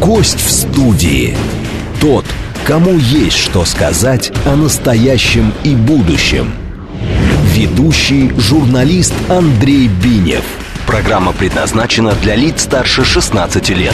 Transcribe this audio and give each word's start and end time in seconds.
Гость 0.00 0.40
в 0.40 0.50
студии. 0.50 1.36
Тот, 2.00 2.24
кому 2.64 2.96
есть 2.96 3.36
что 3.36 3.66
сказать 3.66 4.32
о 4.46 4.56
настоящем 4.56 5.52
и 5.62 5.74
будущем. 5.74 6.54
Ведущий 7.52 8.32
журналист 8.38 9.12
Андрей 9.28 9.88
Бинев. 9.88 10.42
Программа 10.86 11.32
предназначена 11.32 12.14
для 12.22 12.34
лиц 12.34 12.62
старше 12.62 13.04
16 13.04 13.68
лет. 13.70 13.92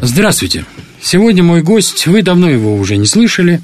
Здравствуйте. 0.00 0.64
Сегодня 1.02 1.42
мой 1.42 1.60
гость, 1.60 2.06
вы 2.06 2.22
давно 2.22 2.48
его 2.48 2.74
уже 2.74 2.96
не 2.96 3.06
слышали. 3.06 3.60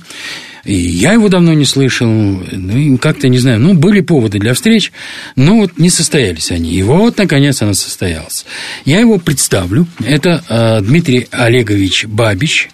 И 0.65 0.75
я 0.75 1.13
его 1.13 1.29
давно 1.29 1.53
не 1.53 1.65
слышал, 1.65 2.09
ну, 2.09 2.77
и 2.77 2.97
как-то, 2.97 3.29
не 3.29 3.39
знаю, 3.39 3.61
ну, 3.61 3.75
были 3.75 4.01
поводы 4.01 4.39
для 4.39 4.55
встреч, 4.55 4.93
но 5.37 5.57
вот 5.57 5.79
не 5.79 5.91
состоялись 5.91 6.51
они. 6.51 6.73
И 6.73 6.83
вот, 6.83 7.19
наконец, 7.19 7.61
она 7.61 7.75
состоялась. 7.75 8.47
Я 8.85 9.01
его 9.01 9.19
представлю. 9.19 9.87
Это 10.05 10.43
э, 10.49 10.81
Дмитрий 10.81 11.29
Олегович 11.31 12.07
Бабич, 12.07 12.71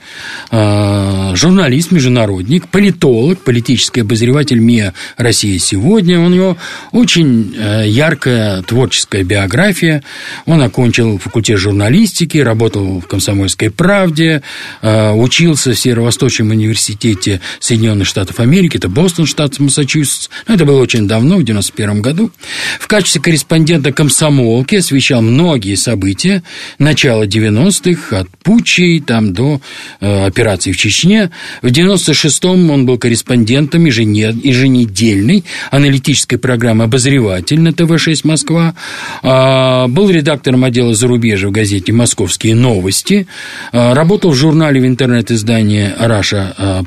э, 0.51 1.33
журналист, 1.35 1.91
международник, 1.91 2.69
политолог, 2.69 3.41
политический 3.41 4.03
обозреватель 4.03 4.61
МИА 4.61 4.95
«Россия 5.17 5.59
сегодня». 5.59 6.21
У 6.21 6.29
него 6.29 6.57
очень 6.93 7.55
э, 7.59 7.89
яркая 7.89 8.63
творческая 8.63 9.25
биография. 9.25 10.05
Он 10.47 10.63
окончил 10.63 11.19
факультет 11.19 11.59
журналистики, 11.59 12.39
работал 12.39 13.01
в 13.01 13.07
«Комсомольской 13.07 13.71
правде», 13.71 14.43
э, 14.81 15.11
учился 15.11 15.73
в 15.73 15.79
Северо-Восточном 15.79 16.51
университете 16.51 17.41
Соединенных 17.59 17.80
Соединенных 17.81 18.07
Штатов 18.07 18.41
Америки, 18.41 18.77
это 18.77 18.91
Бостон, 18.91 19.25
штат 19.25 19.59
Массачусетс. 19.59 20.29
Ну, 20.47 20.55
это 20.55 20.67
было 20.67 20.83
очень 20.83 21.09
давно, 21.09 21.39
в 21.39 21.45
91 21.45 22.03
году. 22.03 22.31
В 22.79 22.87
качестве 22.87 23.23
корреспондента 23.23 23.91
комсомолки 23.91 24.77
освещал 24.77 25.23
многие 25.23 25.77
события 25.77 26.43
начала 26.79 27.25
90-х, 27.25 28.19
от 28.19 28.29
путчей 28.43 29.01
там, 29.01 29.33
до 29.33 29.63
э, 30.01 30.27
операции 30.27 30.73
в 30.73 30.77
Чечне. 30.77 31.31
В 31.63 31.69
96-м 31.69 32.71
он 32.71 32.85
был 32.85 32.99
корреспондентом 32.99 33.87
еженедельной 33.87 35.45
аналитической 35.71 36.37
программы 36.37 36.85
«Обозреватель» 36.85 37.61
на 37.61 37.73
ТВ-6 37.73 38.21
«Москва». 38.25 38.75
А, 39.23 39.89
был 39.89 40.11
редактором 40.11 40.65
отдела 40.65 40.93
зарубежья 40.93 41.49
в 41.49 41.53
газете 41.53 41.95
«Московские 41.95 42.55
новости». 42.55 43.27
А, 43.73 43.95
работал 43.95 44.33
в 44.33 44.35
журнале 44.35 44.83
в 44.83 44.87
интернет-издании 44.87 45.95
«Раша 45.99 46.85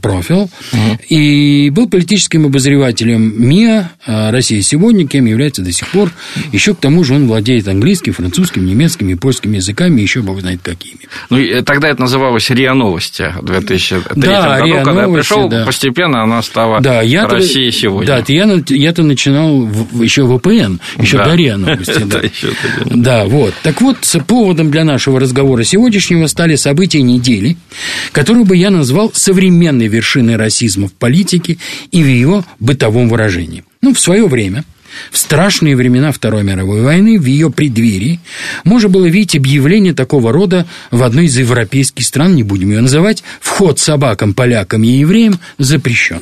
Профил». 0.89 1.05
И 1.09 1.69
был 1.69 1.89
политическим 1.89 2.45
обозревателем 2.45 3.33
МИА 3.37 3.91
а, 4.05 4.31
«Россия 4.31 4.61
сегодня», 4.61 5.07
кем 5.07 5.25
является 5.25 5.61
до 5.61 5.71
сих 5.71 5.87
пор. 5.89 6.11
Еще 6.51 6.73
к 6.73 6.79
тому 6.79 7.03
же 7.03 7.15
он 7.15 7.27
владеет 7.27 7.67
английским, 7.67 8.13
французским, 8.13 8.65
немецким 8.65 9.09
и 9.09 9.15
польским 9.15 9.53
языками, 9.53 10.01
еще 10.01 10.21
бог 10.21 10.41
знает 10.41 10.61
какими. 10.61 10.99
Ну, 11.29 11.63
тогда 11.63 11.89
это 11.89 12.01
называлось 12.01 12.49
РИА 12.49 12.73
Новости 12.73 13.33
в 13.39 13.45
2003 13.45 14.21
да, 14.21 14.57
году, 14.57 14.65
РИА 14.65 14.83
когда 14.83 15.01
новости, 15.03 15.31
я 15.31 15.37
пришел, 15.37 15.49
да. 15.49 15.65
постепенно 15.65 16.23
она 16.23 16.41
стала 16.41 16.81
да, 16.81 17.01
я 17.01 17.27
Россия 17.27 17.71
сегодня. 17.71 18.07
Да, 18.07 18.23
я, 18.27 18.61
я-то 18.67 19.03
начинал 19.03 19.61
в, 19.61 20.01
еще 20.01 20.25
ВПН, 20.25 20.79
еще 20.99 21.17
да. 21.17 21.25
до 21.25 21.35
РИА 21.35 21.57
Новости. 21.63 22.05
Да. 22.85 23.25
вот. 23.25 23.53
Так 23.63 23.81
вот, 23.81 23.97
поводом 24.27 24.71
для 24.71 24.83
нашего 24.83 25.19
разговора 25.19 25.63
сегодняшнего 25.63 26.27
стали 26.27 26.55
события 26.55 27.01
недели, 27.01 27.57
которые 28.11 28.45
бы 28.45 28.55
я 28.55 28.69
назвал 28.69 29.11
современной 29.13 29.87
вершиной 29.87 30.35
расизма 30.73 30.87
в 30.87 30.93
политике 30.93 31.57
и 31.91 32.03
в 32.03 32.07
ее 32.07 32.43
бытовом 32.59 33.09
выражении. 33.09 33.63
Ну, 33.81 33.93
в 33.93 33.99
свое 33.99 34.27
время 34.27 34.63
в 35.11 35.17
страшные 35.17 35.75
времена 35.75 36.11
Второй 36.11 36.43
мировой 36.43 36.81
войны, 36.81 37.19
в 37.19 37.25
ее 37.25 37.49
преддверии, 37.49 38.19
можно 38.63 38.89
было 38.89 39.07
видеть 39.07 39.35
объявление 39.35 39.93
такого 39.93 40.31
рода 40.31 40.67
в 40.91 41.01
одной 41.01 41.25
из 41.25 41.37
европейских 41.37 42.05
стран, 42.05 42.35
не 42.35 42.43
будем 42.43 42.69
ее 42.69 42.81
называть, 42.81 43.23
вход 43.41 43.79
собакам, 43.79 44.35
полякам 44.35 44.83
и 44.83 44.89
евреям 44.89 45.39
запрещен. 45.57 46.21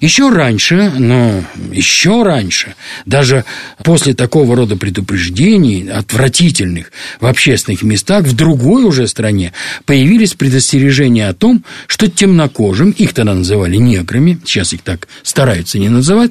Еще 0.00 0.30
раньше, 0.30 0.92
но 0.98 1.44
еще 1.72 2.22
раньше, 2.22 2.74
даже 3.04 3.44
после 3.82 4.14
такого 4.14 4.54
рода 4.56 4.76
предупреждений, 4.76 5.88
отвратительных 5.90 6.92
в 7.20 7.26
общественных 7.26 7.82
местах, 7.82 8.24
в 8.24 8.34
другой 8.34 8.84
уже 8.84 9.08
стране 9.08 9.52
появились 9.84 10.34
предостережения 10.34 11.28
о 11.28 11.34
том, 11.34 11.64
что 11.86 12.08
темнокожим, 12.08 12.90
их 12.90 13.12
тогда 13.12 13.34
называли 13.34 13.76
неграми, 13.76 14.38
сейчас 14.44 14.72
их 14.72 14.82
так 14.82 15.08
стараются 15.22 15.78
не 15.78 15.88
называть, 15.88 16.30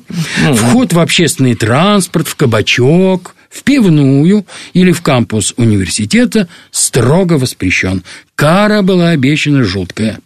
вход 0.56 0.94
в 0.94 1.00
общественный 1.00 1.56
транспорт, 1.56 2.28
в 2.28 2.36
кабачок, 2.36 3.36
в 3.50 3.64
пивную 3.64 4.46
или 4.74 4.92
в 4.92 5.02
кампус 5.02 5.54
университета 5.58 6.48
строго 6.72 7.34
воспрещен. 7.34 8.04
Кара 8.36 8.84
была 8.84 9.10
обещана 9.10 9.64
жуткая. 9.64 10.20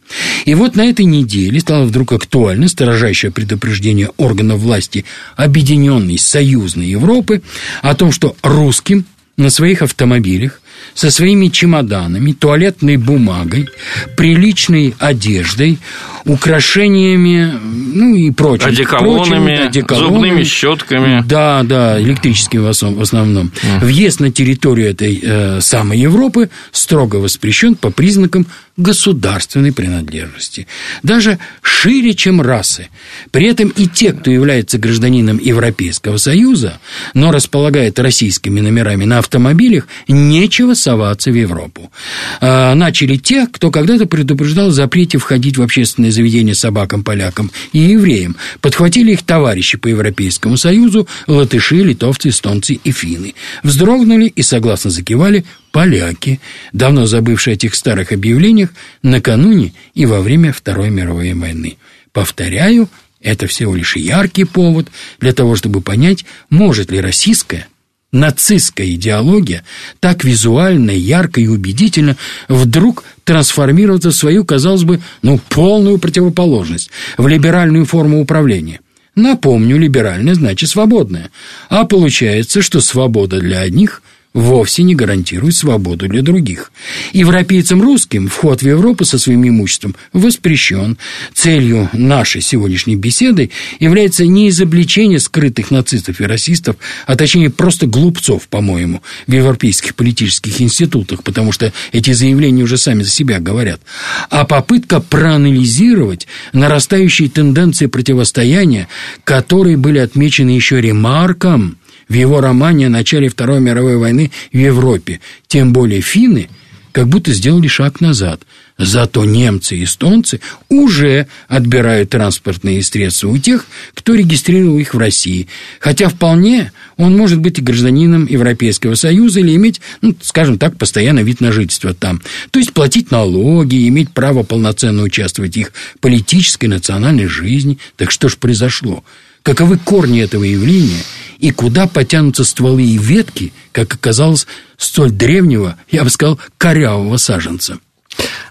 И 0.45 0.55
вот 0.55 0.75
на 0.75 0.85
этой 0.85 1.05
неделе 1.05 1.59
стало 1.59 1.85
вдруг 1.85 2.13
актуально 2.13 2.67
сторожащее 2.67 3.31
предупреждение 3.31 4.09
органов 4.17 4.59
власти 4.59 5.05
Объединенной 5.35 6.17
Союзной 6.17 6.87
Европы 6.87 7.41
о 7.81 7.95
том, 7.95 8.11
что 8.11 8.35
русским 8.41 9.05
на 9.37 9.49
своих 9.49 9.81
автомобилях 9.81 10.61
со 10.93 11.09
своими 11.09 11.47
чемоданами, 11.47 12.31
туалетной 12.33 12.97
бумагой, 12.97 13.69
приличной 14.17 14.93
одеждой, 14.99 15.79
украшениями, 16.25 17.53
ну 17.93 18.15
и 18.15 18.31
прочим. 18.31 18.67
Одеколонами, 18.67 19.55
прочим, 19.55 19.67
одеколонами. 19.67 20.09
зубными 20.09 20.43
щетками. 20.43 21.23
Да, 21.27 21.63
да, 21.63 22.01
электрическими 22.01 22.61
в 22.61 23.01
основном. 23.01 23.51
Въезд 23.81 24.19
на 24.19 24.31
территорию 24.31 24.89
этой 24.89 25.19
э, 25.21 25.61
самой 25.61 25.99
Европы 25.99 26.49
строго 26.71 27.17
воспрещен 27.17 27.75
по 27.75 27.89
признакам 27.89 28.45
государственной 28.81 29.71
принадлежности. 29.71 30.67
Даже 31.03 31.39
шире, 31.61 32.13
чем 32.13 32.41
расы. 32.41 32.89
При 33.31 33.47
этом 33.47 33.69
и 33.69 33.87
те, 33.87 34.13
кто 34.13 34.29
является 34.29 34.77
гражданином 34.77 35.39
Европейского 35.39 36.17
Союза, 36.17 36.79
но 37.13 37.31
располагает 37.31 37.99
российскими 37.99 38.59
номерами 38.59 39.05
на 39.05 39.19
автомобилях, 39.19 39.87
нечего 40.07 40.73
соваться 40.73 41.31
в 41.31 41.35
Европу. 41.35 41.91
А, 42.39 42.75
начали 42.75 43.17
те, 43.17 43.47
кто 43.47 43.71
когда-то 43.71 44.05
предупреждал 44.05 44.67
о 44.67 44.71
запрете 44.71 45.17
входить 45.17 45.57
в 45.57 45.61
общественные 45.61 46.11
заведения 46.11 46.53
собакам, 46.53 47.03
полякам 47.03 47.51
и 47.73 47.79
евреям. 47.79 48.35
Подхватили 48.61 49.13
их 49.13 49.23
товарищи 49.23 49.77
по 49.77 49.87
Европейскому 49.87 50.57
Союзу, 50.57 51.07
латыши, 51.27 51.77
литовцы, 51.77 52.29
эстонцы 52.29 52.75
и 52.75 52.91
финны. 52.91 53.33
Вздрогнули 53.63 54.27
и 54.27 54.41
согласно 54.41 54.91
закивали 54.91 55.45
поляки, 55.71 56.39
давно 56.73 57.05
забывшие 57.05 57.53
о 57.53 57.55
этих 57.55 57.75
старых 57.75 58.11
объявлениях, 58.11 58.73
накануне 59.01 59.73
и 59.93 60.05
во 60.05 60.21
время 60.21 60.53
Второй 60.53 60.89
мировой 60.89 61.33
войны. 61.33 61.77
Повторяю, 62.11 62.89
это 63.21 63.47
всего 63.47 63.75
лишь 63.75 63.95
яркий 63.95 64.43
повод 64.43 64.89
для 65.19 65.33
того, 65.33 65.55
чтобы 65.55 65.81
понять, 65.81 66.25
может 66.49 66.91
ли 66.91 66.99
российская 66.99 67.67
нацистская 68.11 68.89
идеология 68.89 69.63
так 69.99 70.23
визуально, 70.23 70.91
ярко 70.91 71.39
и 71.39 71.47
убедительно 71.47 72.17
вдруг 72.49 73.03
трансформироваться 73.23 74.09
в 74.11 74.15
свою, 74.15 74.43
казалось 74.43 74.83
бы, 74.83 75.01
ну, 75.21 75.39
полную 75.49 75.97
противоположность, 75.97 76.89
в 77.17 77.27
либеральную 77.27 77.85
форму 77.85 78.21
управления. 78.21 78.81
Напомню, 79.15 79.77
либеральная 79.77 80.35
значит 80.35 80.69
свободная. 80.69 81.31
А 81.69 81.85
получается, 81.85 82.61
что 82.61 82.81
свобода 82.81 83.39
для 83.39 83.59
одних– 83.59 84.01
вовсе 84.33 84.83
не 84.83 84.95
гарантирует 84.95 85.55
свободу 85.55 86.07
для 86.07 86.21
других. 86.21 86.71
Европейцам 87.11 87.81
русским 87.81 88.29
вход 88.29 88.61
в 88.61 88.65
Европу 88.67 89.03
со 89.03 89.17
своим 89.17 89.47
имуществом 89.47 89.95
воспрещен. 90.13 90.97
Целью 91.33 91.89
нашей 91.91 92.41
сегодняшней 92.41 92.95
беседы 92.95 93.51
является 93.79 94.25
не 94.25 94.49
изобличение 94.49 95.19
скрытых 95.19 95.69
нацистов 95.71 96.21
и 96.21 96.25
расистов, 96.25 96.77
а 97.07 97.15
точнее 97.15 97.49
просто 97.49 97.87
глупцов, 97.87 98.47
по-моему, 98.47 99.01
в 99.27 99.31
европейских 99.33 99.95
политических 99.95 100.61
институтах, 100.61 101.23
потому 101.23 101.51
что 101.51 101.73
эти 101.91 102.13
заявления 102.13 102.63
уже 102.63 102.77
сами 102.77 103.03
за 103.03 103.09
себя 103.09 103.39
говорят, 103.39 103.81
а 104.29 104.45
попытка 104.45 105.01
проанализировать 105.01 106.27
нарастающие 106.53 107.29
тенденции 107.29 107.87
противостояния, 107.87 108.87
которые 109.25 109.75
были 109.75 109.97
отмечены 109.97 110.51
еще 110.51 110.79
ремарком– 110.79 111.77
в 112.11 112.13
его 112.13 112.41
романе 112.41 112.87
о 112.87 112.89
начале 112.89 113.29
Второй 113.29 113.61
мировой 113.61 113.95
войны 113.95 114.31
в 114.51 114.57
Европе. 114.57 115.21
Тем 115.47 115.71
более 115.71 116.01
финны 116.01 116.49
как 116.91 117.07
будто 117.07 117.31
сделали 117.31 117.69
шаг 117.69 118.01
назад. 118.01 118.41
Зато 118.77 119.23
немцы 119.23 119.77
и 119.77 119.85
эстонцы 119.85 120.41
уже 120.67 121.27
отбирают 121.47 122.09
транспортные 122.09 122.83
средства 122.83 123.29
у 123.29 123.37
тех, 123.37 123.65
кто 123.93 124.13
регистрировал 124.13 124.77
их 124.77 124.93
в 124.93 124.97
России. 124.97 125.47
Хотя 125.79 126.09
вполне 126.09 126.73
он 126.97 127.15
может 127.15 127.39
быть 127.39 127.59
и 127.59 127.61
гражданином 127.61 128.25
Европейского 128.25 128.95
Союза 128.95 129.39
или 129.39 129.55
иметь, 129.55 129.79
ну, 130.01 130.13
скажем 130.21 130.57
так, 130.57 130.77
постоянный 130.77 131.23
вид 131.23 131.39
на 131.39 131.53
жительство 131.53 131.93
там. 131.93 132.21
То 132.49 132.59
есть 132.59 132.73
платить 132.73 133.09
налоги, 133.09 133.87
иметь 133.87 134.11
право 134.11 134.43
полноценно 134.43 135.03
участвовать 135.03 135.55
в 135.55 135.59
их 135.59 135.71
политической 136.01 136.65
национальной 136.65 137.27
жизни. 137.27 137.77
Так 137.95 138.11
что 138.11 138.27
ж 138.27 138.35
произошло? 138.35 139.05
Каковы 139.43 139.77
корни 139.77 140.21
этого 140.21 140.43
явления 140.43 141.03
и 141.39 141.51
куда 141.51 141.87
потянутся 141.87 142.43
стволы 142.43 142.83
и 142.83 142.97
ветки, 142.97 143.51
как 143.71 143.93
оказалось, 143.93 144.45
столь 144.77 145.11
древнего, 145.11 145.75
я 145.89 146.03
бы 146.03 146.09
сказал, 146.09 146.39
корявого 146.57 147.17
саженца? 147.17 147.79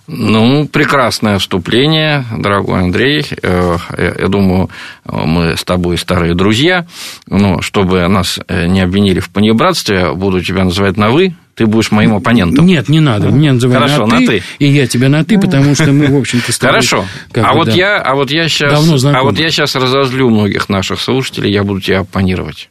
Ну, 0.09 0.67
прекрасное 0.67 1.39
вступление, 1.39 2.25
дорогой 2.37 2.81
Андрей. 2.81 3.25
Э, 3.43 3.77
я 3.97 4.27
думаю, 4.27 4.71
мы 5.05 5.57
с 5.57 5.63
тобой 5.63 5.99
старые 5.99 6.35
друзья. 6.35 6.87
Но 7.29 7.61
чтобы 7.61 8.09
нас 8.09 8.41
э, 8.49 8.67
не 8.67 8.81
обвинили 8.81 9.21
в 9.21 9.31
понебратстве, 9.31 10.13
буду 10.13 10.43
тебя 10.43 10.65
называть 10.65 10.97
на 10.97 11.11
«вы», 11.11 11.35
ты 11.61 11.67
будешь 11.67 11.91
моим 11.91 12.15
оппонентом. 12.15 12.65
Нет, 12.65 12.89
не 12.89 13.01
надо. 13.01 13.29
Мне 13.29 13.53
называй 13.53 13.77
Хорошо, 13.77 14.07
на, 14.07 14.15
на 14.15 14.21
ты, 14.21 14.27
ты. 14.27 14.43
И 14.61 14.67
я 14.67 14.87
тебя 14.87 15.11
на 15.11 15.27
ты, 15.27 15.39
потому 15.39 15.75
что 15.75 15.93
мы, 15.93 16.07
в 16.07 16.17
общем-то, 16.17 16.53
с 16.53 16.59
тобой... 16.59 16.73
Хорошо. 16.73 17.05
как 17.33 17.45
А 17.45 17.53
бы, 17.53 17.59
вот, 17.59 17.67
да, 17.67 17.73
я, 17.75 17.99
а 17.99 18.15
вот 18.15 18.31
я 18.31 18.49
сейчас, 18.49 18.73
давно 18.73 18.95
а 18.95 18.99
знакомы. 18.99 19.31
вот 19.31 19.39
я 19.39 19.51
сейчас 19.51 19.75
разозлю 19.75 20.31
многих 20.31 20.71
наших 20.71 20.99
слушателей, 21.03 21.53
я 21.53 21.63
буду 21.63 21.83
тебя 21.83 21.99
оппонировать. 21.99 22.71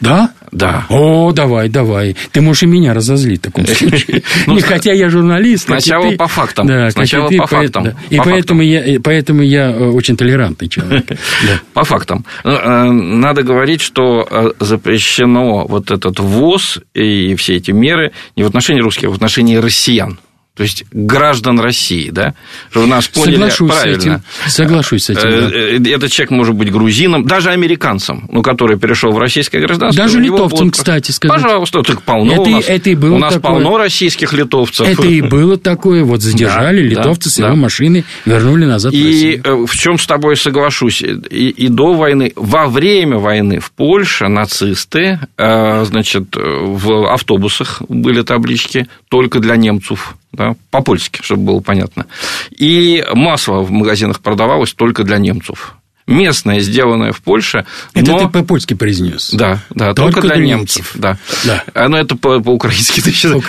Да? 0.00 0.30
Да. 0.52 0.86
О, 0.88 1.32
давай, 1.32 1.68
давай. 1.68 2.16
Ты 2.32 2.40
можешь 2.40 2.62
и 2.62 2.66
меня 2.66 2.94
разозлить 2.94 3.40
в 3.40 3.42
таком 3.44 3.66
случае. 3.66 4.22
Ну, 4.46 4.58
хотя 4.60 4.92
я 4.92 5.08
журналист. 5.08 5.64
сначала 5.64 6.10
по 6.12 6.26
фактам. 6.26 6.90
Сначала 6.90 7.28
по 7.28 7.46
фактам. 7.46 7.88
И 8.10 8.16
По 8.16 8.24
поэтому 8.24 8.62
я, 8.62 9.70
э, 9.70 9.88
очень 9.90 10.16
толерантный 10.16 10.68
человек. 10.68 11.06
По 11.74 11.84
фактам. 11.84 12.24
Ну, 12.44 12.52
э, 12.52 12.90
Надо 12.90 13.42
говорить, 13.42 13.80
что 13.80 14.26
э, 14.30 14.52
запрещено 14.60 15.66
вот 15.66 15.90
этот 15.90 16.18
ввоз 16.20 16.78
и 16.94 17.34
все 17.36 17.56
эти 17.56 17.70
меры 17.70 18.12
не 18.36 18.42
в 18.42 18.46
отношении 18.46 18.80
русских, 18.80 19.08
а 19.08 19.10
в 19.10 19.14
отношении 19.14 19.56
россиян. 19.56 20.18
То 20.58 20.64
есть 20.64 20.84
граждан 20.92 21.58
России, 21.60 22.10
да? 22.10 22.34
Чтобы 22.70 22.88
нас 22.88 23.06
поняли 23.08 23.34
Соглашусь 23.36 23.70
с 23.70 23.74
правильно. 23.76 23.96
этим. 23.96 24.22
Соглашусь 24.48 25.04
с 25.04 25.10
этим. 25.10 25.22
да. 25.22 25.28
Э, 25.30 25.78
э, 25.78 25.94
Этот 25.94 26.10
человек 26.10 26.30
может 26.32 26.54
быть 26.56 26.70
грузином, 26.70 27.24
даже 27.26 27.50
американцам, 27.50 28.28
ну, 28.30 28.42
который 28.42 28.76
перешел 28.78 29.12
в 29.12 29.18
российское 29.18 29.60
гражданство. 29.60 30.04
Даже 30.04 30.20
литовцам, 30.20 30.58
будут- 30.66 30.74
кстати, 30.74 31.12
сказать. 31.12 31.40
Пожалуйста, 31.42 31.82
так 31.82 32.02
полно 32.02 32.32
Это 32.32 32.40
у 32.42 32.46
нас. 32.48 32.64
это 32.68 32.90
и 32.90 32.94
было 32.96 33.14
у 33.14 33.18
нас 33.18 33.34
такое. 33.34 33.52
полно 33.52 33.78
российских 33.78 34.32
литовцев. 34.32 34.86
Это 34.86 35.06
и 35.06 35.20
было 35.22 35.56
такое. 35.56 36.02
Вот 36.04 36.20
задержали 36.22 36.88
Да, 36.88 36.94
да, 36.96 37.00
литовцы 37.02 37.30
с 37.30 37.38
его 37.38 37.48
да. 37.50 37.54
машины, 37.54 38.04
вернули 38.26 38.64
назад 38.64 38.92
в 38.92 38.96
И 38.96 39.04
Россию. 39.06 39.40
э, 39.44 39.66
в 39.66 39.76
чем 39.76 39.96
с 39.96 40.06
тобой 40.06 40.36
соглашусь, 40.36 41.02
и, 41.02 41.50
и 41.50 41.68
до 41.68 41.94
войны, 41.94 42.32
во 42.34 42.66
время 42.66 43.18
войны 43.18 43.60
в 43.60 43.70
Польше 43.70 44.26
нацисты, 44.26 45.20
значит, 45.36 46.34
в 46.34 47.12
автобусах 47.12 47.80
были 47.88 48.22
таблички 48.22 48.88
только 49.08 49.38
для 49.38 49.54
немцев, 49.56 50.16
да, 50.32 50.56
по-польски, 50.70 51.20
чтобы 51.22 51.44
было 51.44 51.60
понятно. 51.60 52.06
И 52.50 53.04
масло 53.14 53.60
в 53.60 53.70
магазинах 53.70 54.20
продавалось 54.20 54.74
только 54.74 55.04
для 55.04 55.18
немцев. 55.18 55.76
Местное, 56.08 56.60
сделанное 56.60 57.12
в 57.12 57.20
Польше, 57.20 57.66
Это 57.92 58.12
но... 58.12 58.18
ты 58.18 58.28
по-польски 58.28 58.72
произнес. 58.72 59.30
Да, 59.32 59.60
да, 59.68 59.92
Только 59.92 60.22
только, 60.22 60.28
для 60.28 60.36
для 60.36 60.46
немцев. 60.46 60.92
Да. 60.94 61.18
Да. 61.44 61.88
Но 61.88 61.98
это 61.98 62.16
по- 62.16 62.40
по-украински, 62.48 63.02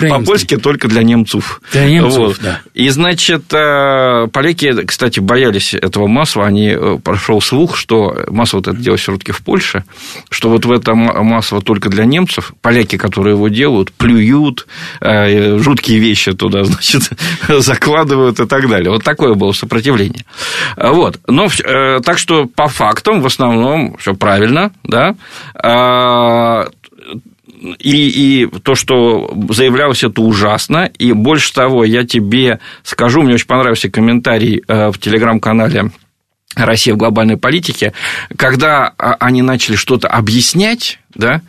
по-польски 0.08 0.58
только 0.58 0.86
для 0.86 1.02
немцев. 1.02 1.62
Для 1.72 1.86
немцев, 1.86 2.38
да. 2.42 2.60
И, 2.74 2.90
значит, 2.90 3.44
э, 3.54 4.28
поляки, 4.30 4.84
кстати, 4.84 5.20
боялись 5.20 5.72
этого 5.72 6.06
масла. 6.06 6.44
Они 6.44 6.68
э, 6.76 6.98
прошел 7.02 7.40
слух, 7.40 7.78
что 7.78 8.26
масло 8.28 8.58
вот 8.58 8.68
это 8.68 8.76
делалось 8.76 9.00
все-таки 9.00 9.32
в 9.32 9.40
Польше, 9.40 9.84
что 10.28 10.50
вот 10.50 10.66
в 10.66 10.70
это 10.70 10.94
ма- 10.94 11.22
масло 11.22 11.62
только 11.62 11.88
для 11.88 12.04
немцев. 12.04 12.52
Поляки, 12.60 12.98
которые 12.98 13.36
его 13.36 13.48
делают, 13.48 13.90
плюют, 13.92 14.66
э, 15.00 15.56
жуткие 15.58 15.98
вещи 15.98 16.32
туда, 16.34 16.64
значит, 16.64 17.10
закладывают 17.48 18.38
и 18.38 18.46
так 18.46 18.68
далее. 18.68 18.90
Вот 18.90 19.02
такое 19.02 19.32
было 19.32 19.52
сопротивление. 19.52 20.26
Вот. 20.76 21.18
Но 21.26 21.48
так 22.04 22.18
что 22.18 22.49
по 22.54 22.68
фактам 22.68 23.20
в 23.20 23.26
основном 23.26 23.96
все 23.98 24.14
правильно, 24.14 24.72
да. 24.84 25.14
А, 25.54 26.66
и, 27.78 28.44
и 28.44 28.46
то, 28.46 28.74
что 28.74 29.34
заявлялось, 29.50 30.02
это 30.04 30.22
ужасно. 30.22 30.90
И 30.98 31.12
больше 31.12 31.52
того, 31.52 31.84
я 31.84 32.04
тебе 32.04 32.60
скажу, 32.82 33.22
мне 33.22 33.34
очень 33.34 33.46
понравился 33.46 33.90
комментарий 33.90 34.62
э, 34.66 34.90
в 34.90 34.98
телеграм-канале 34.98 35.90
Россия 36.56 36.94
в 36.94 36.96
глобальной 36.96 37.36
политике, 37.36 37.92
когда 38.36 38.92
а, 38.98 39.14
они 39.20 39.42
начали 39.42 39.76
что-то 39.76 40.08
объяснять, 40.08 40.99
да, 41.14 41.40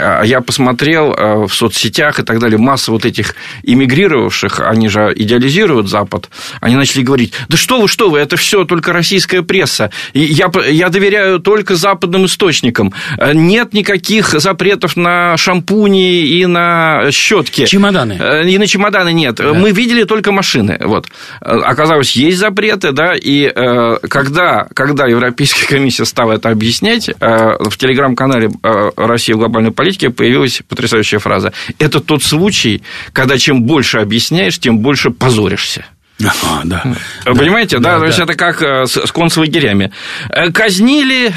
а, 0.00 0.22
я 0.22 0.40
посмотрел 0.40 1.12
а, 1.12 1.46
в 1.46 1.54
соцсетях 1.54 2.20
и 2.20 2.22
так 2.22 2.38
далее, 2.38 2.58
масса 2.58 2.92
вот 2.92 3.04
этих 3.04 3.34
иммигрировавших, 3.62 4.60
они 4.60 4.88
же 4.88 5.12
идеализируют 5.14 5.88
Запад, 5.88 6.30
они 6.60 6.76
начали 6.76 7.02
говорить, 7.02 7.32
да 7.48 7.56
что 7.56 7.80
вы, 7.80 7.88
что 7.88 8.10
вы, 8.10 8.18
это 8.18 8.36
все 8.36 8.64
только 8.64 8.92
российская 8.92 9.42
пресса, 9.42 9.90
и 10.12 10.20
я, 10.20 10.50
я 10.68 10.88
доверяю 10.88 11.40
только 11.40 11.74
западным 11.74 12.26
источникам, 12.26 12.92
нет 13.34 13.72
никаких 13.72 14.28
запретов 14.40 14.96
на 14.96 15.36
шампуни 15.36 16.22
и 16.26 16.46
на 16.46 17.10
щетки. 17.10 17.66
Чемоданы. 17.66 18.18
Э, 18.20 18.48
И 18.48 18.58
на 18.58 18.66
чемоданы 18.66 19.12
нет. 19.12 19.40
Мы 19.40 19.70
видели 19.70 20.04
только 20.04 20.32
машины. 20.32 20.78
Вот. 20.80 21.08
Э, 21.40 21.58
Оказалось, 21.62 22.12
есть 22.12 22.38
запреты, 22.38 22.92
да, 22.92 23.14
и 23.14 23.44
э, 23.46 23.96
когда, 24.08 24.66
когда 24.74 25.06
Европейская 25.06 25.66
комиссия 25.66 26.04
стала 26.04 26.32
это 26.32 26.50
объяснять, 26.50 27.08
э, 27.08 27.14
в 27.18 27.76
телеграм-канале 27.76 28.50
э, 28.62 28.90
России 28.96 29.32
в 29.32 29.38
глобальной 29.38 29.72
политике 29.72 30.10
появилась 30.10 30.62
потрясающая 30.68 31.18
фраза. 31.18 31.52
Это 31.78 32.00
тот 32.00 32.22
случай, 32.22 32.82
когда 33.12 33.38
чем 33.38 33.62
больше 33.62 33.98
объясняешь, 33.98 34.58
тем 34.58 34.78
больше 34.78 35.10
позоришься. 35.10 35.84
Ага, 36.20 36.62
да. 36.64 36.82
Вы 37.26 37.34
Понимаете, 37.34 37.78
да, 37.78 37.94
да, 37.94 38.00
то 38.00 38.06
есть 38.06 38.18
да. 38.18 38.24
это 38.24 38.34
как 38.34 38.62
э, 38.62 38.86
с, 38.86 39.06
с 39.06 39.12
концлагерями. 39.12 39.92
Э, 40.28 40.50
Казнили 40.50 41.32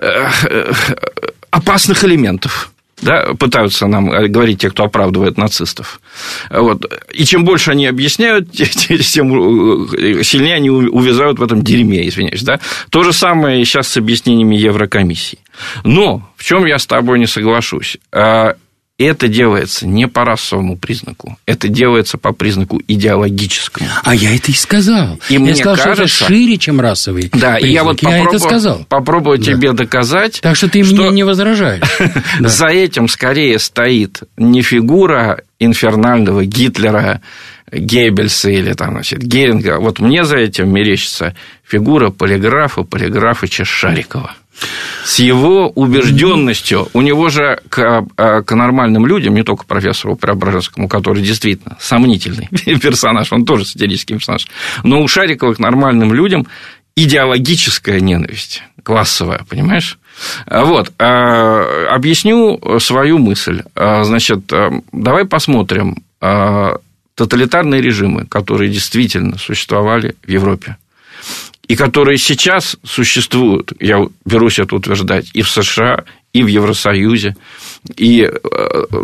э, 0.00 0.72
опасных 1.50 2.04
элементов. 2.04 2.72
Да, 3.00 3.34
пытаются 3.38 3.86
нам 3.86 4.10
э, 4.10 4.26
говорить 4.28 4.60
те, 4.60 4.70
кто 4.70 4.84
оправдывает 4.84 5.36
нацистов. 5.38 6.00
Вот. 6.50 6.84
И 7.12 7.24
чем 7.24 7.44
больше 7.44 7.70
они 7.70 7.86
объясняют, 7.86 8.50
тем 8.52 9.92
э, 9.92 10.24
сильнее 10.24 10.56
они 10.56 10.70
увязают 10.70 11.38
в 11.38 11.42
этом 11.42 11.62
дерьме, 11.62 12.08
извиняюсь. 12.08 12.42
Да? 12.42 12.58
То 12.90 13.04
же 13.04 13.12
самое 13.12 13.64
сейчас 13.64 13.88
с 13.88 13.96
объяснениями 13.96 14.56
Еврокомиссии. 14.56 15.38
Но 15.84 16.28
в 16.36 16.44
чем 16.44 16.66
я 16.66 16.78
с 16.78 16.86
тобой 16.86 17.18
не 17.18 17.26
соглашусь? 17.26 17.98
Это 18.98 19.28
делается 19.28 19.86
не 19.86 20.08
по 20.08 20.24
расовому 20.24 20.76
признаку, 20.76 21.38
это 21.46 21.68
делается 21.68 22.18
по 22.18 22.32
признаку 22.32 22.82
идеологическому. 22.88 23.88
А 24.02 24.12
я 24.12 24.34
это 24.34 24.50
и 24.50 24.54
сказал. 24.54 25.20
И 25.28 25.34
я 25.34 25.38
мне 25.40 25.54
сказал, 25.54 25.76
что 25.76 25.88
это 25.90 25.96
кажется- 26.02 26.24
шире, 26.26 26.56
чем 26.58 26.80
расовые. 26.80 27.30
Да, 27.32 27.58
и 27.58 27.70
я 27.70 27.84
вот 27.84 28.00
признаки. 28.00 28.14
я 28.16 28.24
попробую, 28.24 28.36
это 28.36 28.48
сказал. 28.48 28.86
попробую 28.88 29.38
Да. 29.38 29.44
тебе 29.44 29.72
доказать, 29.72 30.40
Так 30.42 30.56
что 30.56 30.68
ты 30.68 30.82
что 30.82 30.96
мне 30.96 31.10
не 31.10 31.22
возражаешь. 31.22 31.82
За 32.40 32.66
этим 32.66 33.06
скорее 33.08 33.60
стоит 33.60 34.22
не 34.36 34.62
фигура 34.62 35.42
инфернального 35.60 36.44
Гитлера, 36.44 37.20
Геббельса 37.70 38.50
или 38.50 38.72
там, 38.72 38.92
значит, 38.92 39.20
Геринга. 39.22 39.78
Вот 39.78 39.98
мне 40.00 40.24
за 40.24 40.38
этим 40.38 40.70
мерещится 40.72 41.36
фигура 41.68 42.10
полиграфа, 42.10 42.82
полиграфыча 42.82 43.64
Шарикова. 43.64 44.34
С 45.04 45.20
его 45.20 45.68
убежденностью, 45.68 46.88
у 46.92 47.00
него 47.00 47.28
же 47.28 47.60
к, 47.68 48.04
э, 48.16 48.42
к 48.42 48.54
нормальным 48.54 49.06
людям, 49.06 49.34
не 49.34 49.44
только 49.44 49.64
профессору 49.64 50.16
Преображенскому, 50.16 50.88
который 50.88 51.22
действительно 51.22 51.76
сомнительный 51.78 52.48
персонаж, 52.82 53.32
он 53.32 53.44
тоже 53.44 53.64
сатирический 53.64 54.16
персонаж, 54.16 54.48
но 54.82 55.00
у 55.00 55.06
Шарикова 55.06 55.54
к 55.54 55.60
нормальным 55.60 56.12
людям 56.12 56.48
идеологическая 56.96 58.00
ненависть, 58.00 58.64
классовая, 58.82 59.44
понимаешь? 59.48 59.98
А 60.46 60.64
Вот, 60.64 60.92
объясню 60.98 62.60
свою 62.80 63.18
мысль. 63.18 63.62
Значит, 63.76 64.52
давай 64.90 65.24
посмотрим 65.24 66.02
тоталитарные 67.14 67.80
режимы, 67.80 68.26
которые 68.26 68.68
действительно 68.68 69.38
существовали 69.38 70.16
в 70.24 70.28
Европе 70.28 70.76
и 71.68 71.76
которые 71.76 72.16
сейчас 72.16 72.76
существуют, 72.82 73.72
я 73.78 74.06
берусь 74.24 74.58
это 74.58 74.74
утверждать, 74.74 75.30
и 75.34 75.42
в 75.42 75.50
США, 75.50 76.04
и 76.32 76.42
в 76.42 76.46
Евросоюзе, 76.46 77.36
и 77.96 78.22
э, 78.22 78.30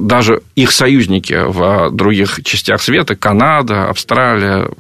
даже 0.01 0.43
их 0.57 0.73
союзники 0.73 1.35
в 1.47 1.91
других 1.91 2.43
частях 2.43 2.83
света, 2.83 3.17
Канада, 3.17 3.89
Австралия. 3.89 4.71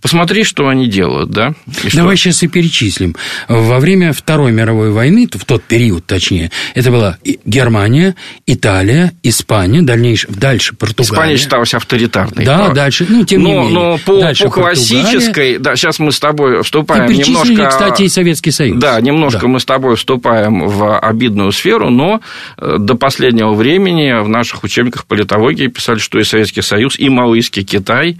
Посмотри, 0.00 0.44
что 0.44 0.68
они 0.68 0.86
делают, 0.88 1.30
да? 1.30 1.54
И 1.84 1.88
что- 1.88 1.98
Давай 1.98 2.16
сейчас 2.16 2.42
и 2.42 2.48
перечислим. 2.48 3.14
Во 3.48 3.78
время 3.78 4.12
Второй 4.12 4.52
мировой 4.52 4.90
войны, 4.90 5.28
в 5.32 5.44
тот 5.44 5.62
период, 5.62 6.04
точнее, 6.06 6.50
это 6.74 6.90
была 6.90 7.18
Германия, 7.44 8.14
Италия, 8.46 9.12
Испания, 9.22 9.82
дальнейшее, 9.82 10.34
дальше 10.34 10.74
Португалия. 10.74 11.12
Испания 11.12 11.36
считалась 11.36 11.74
авторитарной. 11.74 12.44
Да, 12.44 12.68
По- 12.68 12.74
дальше, 12.74 13.06
ну, 13.08 13.24
тем 13.24 13.44
не 13.44 13.52
но, 13.54 13.60
менее. 13.62 13.74
Но 13.74 13.98
по, 13.98 14.20
Дальше 14.20 14.44
по 14.44 14.50
классической, 14.50 15.58
да, 15.58 15.76
сейчас 15.76 15.98
мы 15.98 16.12
с 16.12 16.18
тобой 16.20 16.62
вступаем 16.62 17.08
перечислили, 17.08 17.52
немножко... 17.54 17.68
кстати, 17.70 18.02
и 18.02 18.08
Советский 18.08 18.50
Союз. 18.50 18.78
Да, 18.80 19.00
немножко 19.00 19.42
Да. 19.42 19.46
мы 19.48 19.60
с 19.60 19.64
тобой 19.64 19.96
вступаем 19.96 20.66
в 20.68 20.98
обидную 20.98 21.52
сферу, 21.52 21.90
но 21.90 22.20
э, 22.58 22.76
до 22.78 22.94
последнего 22.94 23.52
времени 23.54 24.22
в 24.22 24.28
наших 24.28 24.64
учебниках 24.64 25.06
политологии 25.06 25.68
писали, 25.68 25.98
что 25.98 26.18
и 26.18 26.24
Советский 26.24 26.62
Союз, 26.62 26.98
и 26.98 27.08
Маоистский 27.08 27.62
Китай 27.64 28.18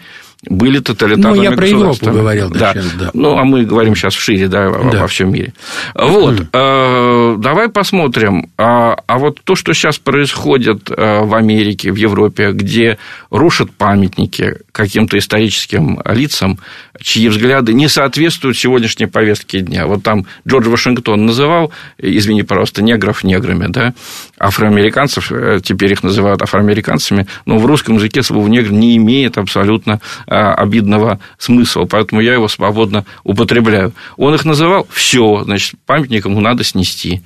были 0.48 0.80
тоталитарными 0.80 1.36
Ну, 1.36 1.42
я 1.50 1.52
про 1.52 1.66
Европу 1.68 2.06
говорил. 2.06 2.50
Да. 2.50 2.72
Сейчас, 2.72 2.92
да. 2.94 3.10
Ну, 3.14 3.36
а 3.36 3.44
мы 3.44 3.64
говорим 3.64 3.94
сейчас 3.94 4.14
шире, 4.14 4.48
да, 4.48 4.70
да. 4.70 5.00
во 5.00 5.06
всем 5.06 5.32
мире. 5.32 5.54
Вот. 5.94 6.40
Mm. 6.52 7.38
Давай 7.38 7.68
посмотрим. 7.68 8.50
А, 8.58 8.96
а 9.06 9.18
вот 9.18 9.40
то, 9.44 9.54
что 9.54 9.72
сейчас 9.72 9.98
происходит 9.98 10.90
э, 10.90 11.20
в 11.22 11.34
Америке, 11.34 11.92
в 11.92 11.96
Европе, 11.96 12.50
где 12.52 12.98
рушат 13.30 13.70
памятники 13.70 14.56
каким-то 14.72 15.16
историческим 15.16 16.00
лицам, 16.06 16.58
чьи 17.00 17.28
взгляды 17.28 17.72
не 17.72 17.88
соответствуют 17.88 18.56
сегодняшней 18.56 19.06
повестке 19.06 19.60
дня. 19.60 19.86
Вот 19.86 20.02
там 20.02 20.26
Джордж 20.46 20.68
Вашингтон 20.68 21.24
называл, 21.26 21.72
извини, 21.98 22.42
пожалуйста, 22.42 22.82
негров 22.82 23.22
неграми, 23.22 23.66
да, 23.68 23.94
афроамериканцев, 24.38 25.30
э, 25.30 25.60
теперь 25.62 25.92
их 25.92 26.02
называют 26.02 26.42
афроамериканцами, 26.42 27.28
но 27.46 27.58
в 27.58 27.66
русском 27.66 27.96
языке 27.96 28.22
слово 28.22 28.48
негр 28.48 28.72
не 28.72 28.96
имеет 28.96 29.38
абсолютно 29.38 30.00
обидного 30.32 31.20
смысла, 31.38 31.84
поэтому 31.84 32.20
я 32.20 32.32
его 32.34 32.48
свободно 32.48 33.04
употребляю. 33.24 33.92
Он 34.16 34.34
их 34.34 34.44
называл, 34.44 34.86
все, 34.90 35.42
значит, 35.44 35.74
памятникам 35.86 36.40
надо 36.40 36.64
снести. 36.64 37.22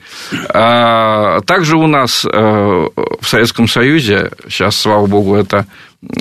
А 0.53 1.41
также 1.43 1.77
у 1.77 1.87
нас 1.87 2.25
э, 2.25 2.29
в 2.31 3.27
Советском 3.27 3.69
Союзе, 3.69 4.31
сейчас, 4.49 4.77
слава 4.77 5.07
богу, 5.07 5.35
это 5.35 5.67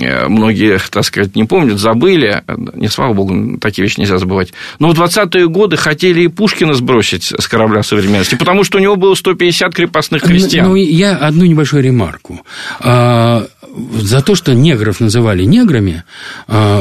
Э, 0.00 0.26
многие, 0.28 0.78
так 0.90 1.04
сказать, 1.04 1.36
не 1.36 1.44
помнят, 1.44 1.78
забыли. 1.78 2.42
Не, 2.74 2.88
слава 2.88 3.12
богу, 3.12 3.58
такие 3.58 3.84
вещи 3.84 4.00
нельзя 4.00 4.18
забывать. 4.18 4.52
Но 4.78 4.90
в 4.90 5.00
20-е 5.00 5.48
годы 5.48 5.76
хотели 5.76 6.22
и 6.22 6.28
Пушкина 6.28 6.74
сбросить 6.74 7.32
с 7.38 7.46
корабля 7.46 7.82
современности, 7.82 8.34
потому 8.34 8.64
что 8.64 8.78
у 8.78 8.80
него 8.80 8.96
было 8.96 9.14
150 9.14 9.74
крепостных 9.74 10.22
ну, 10.22 10.28
крестьян. 10.28 10.68
Ну, 10.68 10.74
я 10.74 11.16
одну 11.16 11.44
небольшую 11.44 11.82
ремарку. 11.82 12.40
За 14.00 14.22
то, 14.22 14.34
что 14.34 14.54
негров 14.54 15.00
называли 15.00 15.44
неграми, 15.44 16.04
а, 16.48 16.80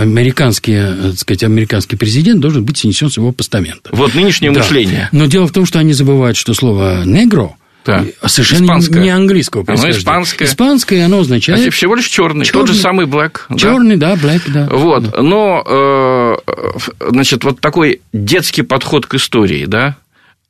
американский, 0.00 0.76
так 0.76 1.18
сказать, 1.18 1.42
американский 1.44 1.96
президент 1.96 2.40
должен 2.40 2.64
быть 2.64 2.78
снесен 2.78 3.10
с 3.10 3.16
его 3.16 3.32
постамента. 3.32 3.90
Вот 3.92 4.14
нынешнее 4.14 4.50
да. 4.52 4.60
мышление. 4.60 5.08
Но 5.12 5.26
дело 5.26 5.46
в 5.46 5.52
том, 5.52 5.66
что 5.66 5.78
они 5.78 5.92
забывают, 5.92 6.36
что 6.36 6.54
слово 6.54 7.04
«негро» 7.04 7.54
Да. 7.84 8.04
Совершенно 8.26 8.64
испанское. 8.64 9.02
не 9.02 9.08
английского 9.08 9.62
происхождения. 9.62 9.94
Оно 9.94 10.00
испанское. 10.00 10.48
Испанское, 10.48 11.04
оно 11.06 11.20
означает... 11.20 11.66
А 11.66 11.70
всего 11.70 11.94
лишь 11.94 12.06
черный. 12.06 12.44
черный. 12.44 12.66
Тот 12.66 12.74
же 12.74 12.80
самый 12.80 13.06
black. 13.06 13.40
Черный, 13.56 13.96
да, 13.96 14.16
да 14.16 14.22
black, 14.22 14.42
да. 14.48 14.68
Вот. 14.70 15.10
Да. 15.10 15.22
Но, 15.22 15.64
э, 15.66 16.36
значит, 17.10 17.44
вот 17.44 17.60
такой 17.60 18.02
детский 18.12 18.62
подход 18.62 19.06
к 19.06 19.14
истории, 19.14 19.64
да, 19.64 19.96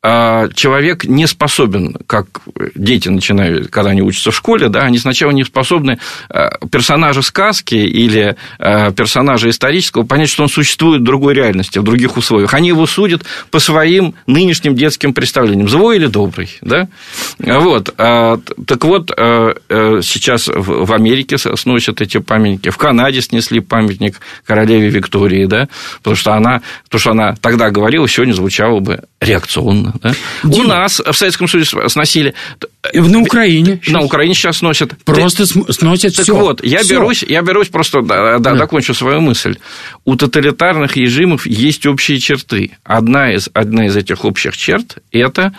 человек 0.02 1.04
не 1.04 1.26
способен, 1.26 1.94
как 2.06 2.40
дети 2.74 3.08
начинают, 3.08 3.68
когда 3.68 3.90
они 3.90 4.00
учатся 4.00 4.30
в 4.30 4.34
школе, 4.34 4.70
да, 4.70 4.80
они 4.80 4.98
сначала 4.98 5.30
не 5.30 5.44
способны 5.44 5.98
а, 6.30 6.58
персонажа 6.68 7.20
сказки 7.20 7.74
или 7.74 8.34
а, 8.58 8.92
персонажа 8.92 9.50
исторического 9.50 10.04
понять, 10.04 10.30
что 10.30 10.42
он 10.42 10.48
существует 10.48 11.02
в 11.02 11.04
другой 11.04 11.34
реальности, 11.34 11.78
в 11.78 11.82
других 11.82 12.16
условиях. 12.16 12.54
Они 12.54 12.68
его 12.68 12.86
судят 12.86 13.24
по 13.50 13.58
своим 13.58 14.14
нынешним 14.26 14.74
детским 14.74 15.12
представлениям, 15.12 15.68
злой 15.68 15.96
или 15.96 16.06
добрый, 16.06 16.48
да. 16.62 16.88
Вот. 17.38 17.94
Так 17.94 18.84
вот, 18.84 19.10
сейчас 19.10 20.48
в 20.48 20.92
Америке 20.94 21.36
сносят 21.36 22.00
эти 22.00 22.18
памятники, 22.18 22.70
в 22.70 22.78
Канаде 22.78 23.20
снесли 23.20 23.60
памятник 23.60 24.20
королеве 24.46 24.88
Виктории, 24.88 25.44
да, 25.44 25.68
потому 25.98 26.16
что 26.16 26.32
она, 26.32 26.62
то, 26.88 26.98
что 26.98 27.10
она 27.10 27.34
тогда 27.40 27.70
говорила, 27.70 28.08
сегодня 28.08 28.32
звучало 28.32 28.80
бы 28.80 29.02
реакционно 29.20 29.89
да? 30.02 30.14
У 30.42 30.62
нас 30.62 31.00
в 31.00 31.12
Советском 31.12 31.48
Союзе 31.48 31.88
сносили. 31.88 32.34
На 32.94 33.20
Украине. 33.20 33.80
На 33.88 34.00
Украине 34.00 34.34
сейчас 34.34 34.58
сносят. 34.58 34.96
Просто 35.04 35.46
Ты... 35.46 35.72
сносят 35.72 36.16
так 36.16 36.24
все. 36.24 36.34
вот, 36.34 36.64
я 36.64 36.80
всё. 36.80 36.94
берусь, 36.94 37.22
я 37.22 37.42
берусь 37.42 37.68
просто, 37.68 38.00
да, 38.02 38.38
да, 38.38 38.54
докончу 38.54 38.94
свою 38.94 39.20
мысль. 39.20 39.56
У 40.04 40.16
тоталитарных 40.16 40.96
режимов 40.96 41.46
есть 41.46 41.86
общие 41.86 42.18
черты. 42.18 42.72
Одна 42.84 43.34
из, 43.34 43.50
одна 43.52 43.86
из 43.86 43.96
этих 43.96 44.24
общих 44.24 44.56
черт– 44.56 44.98
это 45.12 45.52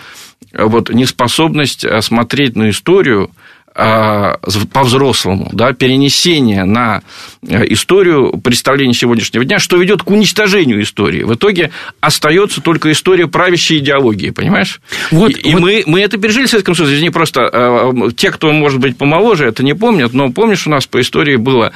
вот 0.53 0.89
неспособность 0.89 1.85
э, 1.85 2.01
смотреть 2.01 2.55
на 2.55 2.69
историю 2.69 3.31
по-взрослому, 3.73 5.49
да, 5.53 5.71
перенесение 5.71 6.65
на 6.65 7.01
э, 7.47 7.65
историю 7.69 8.37
представления 8.37 8.93
сегодняшнего 8.93 9.45
дня, 9.45 9.59
что 9.59 9.77
ведет 9.77 10.03
к 10.03 10.09
уничтожению 10.09 10.81
истории. 10.81 11.23
В 11.23 11.35
итоге 11.35 11.71
остается 12.01 12.61
только 12.61 12.91
история 12.91 13.27
правящей 13.27 13.79
идеологии, 13.79 14.31
понимаешь? 14.31 14.81
Вот, 15.11 15.31
и 15.31 15.53
вот... 15.53 15.61
Мы, 15.61 15.83
мы 15.85 16.01
это 16.01 16.17
пережили 16.17 16.47
в 16.47 16.49
Советском 16.49 16.75
Союзе. 16.75 17.01
Не 17.01 17.11
просто 17.11 17.49
э, 17.51 17.91
те, 18.15 18.31
кто, 18.31 18.51
может 18.51 18.79
быть, 18.79 18.97
помоложе, 18.97 19.45
это 19.45 19.63
не 19.63 19.73
помнят, 19.73 20.13
но 20.13 20.31
помнишь, 20.31 20.67
у 20.67 20.69
нас 20.69 20.85
по 20.85 20.99
истории 20.99 21.37
было 21.37 21.71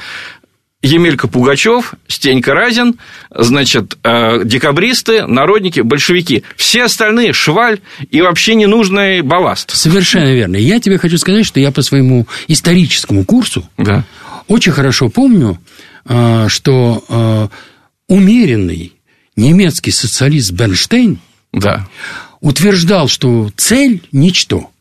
Емелька 0.82 1.26
Пугачев, 1.26 1.94
Стенька 2.06 2.54
Разин, 2.54 2.96
значит, 3.30 3.96
э, 4.04 4.44
декабристы, 4.44 5.26
народники, 5.26 5.80
большевики. 5.80 6.44
Все 6.56 6.84
остальные– 6.84 7.32
шваль 7.34 7.80
и 8.10 8.20
вообще 8.20 8.54
ненужный 8.54 9.22
балласт. 9.22 9.70
Совершенно 9.74 10.32
верно. 10.32 10.56
Я 10.56 10.78
тебе 10.78 10.98
хочу 10.98 11.18
сказать, 11.18 11.46
что 11.46 11.60
я 11.60 11.72
по 11.72 11.82
своему 11.82 12.26
историческому 12.46 13.24
курсу 13.24 13.68
да. 13.78 14.04
очень 14.48 14.72
хорошо 14.72 15.08
помню, 15.08 15.58
э, 16.04 16.46
что 16.48 17.04
э, 17.08 17.48
умеренный 18.08 18.92
немецкий 19.34 19.90
социалист 19.90 20.52
Бернштейн 20.52 21.18
да. 21.52 21.88
утверждал, 22.40 23.08
что 23.08 23.50
цель– 23.56 24.02
ничто– 24.12 24.70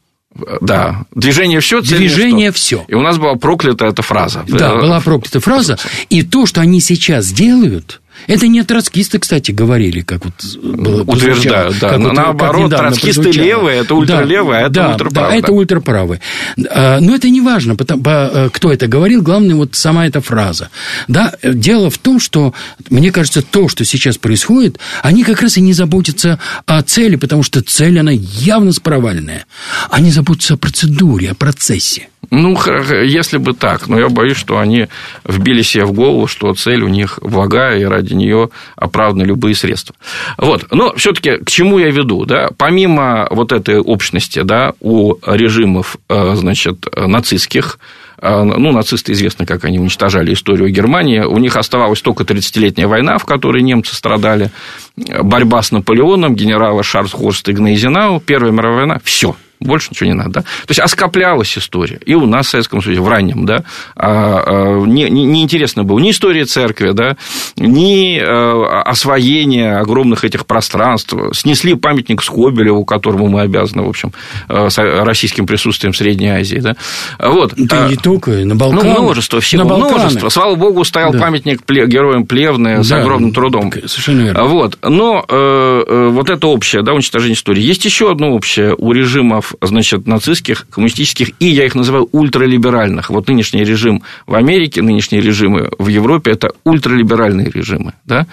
да, 0.62 1.06
движение 1.14 1.60
все, 1.60 1.82
движение 1.82 2.52
все. 2.52 2.84
И 2.88 2.94
у 2.94 3.02
нас 3.02 3.18
была 3.18 3.36
проклята 3.36 3.86
эта 3.86 4.02
фраза. 4.02 4.44
Да, 4.48 4.76
была 4.76 5.00
проклята 5.00 5.40
фраза. 5.40 5.78
И 6.10 6.24
то, 6.24 6.46
что 6.46 6.62
они 6.62 6.82
сейчас 6.82 7.32
делают, 7.32 8.02
это 8.28 8.48
не 8.48 8.64
троцкисты, 8.64 9.20
кстати, 9.20 9.52
говорили, 9.52 10.02
как 10.02 10.26
вот 10.26 10.34
было 10.62 11.04
Утверждают, 11.04 11.78
да. 11.80 11.90
Как 11.90 12.00
вот, 12.00 12.14
Наоборот, 12.14 12.72
как 12.72 12.80
троцкисты 12.80 13.32
левые, 13.32 13.82
это 13.82 13.96
ультралевые, 13.96 14.60
да, 14.60 14.66
а 14.66 14.68
это 14.68 14.74
да, 14.74 14.92
ультраправые. 14.92 15.32
Да, 15.32 15.38
это 15.38 15.52
ультраправые. 15.52 16.22
А, 16.70 17.00
но 17.00 17.16
это 17.16 17.30
не 17.30 17.42
важно, 17.42 17.76
э, 17.78 18.50
кто 18.52 18.72
это 18.72 18.88
говорил, 18.88 19.22
главное 19.22 19.56
вот 19.56 19.76
сама 19.76 20.08
эта 20.08 20.22
фраза. 20.22 20.70
Да, 21.08 21.34
дело 21.44 21.90
в 21.90 21.98
том, 21.98 22.20
что, 22.20 22.54
мне 22.90 23.12
кажется, 23.12 23.42
то, 23.42 23.68
что 23.70 23.86
сейчас 23.86 24.18
происходит, 24.18 24.80
они 25.02 25.24
как 25.24 25.42
раз 25.42 25.58
и 25.58 25.62
не 25.62 25.74
заботятся 25.74 26.40
о 26.66 26.82
цели, 26.82 27.16
потому 27.16 27.44
что 27.44 27.62
цель, 27.62 28.00
она 28.00 28.12
явно 28.12 28.72
спровальная. 28.72 29.46
Они 29.90 30.12
заботятся 30.12 30.56
о 30.56 30.58
процедуре, 30.58 31.32
о 31.32 31.36
процессе. 31.36 32.10
Ну, 32.32 32.58
если 33.04 33.38
бы 33.38 33.54
так, 33.54 33.88
но 33.88 34.00
я 34.00 34.10
боюсь, 34.10 34.38
что 34.38 34.60
они 34.60 34.88
вбили 35.26 35.62
себе 35.62 35.86
в 35.86 35.94
голову, 35.94 36.28
что 36.28 36.54
цель 36.54 36.84
у 36.84 36.88
них 36.88 37.20
благая, 37.22 37.80
и 37.80 37.84
ради 37.84 38.14
нее 38.14 38.50
оправданы 38.76 39.24
любые 39.24 39.56
средства. 39.56 39.96
Вот. 40.38 40.72
Но 40.72 40.94
все-таки 40.96 41.38
к 41.38 41.50
чему 41.50 41.80
я 41.80 41.90
веду? 41.92 42.26
Да? 42.26 42.50
Помимо 42.58 43.28
вот 43.32 43.52
этой 43.52 43.80
общности 43.80 44.42
да, 44.42 44.74
у 44.80 45.16
режимов 45.26 45.98
э, 46.10 46.36
значит, 46.36 46.86
нацистских, 46.96 47.80
э, 48.18 48.44
ну, 48.44 48.72
нацисты 48.72 49.12
известно, 49.14 49.46
как 49.46 49.66
они 49.66 49.80
уничтожали 49.80 50.34
историю 50.34 50.70
Германии. 50.70 51.20
У 51.20 51.38
них 51.38 51.56
оставалась 51.56 52.02
только 52.02 52.24
30-летняя 52.24 52.88
война, 52.88 53.18
в 53.18 53.26
которой 53.26 53.62
немцы 53.62 53.96
страдали. 53.96 54.52
Борьба 54.96 55.62
с 55.62 55.72
Наполеоном, 55.72 56.36
генерала 56.36 56.84
Шарцхорста 56.84 57.52
и 57.52 57.54
Гнейзенау, 57.54 58.20
Первая 58.20 58.52
мировая 58.52 58.80
война. 58.80 59.02
Все 59.04 59.36
больше 59.66 59.90
ничего 59.92 60.08
не 60.08 60.16
надо. 60.16 60.30
Да? 60.36 60.42
То 60.42 60.70
есть, 60.70 60.80
оскоплялась 60.80 61.58
история. 61.58 62.00
И 62.06 62.14
у 62.16 62.26
нас 62.26 62.48
в 62.48 62.50
Советском 62.50 62.82
Союзе, 62.82 63.02
в 63.02 63.08
раннем, 63.08 63.46
да, 63.46 63.64
а, 63.96 64.44
а, 64.46 64.86
не, 64.86 65.10
не, 65.10 65.44
интересно 65.44 65.84
было 65.84 66.00
ни 66.00 66.12
история 66.12 66.46
церкви, 66.46 66.92
да, 66.92 67.18
ни 67.58 68.20
э, 68.20 68.82
освоение 68.84 69.78
огромных 69.78 70.24
этих 70.24 70.46
пространств. 70.46 71.14
Снесли 71.34 71.76
памятник 71.76 72.22
Скобелеву, 72.22 72.86
которому 72.86 73.28
мы 73.28 73.42
обязаны, 73.42 73.84
в 73.84 73.90
общем, 73.90 74.14
э, 74.50 74.68
российским 75.04 75.48
присутствием 75.48 75.94
в 75.94 75.98
Средней 75.98 76.30
Азии. 76.30 76.58
Да? 76.58 76.76
Вот. 77.20 77.54
Да 77.56 77.88
не 77.88 77.96
только, 77.96 78.32
на 78.32 78.56
Балканы. 78.56 78.94
Ну, 78.94 79.04
множество 79.04 79.40
всего, 79.40 79.64
на 79.64 79.78
множество. 79.78 80.30
Слава 80.30 80.56
богу, 80.56 80.84
стоял 80.84 81.12
да. 81.12 81.20
памятник 81.20 81.62
героям 81.68 82.26
Плевны 82.26 82.78
да, 82.78 82.84
с 82.84 82.92
огромным 82.92 83.32
трудом. 83.34 83.72
Совершенно 83.72 84.22
верно. 84.22 84.46
Вот. 84.46 84.78
Но 84.82 85.26
э, 85.28 86.10
вот 86.12 86.30
это 86.30 86.48
общее, 86.48 86.82
да, 86.84 86.94
уничтожение 86.94 87.36
истории. 87.36 87.62
Есть 87.62 87.86
еще 87.86 88.12
одно 88.12 88.34
общее 88.34 88.76
у 88.78 88.92
режимов 88.92 89.55
значит, 89.62 90.08
нацистских, 90.08 90.68
коммунистических, 90.70 91.32
и 91.40 91.48
я 91.48 91.66
их 91.66 91.76
называю 91.76 92.08
ультралиберальных. 92.12 93.10
Вот 93.10 93.28
нынешний 93.28 93.64
режим 93.64 94.04
в 94.28 94.36
Америке, 94.36 94.82
нынешние 94.82 95.22
режимы 95.22 95.70
в 95.78 95.88
Европе– 95.88 96.32
это 96.32 96.52
ультралиберальные 96.64 97.50
режимы. 97.50 97.94
Да? 98.06 98.28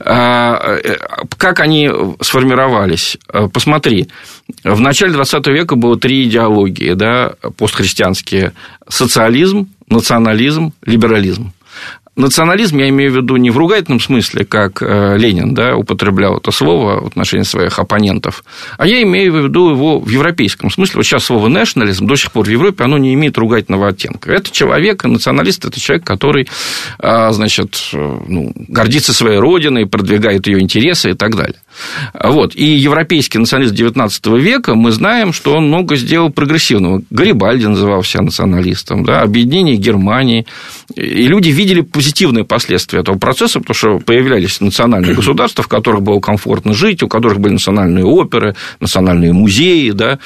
А, 0.00 0.78
э, 0.82 0.96
как 1.36 1.60
они 1.60 1.90
сформировались? 2.20 3.18
А, 3.28 3.48
посмотри, 3.48 4.08
в 4.64 4.80
начале 4.80 5.12
20 5.12 5.46
века 5.48 5.76
было 5.76 5.98
три 5.98 6.28
идеологии 6.28 6.92
да, 6.92 7.34
постхристианские– 7.56 8.52
социализм, 8.88 9.68
национализм, 9.88 10.72
либерализм. 10.84 11.52
Национализм 12.16 12.78
я 12.78 12.88
имею 12.88 13.12
в 13.12 13.16
виду 13.16 13.36
не 13.36 13.50
в 13.50 13.58
ругательном 13.58 14.00
смысле, 14.00 14.44
как 14.44 14.82
э, 14.82 15.16
Ленин 15.18 15.54
да, 15.54 15.76
употреблял 15.76 16.38
это 16.38 16.50
слово 16.50 17.02
в 17.02 17.06
отношении 17.06 17.44
своих 17.44 17.78
оппонентов, 17.78 18.44
а 18.78 18.86
я 18.86 19.02
имею 19.02 19.32
в 19.32 19.44
виду 19.44 19.70
его 19.70 20.00
в 20.00 20.08
европейском 20.08 20.70
смысле. 20.70 20.96
Вот 20.96 21.04
сейчас 21.04 21.24
слово 21.24 21.48
nationalism 21.48 22.06
до 22.06 22.16
сих 22.16 22.32
пор 22.32 22.46
в 22.46 22.50
Европе 22.50 22.84
оно 22.84 22.98
не 22.98 23.14
имеет 23.14 23.38
ругательного 23.38 23.88
оттенка. 23.88 24.32
Это 24.32 24.50
человек, 24.50 25.04
националист– 25.04 25.64
это 25.66 25.78
человек, 25.78 26.04
который 26.04 26.48
а, 26.98 27.30
значит, 27.32 27.90
ну, 27.92 28.52
гордится 28.68 29.12
своей 29.12 29.38
родиной, 29.38 29.86
продвигает 29.86 30.46
ее 30.46 30.60
интересы 30.60 31.10
и 31.10 31.14
так 31.14 31.36
далее. 31.36 31.56
Вот. 32.14 32.54
И 32.54 32.64
европейский 32.64 33.38
националист 33.38 33.74
XIX 33.74 34.40
века, 34.40 34.74
мы 34.74 34.92
знаем, 34.92 35.32
что 35.32 35.54
он 35.54 35.68
много 35.68 35.96
сделал 35.96 36.30
прогрессивного. 36.30 37.02
Гарибальди 37.10 37.66
называл 37.66 38.02
себя 38.02 38.22
националистом, 38.22 39.04
да, 39.04 39.22
объединение 39.22 39.76
Германии. 39.76 40.46
И 40.94 41.26
люди 41.26 41.48
видели 41.48 41.80
позитивные 41.80 42.44
последствия 42.44 43.00
этого 43.00 43.18
процесса, 43.18 43.60
потому 43.60 43.74
что 43.74 43.98
появлялись 43.98 44.60
национальные 44.60 45.14
государства, 45.16 45.62
в 45.64 45.68
которых 45.68 46.02
было 46.02 46.20
комфортно 46.20 46.74
жить, 46.74 47.02
у 47.02 47.08
которых 47.08 47.40
были 47.40 47.54
национальные 47.54 48.04
оперы, 48.04 48.54
национальные 48.80 49.32
музеи. 49.32 49.90
Да. 49.90 50.18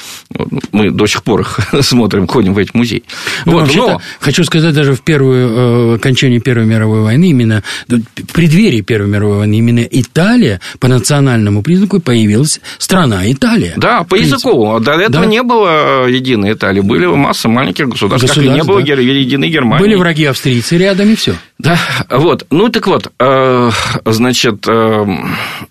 Мы 0.72 0.90
до 0.90 1.06
сих 1.06 1.22
пор 1.22 1.40
их 1.42 1.58
смотрим, 1.82 2.26
ходим 2.26 2.54
в 2.54 2.58
эти 2.58 2.70
музеи. 2.74 3.04
Ну, 3.46 3.52
вот, 3.52 3.74
но... 3.74 4.00
Хочу 4.20 4.44
сказать, 4.44 4.74
даже 4.74 4.94
в 4.94 5.00
первую, 5.00 5.94
э, 5.94 5.94
окончании 5.96 6.38
Первой 6.38 6.66
мировой 6.66 7.02
войны, 7.02 7.30
именно 7.30 7.62
в 7.88 8.32
преддверии 8.32 8.80
Первой 8.80 9.08
мировой 9.08 9.38
войны, 9.38 9.54
именно 9.58 9.80
Италия 9.80 10.60
по 10.78 10.88
национальному 10.88 11.39
признаку 11.62 12.00
появилась 12.00 12.60
страна 12.78 13.30
Италия. 13.30 13.74
Да, 13.76 14.04
по 14.04 14.14
языковому. 14.14 14.76
А 14.76 14.80
до 14.80 14.92
этого 14.92 15.24
да. 15.24 15.30
не 15.30 15.42
было 15.42 16.06
э, 16.06 16.12
единой 16.12 16.52
Италии. 16.52 16.80
Были 16.80 17.06
масса 17.06 17.48
маленьких 17.48 17.88
государств, 17.88 18.26
государств 18.26 18.34
как 18.34 18.44
и 18.44 18.60
не 18.60 18.64
было 18.64 18.82
да. 18.82 19.02
единой 19.02 19.48
Германии. 19.48 19.84
Были 19.84 19.94
враги 19.94 20.24
австрийцы 20.24 20.76
рядом, 20.78 21.10
и 21.10 21.14
все. 21.14 21.34
Да, 21.58 21.78
вот. 22.10 22.46
Ну, 22.50 22.68
так 22.68 22.86
вот, 22.86 23.12
э, 23.18 23.70
значит, 24.04 24.66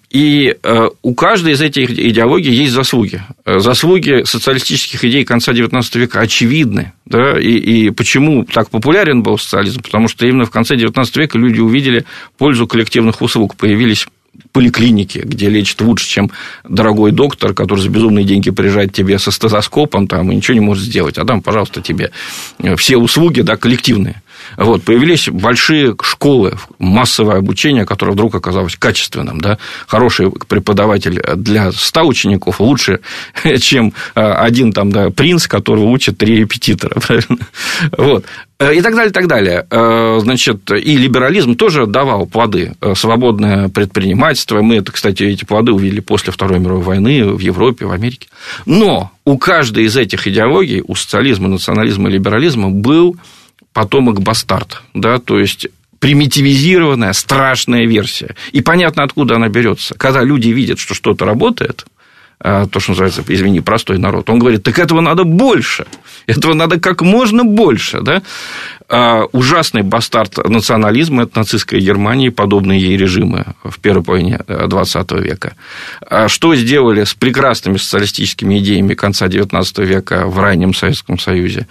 и 0.10 0.56
у 1.04 1.14
каждой 1.14 1.54
из 1.54 1.62
этих 1.62 1.92
идеологий 1.92 2.52
есть 2.52 2.74
заслуги. 2.74 3.22
Заслуги 3.46 4.24
социалистических 4.24 5.06
идей 5.06 5.24
конца 5.24 5.52
XIX 5.52 5.84
века 5.94 6.22
очевидны. 6.22 6.94
Да? 7.06 7.40
И, 7.40 7.52
и 7.52 7.90
почему 7.92 8.44
так 8.44 8.70
популярен 8.70 9.22
был 9.22 9.38
социализм? 9.38 9.82
Потому 9.82 10.08
что 10.08 10.26
именно 10.26 10.46
в 10.46 10.52
конце 10.52 10.76
XIX 10.76 11.06
века 11.16 11.38
люди 11.38 11.60
увидели 11.60 12.06
пользу 12.38 12.68
коллективных 12.68 13.22
услуг. 13.22 13.56
Появились 13.56 14.08
поликлиники, 14.52 15.20
где 15.20 15.50
лечат 15.50 15.82
лучше, 15.82 16.08
чем 16.08 16.32
дорогой 16.68 17.12
доктор, 17.12 17.54
который 17.54 17.80
за 17.80 17.90
безумные 17.90 18.26
деньги 18.26 18.50
приезжает 18.50 18.94
тебе 18.94 19.20
со 19.20 19.32
стетоскопом 19.32 20.08
там, 20.08 20.32
и 20.32 20.36
ничего 20.36 20.56
не 20.56 20.60
может 20.62 20.84
сделать. 20.84 21.18
А 21.18 21.26
там, 21.26 21.42
пожалуйста, 21.42 21.82
тебе 21.82 22.12
все 22.78 22.98
услуги 22.98 23.42
да, 23.42 23.58
коллективные. 23.58 24.22
Вот, 24.58 24.84
появились 24.84 25.30
большие 25.30 25.96
школы, 26.02 26.58
массовое 26.78 27.38
обучение, 27.38 27.86
которое 27.86 28.12
вдруг 28.12 28.36
оказалось 28.36 28.76
качественным. 28.76 29.42
Да? 29.42 29.58
Хороший 29.88 30.32
преподаватель 30.32 31.22
для 31.36 31.72
100 31.72 32.04
учеников 32.04 32.60
лучше, 32.60 33.00
чем 33.60 33.94
а, 34.16 34.44
один 34.44 34.74
там, 34.74 34.92
да, 34.92 35.10
принц, 35.10 35.48
которого 35.48 35.86
учат 35.86 36.18
три 36.18 36.36
репетитора. 36.38 37.00
Вот. 37.98 38.26
И 38.60 38.82
так 38.82 38.94
далее, 38.94 39.10
и 39.10 39.14
так 39.14 39.28
далее. 39.28 39.66
Э, 39.72 40.20
значит, 40.22 40.70
и 40.72 40.98
либерализм 40.98 41.56
тоже 41.56 41.86
давал 41.86 42.26
плоды. 42.26 42.74
Э, 42.82 42.94
свободное 42.94 43.70
предпринимательство. 43.70 44.62
Мы 44.62 44.76
это, 44.76 44.92
кстати, 44.92 45.24
эти 45.24 45.46
плоды 45.46 45.72
увидели 45.72 46.02
после 46.02 46.34
Второй 46.34 46.60
мировой 46.60 46.84
войны 46.84 47.26
в 47.26 47.40
Европе, 47.40 47.86
в 47.86 47.92
Америке. 47.94 48.28
Но 48.66 49.12
у 49.24 49.38
каждой 49.38 49.86
из 49.86 49.96
этих 49.96 50.28
идеологий, 50.28 50.84
у 50.86 50.96
социализма, 50.96 51.48
национализма 51.48 52.10
и 52.10 52.14
либерализма 52.14 52.70
был 52.70 53.16
потомок 53.80 54.20
бастард, 54.22 54.82
да, 54.94 55.20
то 55.20 55.40
есть 55.40 55.70
примитивизированная, 56.00 57.14
страшная 57.14 57.86
версия. 57.86 58.36
И 58.52 58.60
понятно, 58.60 59.04
откуда 59.04 59.36
она 59.36 59.48
берется. 59.48 59.96
Когда 59.96 60.22
люди 60.22 60.50
видят, 60.50 60.80
что 60.80 60.94
что-то 60.94 61.24
работает, 61.24 61.86
а, 62.42 62.68
то, 62.68 62.82
что 62.82 62.92
называется, 62.92 63.24
извини, 63.26 63.62
простой 63.62 63.98
народ, 63.98 64.30
он 64.30 64.40
говорит, 64.40 64.64
так 64.64 64.80
этого 64.80 65.00
надо 65.00 65.24
больше, 65.24 65.86
этого 66.28 66.54
надо 66.54 66.78
как 66.78 67.02
можно 67.02 67.46
больше, 67.46 68.02
да? 68.02 68.22
А, 68.90 69.24
ужасный 69.32 69.84
бастард 69.84 70.38
национализма– 70.50 71.24
это 71.24 71.40
нацистская 71.40 71.80
Германия 71.80 72.32
подобные 72.32 72.82
ей 72.82 72.98
режимы 72.98 73.46
в 73.64 73.80
первой 73.80 74.04
половине 74.04 74.42
XX 74.48 75.06
э, 75.10 75.22
века. 75.22 75.54
А 76.02 76.28
что 76.28 76.54
сделали 76.56 77.06
с 77.06 77.14
прекрасными 77.14 77.78
социалистическими 77.78 78.60
идеями 78.60 78.94
конца 78.94 79.28
XIX 79.28 79.86
века 79.86 80.26
в 80.28 80.38
раннем 80.40 80.74
Советском 80.74 81.18
Союзе, 81.18 81.68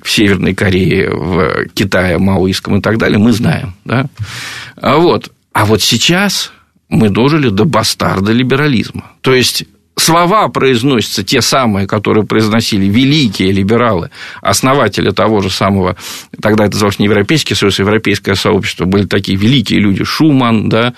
в 0.00 0.10
Северной 0.10 0.54
Корее, 0.54 1.10
в 1.10 1.66
Китае, 1.74 2.18
маоистском 2.18 2.78
и 2.78 2.80
так 2.80 2.98
далее, 2.98 3.18
мы 3.18 3.32
знаем. 3.32 3.74
Да? 3.84 4.06
Вот. 4.80 5.32
А 5.52 5.64
вот 5.64 5.82
сейчас 5.82 6.52
мы 6.88 7.10
дожили 7.10 7.48
до 7.48 7.64
бастарда 7.64 8.32
либерализма. 8.32 9.12
То 9.20 9.34
есть 9.34 9.64
слова 9.96 10.48
произносятся 10.48 11.22
те 11.22 11.40
самые, 11.40 11.86
которые 11.86 12.24
произносили 12.24 12.86
великие 12.86 13.52
либералы, 13.52 14.10
основатели 14.40 15.10
того 15.10 15.40
же 15.40 15.50
самого, 15.50 15.96
тогда 16.40 16.64
это 16.64 16.74
называлось 16.74 16.98
не 16.98 17.06
Европейский 17.06 17.54
Союз, 17.54 17.78
а 17.78 17.82
Европейское 17.82 18.34
сообщество, 18.34 18.84
были 18.84 19.06
такие 19.06 19.36
великие 19.36 19.80
люди, 19.80 20.04
Шуман, 20.04 20.68
да, 20.68 20.94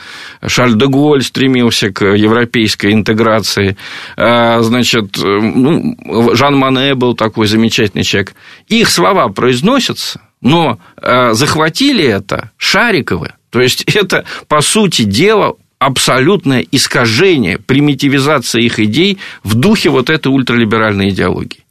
Шарль 0.47 0.79
де 0.79 0.87
Голь 0.87 1.23
стремился 1.23 1.91
к 1.91 2.05
европейской 2.05 2.93
интеграции, 2.93 3.77
а, 4.17 4.61
значит, 4.63 5.17
ну, 5.17 5.97
Жан 6.35 6.57
Мане 6.57 6.95
был 6.95 7.15
такой 7.15 7.47
замечательный 7.47 8.05
человек. 8.05 8.35
Их 8.69 8.89
слова 8.89 9.29
произносятся, 9.29 10.21
но 10.41 10.79
а, 10.97 11.33
захватили 11.35 12.05
это 12.05 12.51
Шариковы, 12.57 13.33
то 13.51 13.61
есть 13.61 13.83
это, 13.95 14.25
по 14.49 14.61
сути 14.61 15.03
дела, 15.03 15.57
абсолютное 15.87 16.65
искажение, 16.73 17.59
примитивизация 17.59 18.63
их 18.63 18.79
идей 18.79 19.19
в 19.43 19.55
духе 19.55 19.91
вот 19.91 20.11
этой 20.11 20.29
ультралиберальной 20.29 21.11
идеологии. 21.11 21.65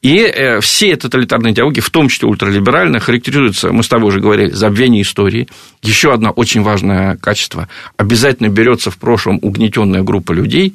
И 0.00 0.18
э, 0.18 0.60
все 0.60 0.96
тоталитарные 0.96 1.52
идеологии, 1.52 1.80
в 1.80 1.90
том 1.90 2.08
числе 2.08 2.26
ультралиберальные, 2.28 2.98
характеризуются, 3.00 3.72
мы 3.72 3.84
с 3.84 3.88
тобой 3.88 4.08
уже 4.08 4.20
говорили, 4.20 4.50
забвение 4.50 5.02
истории. 5.02 5.46
Еще 5.82 6.12
одно 6.12 6.30
очень 6.30 6.62
важное 6.62 7.16
качество. 7.16 7.68
Обязательно 7.96 8.48
берется 8.48 8.90
в 8.90 8.98
прошлом 8.98 9.38
угнетенная 9.40 10.02
группа 10.02 10.32
людей, 10.32 10.74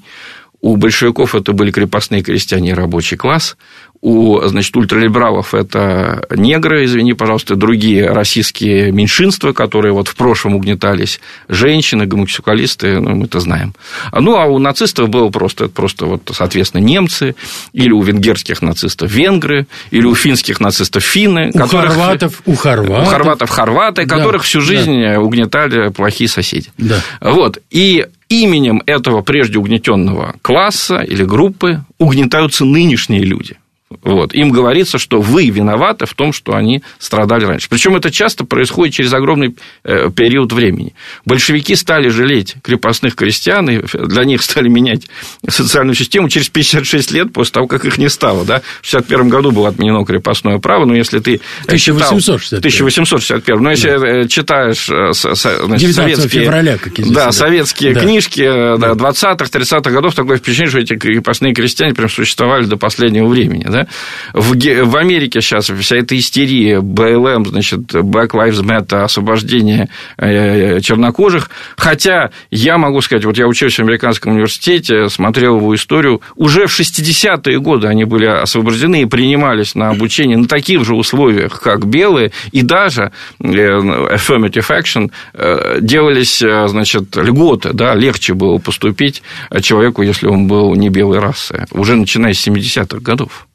у 0.62 0.76
большевиков 0.76 1.36
это 1.36 1.54
были 1.54 1.72
крепостные 1.72 2.24
крестьяне 2.24 2.72
и 2.72 2.74
рабочий 2.74 3.16
класс. 3.16 3.58
У, 4.02 4.40
значит, 4.46 4.76
ультралибералов 4.76 5.54
это 5.54 6.24
негры, 6.30 6.86
извини, 6.86 7.14
пожалуйста, 7.14 7.56
другие 7.56 8.10
российские 8.12 8.92
меньшинства, 8.92 9.54
которые 9.54 9.94
вот 9.94 10.08
в 10.08 10.16
прошлом 10.16 10.56
угнетались, 10.56 11.20
женщины, 11.50 12.06
гомосексуалисты, 12.06 13.00
ну, 13.00 13.16
мы 13.16 13.26
это 13.26 13.40
знаем. 13.40 13.74
Ну, 14.14 14.36
а 14.36 14.46
у 14.46 14.60
нацистов 14.60 15.10
было 15.10 15.30
просто, 15.30 15.68
просто 15.68 16.06
вот, 16.06 16.32
соответственно, 16.34 16.82
немцы, 16.82 17.36
или 17.74 17.92
у 17.92 18.02
венгерских 18.02 18.62
нацистов 18.62 19.12
венгры, 19.12 19.68
или 19.90 20.06
у 20.06 20.14
финских 20.14 20.60
нацистов 20.60 21.04
финны. 21.04 21.50
У 21.54 21.58
которых, 21.58 21.94
хорватов, 21.94 22.42
у 22.46 22.56
хорватов. 22.56 23.08
У 23.08 23.10
хорватов 23.10 23.50
хорваты, 23.50 24.06
да, 24.06 24.18
которых 24.18 24.44
всю 24.44 24.62
жизнь 24.62 25.02
да. 25.02 25.20
угнетали 25.20 25.90
плохие 25.90 26.28
соседи. 26.28 26.72
Да. 26.78 27.02
Вот. 27.22 27.60
И 27.72 28.06
именем 28.30 28.84
этого 28.86 29.22
прежде 29.22 29.58
угнетенного 29.58 30.36
класса 30.42 31.00
или 31.00 31.24
группы 31.24 31.84
угнетаются 31.98 32.66
нынешние 32.66 33.22
люди– 33.22 33.58
вот. 33.90 34.34
Им 34.34 34.52
говорится, 34.52 34.98
что 34.98 35.22
вы 35.22 35.50
виноваты 35.50 36.06
в 36.06 36.14
том, 36.14 36.34
что 36.34 36.56
они 36.56 36.84
страдали 37.00 37.46
раньше. 37.46 37.68
Причем 37.70 37.96
это 37.96 38.12
часто 38.12 38.44
происходит 38.44 38.96
через 38.96 39.14
огромный 39.14 39.56
э, 39.86 40.10
период 40.14 40.52
времени. 40.52 40.94
Большевики 41.26 41.74
стали 41.76 42.10
жалеть 42.10 42.56
крепостных 42.62 43.16
крестьян, 43.16 43.70
и 43.70 43.82
для 43.94 44.26
них 44.26 44.42
стали 44.42 44.68
менять 44.68 45.08
социальную 45.48 45.96
систему 45.96 46.28
через 46.28 46.50
56 46.50 47.12
лет 47.12 47.32
после 47.32 47.54
того, 47.54 47.68
как 47.68 47.86
их 47.86 47.98
не 47.98 48.10
стало. 48.10 48.44
Да? 48.44 48.60
В 48.82 48.94
1961 48.94 49.30
году 49.30 49.52
было 49.52 49.70
отменено 49.70 50.04
крепостное 50.04 50.60
право, 50.60 50.86
но 50.86 50.94
если 50.94 51.20
ты 51.20 51.40
1861. 51.64 52.60
1861. 52.60 53.64
Но 53.64 53.72
если 53.72 53.98
да. 53.98 54.08
Э, 54.08 54.28
читаешь 54.28 54.90
э, 54.90 55.14
значит, 55.14 55.96
советские, 55.96 56.44
февраля, 56.44 56.78
да, 57.10 57.32
советские 57.32 57.94
да. 57.94 58.02
книжки 58.02 58.42
да. 58.44 58.92
20-х, 58.92 59.46
30-х 59.46 59.92
годов, 59.92 60.14
такое 60.14 60.38
впечатление, 60.38 60.70
что 60.72 60.80
эти 60.80 60.98
крепостные 60.98 61.54
крестьяне 61.54 61.94
прям 61.94 62.10
существовали 62.10 62.66
до 62.66 62.76
последнего 62.76 63.28
времени. 63.28 63.66
Да? 63.68 63.77
Да, 63.78 63.88
в, 64.34 64.56
в 64.56 64.98
Америке 64.98 65.42
сейчас 65.42 65.70
вся 65.70 65.98
эта 65.98 66.18
истерия, 66.18 66.82
БЛМ, 66.82 67.46
значит, 67.46 67.80
Black 67.94 68.30
Lives 68.32 68.64
Matter, 68.64 69.04
освобождение 69.04 69.90
э, 70.18 70.80
чернокожих, 70.82 71.50
хотя 71.76 72.32
я 72.50 72.78
могу 72.78 73.02
сказать, 73.02 73.26
вот 73.26 73.38
я 73.38 73.48
учился 73.48 73.84
в 73.84 73.86
американском 73.86 74.34
университете, 74.34 75.10
смотрел 75.10 75.58
его 75.58 75.76
историю, 75.76 76.22
уже 76.36 76.68
в 76.68 76.80
60-е 76.80 77.60
годы 77.60 77.88
они 77.88 78.06
были 78.06 78.26
освобождены 78.26 79.04
и 79.04 79.06
принимались 79.06 79.76
на 79.76 79.90
обучение 79.90 80.38
на 80.38 80.48
таких 80.48 80.84
же 80.86 80.96
условиях, 80.96 81.62
как 81.62 81.86
белые, 81.86 82.32
и 82.52 82.62
даже 82.62 83.12
э, 83.40 83.46
affirmative 83.46 84.70
action 84.70 85.12
э, 85.34 85.80
делались, 85.82 86.40
значит, 86.40 87.16
льготы, 87.16 87.74
да, 87.74 87.94
легче 87.96 88.34
было 88.34 88.58
поступить 88.58 89.22
человеку, 89.62 90.02
если 90.02 90.28
он 90.28 90.48
был 90.48 90.76
не 90.76 90.90
белой 90.90 91.20
расы, 91.20 91.66
уже 91.72 91.96
начиная 91.96 92.34
с 92.34 92.48
70-х 92.48 93.00
годов. 93.00 93.48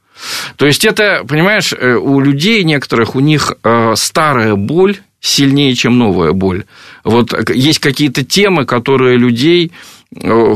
То 0.57 0.67
есть 0.67 0.85
это, 0.85 1.25
понимаешь, 1.27 1.73
э, 1.73 1.95
у 1.95 2.21
людей 2.21 2.65
некоторых, 2.65 3.15
у 3.15 3.21
них 3.21 3.53
э, 3.63 3.95
старая 3.97 4.55
боль 4.55 4.99
сильнее, 5.21 5.75
чем 5.75 5.99
новая 5.99 6.33
боль. 6.33 6.65
Вот 7.05 7.33
есть 7.51 7.79
какие-то 7.79 8.25
темы, 8.25 8.65
которые 8.65 9.17
людей 9.17 9.73
Э, 10.21 10.55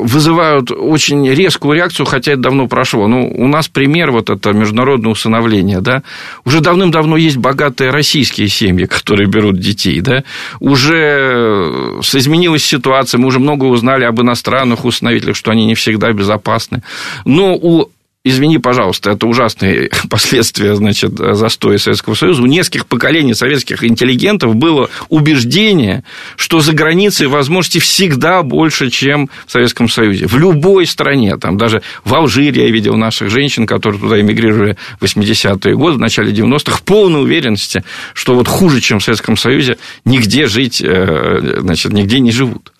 вызывают 0.00 0.72
очень 0.72 1.28
резкую 1.30 1.76
реакцию, 1.76 2.06
хотя 2.06 2.32
это 2.32 2.42
давно 2.42 2.66
прошло. 2.66 3.06
Ну, 3.06 3.32
у 3.32 3.46
нас 3.46 3.68
пример 3.68 4.10
вот 4.10 4.30
это 4.30 4.52
международное 4.52 5.12
усыновление, 5.12 5.80
да. 5.80 6.02
Уже 6.44 6.60
давным-давно 6.60 7.16
есть 7.16 7.36
богатые 7.36 7.90
российские 7.90 8.48
семьи, 8.48 8.86
которые 8.90 9.28
берут 9.28 9.60
детей, 9.60 10.00
да. 10.00 10.24
Уже 10.58 12.00
изменилась 12.00 12.64
ситуация, 12.64 13.18
мы 13.18 13.28
уже 13.28 13.38
много 13.38 13.64
узнали 13.64 14.04
об 14.04 14.20
иностранных 14.20 14.84
усыновителях, 14.84 15.36
что 15.36 15.52
они 15.52 15.66
не 15.66 15.76
всегда 15.76 16.12
безопасны. 16.12 16.82
Но 17.24 17.54
у 17.54 17.90
извини, 18.24 18.58
пожалуйста, 18.58 19.10
это 19.10 19.26
ужасные 19.26 19.90
последствия, 20.10 20.74
значит, 20.74 21.12
застоя 21.18 21.78
Советского 21.78 22.14
Союза. 22.14 22.42
У 22.42 22.46
нескольких 22.46 22.86
поколений 22.86 23.34
советских 23.34 23.84
интеллигентов 23.84 24.56
было 24.56 24.88
убеждение, 25.10 26.04
что 26.36 26.60
за 26.60 26.72
границей 26.72 27.26
возможности 27.26 27.78
всегда 27.78 28.42
больше, 28.42 28.90
чем 28.90 29.28
в 29.46 29.52
Советском 29.52 29.88
Союзе. 29.88 30.26
В 30.26 30.38
любой 30.38 30.86
стране, 30.86 31.36
там 31.36 31.58
даже 31.58 31.82
в 32.04 32.14
Алжире 32.14 32.64
я 32.64 32.70
видел 32.70 32.96
наших 32.96 33.30
женщин, 33.30 33.66
которые 33.66 34.00
туда 34.00 34.20
эмигрировали 34.20 34.76
в 34.98 35.04
80-е 35.04 35.76
годы, 35.76 35.98
в 35.98 36.00
начале 36.00 36.32
90-х, 36.32 36.78
в 36.78 36.82
полной 36.82 37.22
уверенности, 37.22 37.84
что 38.14 38.34
вот 38.34 38.48
хуже, 38.48 38.80
чем 38.80 39.00
в 39.00 39.04
Советском 39.04 39.36
Союзе, 39.36 39.76
нигде 40.04 40.46
жить, 40.46 40.80
э, 40.82 41.58
значит, 41.60 41.92
нигде 41.92 42.20
не 42.20 42.32
живут. 42.32 42.73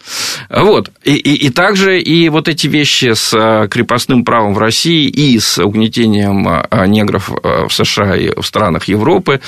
Вот. 0.51 0.91
И, 1.03 1.15
и, 1.15 1.47
и 1.47 1.51
также 1.51 2.01
и 2.01 2.29
вот 2.29 2.49
эти 2.49 2.67
вещи 2.67 3.13
с 3.15 3.33
э, 3.35 3.69
крепостным 3.69 4.25
правом 4.25 4.55
в 4.55 4.59
России 4.59 5.09
и 5.09 5.39
с 5.39 5.59
угнетением 5.59 6.47
э, 6.49 6.87
негров 6.87 7.31
э, 7.31 7.67
в 7.67 7.73
США 7.73 8.17
и 8.17 8.31
в 8.39 8.45
странах 8.45 8.85
Европы, 8.85 9.41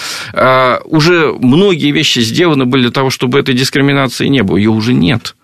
уже 0.84 1.32
многие 1.32 1.90
вещи 1.90 2.20
сделаны 2.20 2.64
были 2.64 2.82
для 2.82 2.90
того, 2.90 3.10
чтобы 3.10 3.38
этой 3.38 3.54
дискриминации 3.54 4.26
не 4.28 4.42
было. 4.42 4.56
Ее 4.56 4.70
уже 4.70 4.92
нет. 4.92 5.34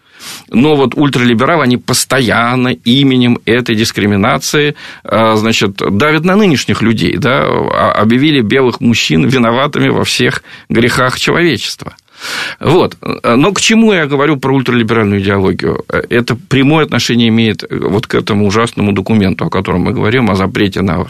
Но 0.51 0.77
вот 0.77 0.95
ультралибералы, 0.95 1.65
они 1.65 1.77
постоянно 1.77 2.69
именем 2.69 3.39
этой 3.45 3.75
дискриминации, 3.75 4.77
значит, 5.05 5.77
давят 5.77 6.25
на 6.25 6.37
нынешних 6.37 6.83
людей, 6.83 7.17
да, 7.17 7.43
а, 7.43 7.93
объявили 7.93 8.41
белых 8.41 8.81
мужчин 8.81 9.27
виноватыми 9.27 9.89
во 9.89 10.05
всех 10.05 10.43
грехах 10.69 11.19
человечества. 11.19 11.97
Вот. 12.61 12.97
Но 13.25 13.53
к 13.53 13.61
чему 13.61 13.93
я 13.93 14.07
говорю 14.07 14.37
про 14.37 14.55
ультралиберальную 14.55 15.21
идеологию? 15.21 15.85
Это 15.89 16.37
прямое 16.37 16.85
отношение 16.85 17.29
имеет 17.29 17.65
вот 17.71 18.07
к 18.07 18.15
этому 18.15 18.47
ужасному 18.47 18.93
документу, 18.93 19.47
о 19.47 19.51
котором 19.51 19.83
мы 19.83 19.93
говорим, 19.93 20.31
о 20.31 20.37
запрете 20.37 20.83
на 20.83 21.07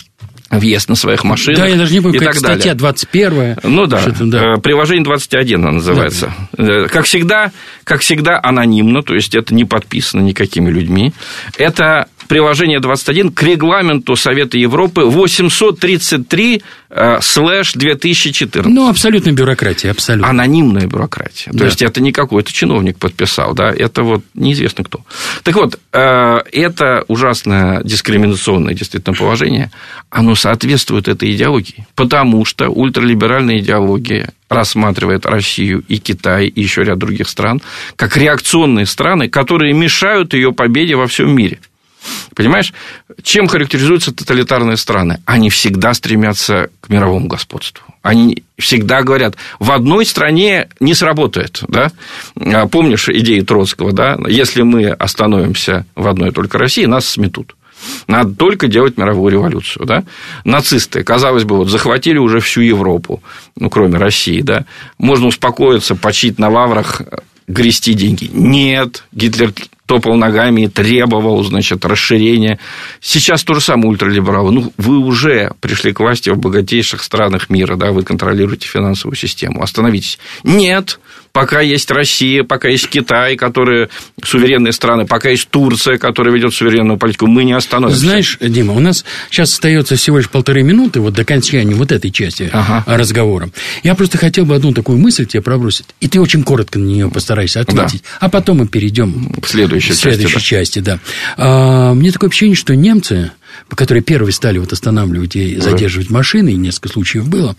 въезд 0.58 0.88
на 0.88 0.94
своих 0.94 1.24
машинах. 1.24 1.60
Да, 1.60 1.66
я 1.66 1.76
даже 1.76 1.94
не 1.94 2.00
помню, 2.00 2.20
как 2.20 2.34
статья 2.34 2.74
21. 2.74 3.56
Ну 3.62 3.86
да, 3.86 4.02
да, 4.20 4.54
э, 4.54 4.60
приложение 4.60 5.04
21 5.04 5.60
она 5.60 5.72
называется. 5.72 6.32
Да. 6.52 6.84
Э, 6.84 6.88
как 6.88 7.06
всегда, 7.06 7.50
как 7.84 8.00
всегда, 8.02 8.38
анонимно, 8.42 9.02
то 9.02 9.14
есть 9.14 9.34
это 9.34 9.54
не 9.54 9.64
подписано 9.64 10.20
никакими 10.20 10.70
людьми. 10.70 11.12
Это 11.56 12.06
приложение 12.28 12.80
21 12.80 13.32
к 13.32 13.42
регламенту 13.42 14.16
Совета 14.16 14.58
Европы 14.58 15.02
833 15.02 16.62
э, 16.90 17.18
слэш 17.20 17.72
2014. 17.74 18.72
Ну, 18.72 18.88
абсолютно 18.88 19.32
бюрократия, 19.32 19.90
абсолютно. 19.90 20.28
Анонимная 20.30 20.86
бюрократия. 20.86 21.50
Да. 21.52 21.60
То 21.60 21.64
есть, 21.66 21.82
это 21.82 22.00
не 22.00 22.12
какой-то 22.12 22.52
чиновник 22.52 22.98
подписал, 22.98 23.54
да, 23.54 23.70
это 23.70 24.02
вот 24.02 24.24
неизвестно 24.34 24.84
кто. 24.84 25.00
Так 25.42 25.54
вот, 25.56 25.78
это 25.92 27.04
ужасное 27.08 27.82
дискриминационное 27.82 28.74
действительно 28.74 29.14
положение, 29.14 29.70
оно 30.10 30.34
соответствует 30.34 31.08
этой 31.08 31.32
идеологии, 31.32 31.86
потому 31.94 32.44
что 32.44 32.68
ультралиберальная 32.68 33.58
идеология 33.58 34.32
рассматривает 34.48 35.26
Россию 35.26 35.84
и 35.88 35.98
Китай 35.98 36.46
и 36.46 36.60
еще 36.60 36.82
ряд 36.82 36.98
других 36.98 37.28
стран 37.28 37.62
как 37.96 38.16
реакционные 38.16 38.86
страны, 38.86 39.28
которые 39.28 39.72
мешают 39.72 40.34
ее 40.34 40.52
победе 40.52 40.94
во 40.94 41.06
всем 41.06 41.34
мире. 41.34 41.58
Понимаешь, 42.34 42.72
чем 43.22 43.46
характеризуются 43.46 44.12
тоталитарные 44.12 44.76
страны? 44.76 45.20
Они 45.26 45.50
всегда 45.50 45.94
стремятся 45.94 46.70
к 46.80 46.88
мировому 46.88 47.26
господству. 47.26 47.84
Они 48.02 48.42
всегда 48.58 49.02
говорят, 49.02 49.36
в 49.60 49.70
одной 49.70 50.04
стране 50.06 50.68
не 50.80 50.94
сработает. 50.94 51.62
Да? 51.68 51.92
А 52.36 52.66
помнишь 52.66 53.08
идеи 53.08 53.40
Троцкого, 53.40 53.92
да? 53.92 54.18
если 54.28 54.62
мы 54.62 54.88
остановимся 54.88 55.86
в 55.94 56.08
одной 56.08 56.32
только 56.32 56.58
России, 56.58 56.84
нас 56.86 57.06
сметут. 57.06 57.54
Надо 58.06 58.34
только 58.34 58.68
делать 58.68 58.96
мировую 58.96 59.32
революцию. 59.32 59.86
Да? 59.86 60.04
Нацисты, 60.44 61.02
казалось 61.04 61.44
бы, 61.44 61.56
вот 61.56 61.68
захватили 61.68 62.18
уже 62.18 62.40
всю 62.40 62.60
Европу, 62.60 63.22
ну, 63.56 63.70
кроме 63.70 63.98
России. 63.98 64.40
Да? 64.40 64.64
Можно 64.98 65.28
успокоиться, 65.28 65.94
почить 65.94 66.38
на 66.38 66.48
лаврах, 66.48 67.02
грести 67.46 67.94
деньги. 67.94 68.30
Нет, 68.32 69.04
Гитлер 69.12 69.52
топал 69.86 70.16
ногами 70.16 70.62
и 70.62 70.68
требовал, 70.68 71.42
значит, 71.42 71.84
расширения. 71.84 72.58
Сейчас 73.00 73.44
то 73.44 73.54
же 73.54 73.60
самое 73.60 73.88
ультралибералы. 73.88 74.52
Ну, 74.52 74.72
вы 74.76 74.98
уже 74.98 75.52
пришли 75.60 75.92
к 75.92 76.00
власти 76.00 76.30
в 76.30 76.38
богатейших 76.38 77.02
странах 77.02 77.50
мира, 77.50 77.76
да, 77.76 77.92
вы 77.92 78.02
контролируете 78.02 78.68
финансовую 78.68 79.16
систему. 79.16 79.62
Остановитесь. 79.62 80.18
Нет, 80.44 81.00
пока 81.32 81.60
есть 81.60 81.90
Россия, 81.90 82.44
пока 82.44 82.68
есть 82.68 82.88
Китай, 82.88 83.36
которые 83.36 83.88
суверенные 84.22 84.72
страны, 84.72 85.06
пока 85.06 85.30
есть 85.30 85.48
Турция, 85.48 85.98
которая 85.98 86.34
ведет 86.34 86.54
суверенную 86.54 86.98
политику, 86.98 87.26
мы 87.26 87.44
не 87.44 87.54
остановимся. 87.54 88.00
Знаешь, 88.00 88.38
Дима, 88.40 88.74
у 88.74 88.80
нас 88.80 89.04
сейчас 89.30 89.52
остается 89.52 89.96
всего 89.96 90.18
лишь 90.18 90.28
полторы 90.28 90.62
минуты 90.62 91.00
вот 91.00 91.14
до 91.14 91.22
окончания 91.22 91.74
вот 91.74 91.90
этой 91.90 92.10
части 92.10 92.50
ага. 92.52 92.84
разговора. 92.86 93.50
Я 93.82 93.94
просто 93.94 94.18
хотел 94.18 94.44
бы 94.44 94.54
одну 94.54 94.72
такую 94.72 94.98
мысль 94.98 95.26
тебе 95.26 95.42
пробросить, 95.42 95.86
и 96.00 96.08
ты 96.08 96.20
очень 96.20 96.42
коротко 96.42 96.78
на 96.78 96.84
нее 96.84 97.10
постарайся 97.10 97.60
ответить, 97.60 98.02
да. 98.02 98.26
а 98.26 98.28
потом 98.28 98.58
мы 98.58 98.68
перейдем 98.68 99.32
к 99.40 99.48
следующей, 99.48 99.92
к 99.92 99.94
следующей 99.94 100.40
части. 100.40 100.80
Да. 100.80 100.92
части 100.98 101.02
да. 101.36 101.42
А, 101.44 101.94
мне 101.94 102.12
такое 102.12 102.28
ощущение, 102.28 102.56
что 102.56 102.76
немцы 102.76 103.32
которые 103.68 104.02
первые 104.02 104.32
стали 104.32 104.58
вот 104.58 104.72
останавливать 104.72 105.36
и 105.36 105.56
задерживать 105.58 106.10
машины, 106.10 106.50
и 106.50 106.56
несколько 106.56 106.88
случаев 106.88 107.28
было, 107.28 107.56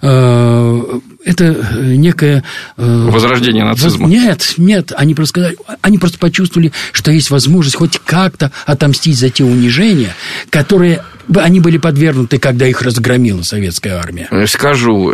э, 0.00 1.00
это 1.24 1.66
некое... 1.80 2.44
Э, 2.76 3.08
Возрождение 3.10 3.64
нацизма. 3.64 4.08
Нет, 4.08 4.54
нет, 4.56 4.92
они 4.96 5.14
просто, 5.14 5.30
сказали, 5.30 5.56
они 5.80 5.98
просто 5.98 6.18
почувствовали, 6.18 6.72
что 6.92 7.10
есть 7.10 7.30
возможность 7.30 7.76
хоть 7.76 7.98
как-то 8.04 8.50
отомстить 8.66 9.18
за 9.18 9.30
те 9.30 9.44
унижения, 9.44 10.14
которые 10.50 11.02
они 11.40 11.60
были 11.60 11.78
подвергнуты, 11.78 12.38
когда 12.38 12.66
их 12.66 12.82
разгромила 12.82 13.42
советская 13.42 13.98
армия? 13.98 14.28
Э, 14.30 14.46
скажу, 14.46 15.12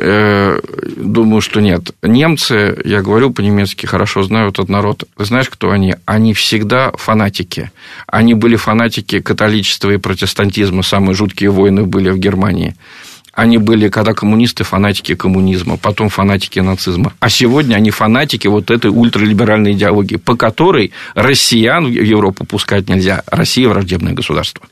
думаю, 0.96 1.40
что 1.40 1.60
нет. 1.60 1.90
Немцы, 2.02 2.76
я 2.84 3.02
говорю 3.02 3.30
по-немецки, 3.30 3.86
хорошо 3.86 4.22
знаю 4.22 4.50
этот 4.50 4.68
народ. 4.68 5.04
Знаешь, 5.16 5.48
кто 5.48 5.70
они? 5.70 5.94
Они 6.04 6.34
всегда 6.34 6.92
фанатики. 6.96 7.70
Они 8.06 8.34
были 8.34 8.56
фанатики 8.56 9.20
католичества 9.20 9.90
и 9.90 9.96
протестантизма. 9.98 10.82
Самые 10.82 11.14
жуткие 11.14 11.50
войны 11.50 11.84
были 11.84 12.10
в 12.10 12.18
Германии. 12.18 12.74
Они 13.38 13.56
были, 13.56 13.88
когда 13.88 14.14
коммунисты, 14.14 14.64
фанатики 14.64 15.14
коммунизма, 15.14 15.76
потом 15.76 16.08
фанатики 16.08 16.58
нацизма. 16.58 17.12
А 17.20 17.28
сегодня 17.28 17.76
они 17.76 17.92
фанатики 17.92 18.48
вот 18.48 18.68
этой 18.72 18.90
ультралиберальной 18.90 19.74
идеологии, 19.74 20.16
по 20.16 20.34
которой 20.34 20.90
россиян 21.14 21.84
в 21.84 21.88
Европу 21.88 22.44
пускать 22.44 22.88
нельзя. 22.88 23.22
Россия– 23.30 23.68
враждебное 23.68 24.12
государство. 24.12 24.66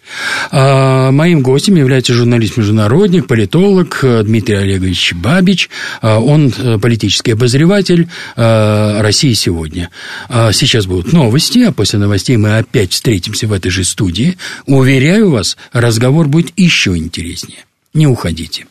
А, 0.51 1.13
моим 1.13 1.43
гостем 1.43 1.77
является 1.77 2.13
журналист-международник, 2.13 3.29
политолог 3.29 4.01
Дмитрий 4.03 4.57
Олегович 4.57 5.15
Бабич. 5.15 5.71
А, 6.03 6.19
он 6.19 6.53
э, 6.59 6.79
политический 6.79 7.35
обозреватель 7.35 8.09
а, 8.35 9.01
России 9.01 9.35
сегодня. 9.35 9.91
Сейчас 10.29 10.87
будут 10.87 11.13
новости, 11.13 11.61
а 11.61 11.71
после 11.71 12.01
новостей 12.01 12.37
мы 12.37 12.59
опять 12.59 12.93
встретимся 12.93 13.47
в 13.47 13.53
этой 13.53 13.71
же 13.71 13.85
студии. 13.85 14.37
Уверяю 14.67 15.31
вас, 15.31 15.57
разговор 15.73 16.27
будет 16.27 16.53
еще 16.57 16.97
интереснее. 16.97 17.59
Не 17.97 18.07
уходите. 18.07 18.67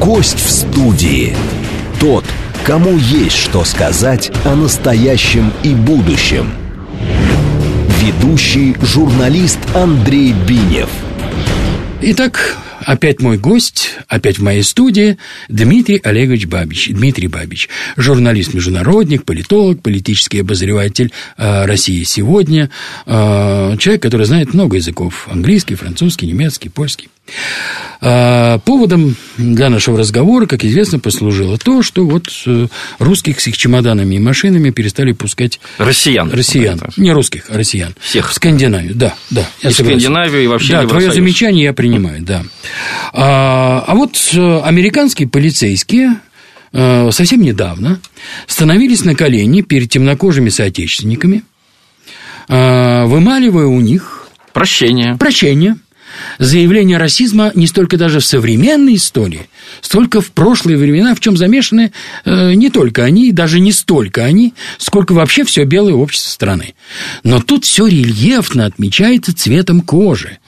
Гость 0.00 0.38
в 0.38 0.48
студии. 0.48 1.34
Тот, 1.98 2.24
кому 2.64 2.96
есть 2.96 3.36
что 3.36 3.64
сказать 3.64 4.30
о 4.44 4.54
настоящем 4.54 5.52
и 5.64 5.74
будущем. 5.74 6.52
Ведущий 8.00 8.76
журналист 8.80 9.58
Андрей 9.74 10.34
Бинев. 10.46 10.88
Итак, 12.00 12.56
Опять 12.84 13.20
мой 13.20 13.38
гость, 13.38 13.90
опять 14.08 14.38
в 14.38 14.42
моей 14.42 14.64
студии 14.64 15.16
Дмитрий 15.48 16.00
Олегович 16.02 16.46
Бабич. 16.46 16.88
Дмитрий 16.90 17.28
Бабич, 17.28 17.68
журналист-международник, 17.96 19.24
политолог, 19.24 19.80
политический 19.82 20.40
обозреватель 20.40 21.12
э, 21.36 21.64
России 21.64 22.02
сегодня, 22.02 22.70
э, 23.06 23.76
человек, 23.78 24.02
который 24.02 24.26
знает 24.26 24.52
много 24.52 24.78
языков. 24.78 25.28
Английский, 25.30 25.76
французский, 25.76 26.26
немецкий, 26.26 26.70
польский. 26.70 27.08
Э, 28.04 28.58
поводом 28.64 29.14
для 29.38 29.70
нашего 29.70 29.96
разговора, 29.96 30.46
как 30.46 30.64
известно, 30.64 30.98
послужило 30.98 31.56
то, 31.56 31.82
что 31.82 32.04
вот 32.04 32.28
русских 32.98 33.40
с 33.40 33.46
их 33.46 33.56
чемоданами 33.56 34.16
и 34.16 34.18
машинами 34.18 34.70
перестали 34.70 35.12
пускать... 35.12 35.60
Россиян. 35.78 36.30
Россиян. 36.30 36.80
Не 36.96 37.12
русских, 37.12 37.44
а 37.48 37.56
россиян. 37.56 37.94
Всех. 38.00 38.30
В 38.30 38.34
Скандинавию, 38.34 38.94
да. 38.96 39.14
да 39.30 39.46
и 39.60 39.70
Скандинавию, 39.70 40.42
и 40.42 40.46
вообще 40.48 40.72
Да, 40.72 40.86
твое 40.86 41.12
замечание 41.12 41.64
я 41.64 41.72
принимаю, 41.72 42.22
да. 42.22 42.42
А, 43.12 43.84
а 43.86 43.94
вот 43.94 44.16
э, 44.32 44.60
американские 44.64 45.28
полицейские 45.28 46.16
э, 46.72 47.10
совсем 47.12 47.40
недавно 47.40 48.00
становились 48.48 49.04
на 49.04 49.14
колени 49.14 49.60
перед 49.60 49.90
темнокожими 49.90 50.48
соотечественниками, 50.48 51.44
э, 52.48 53.04
вымаливая 53.04 53.66
у 53.66 53.80
них 53.80 54.26
прощение. 54.52 55.16
Прощение 55.18 55.76
заявление 56.38 56.98
расизма 56.98 57.52
не 57.54 57.66
столько 57.66 57.96
даже 57.96 58.20
в 58.20 58.24
современной 58.24 58.96
истории, 58.96 59.48
столько 59.80 60.20
в 60.20 60.32
прошлые 60.32 60.76
времена, 60.76 61.14
в 61.14 61.20
чем 61.20 61.36
замешаны 61.36 61.92
э, 62.24 62.54
не 62.54 62.70
только 62.70 63.04
они, 63.04 63.32
даже 63.32 63.60
не 63.60 63.72
столько 63.72 64.24
они, 64.24 64.54
сколько 64.78 65.12
вообще 65.12 65.44
все 65.44 65.64
белое 65.64 65.94
общество 65.94 66.30
страны. 66.30 66.74
Но 67.24 67.40
тут 67.40 67.64
все 67.64 67.86
рельефно 67.86 68.66
отмечается 68.66 69.34
цветом 69.34 69.80
кожи. 69.80 70.38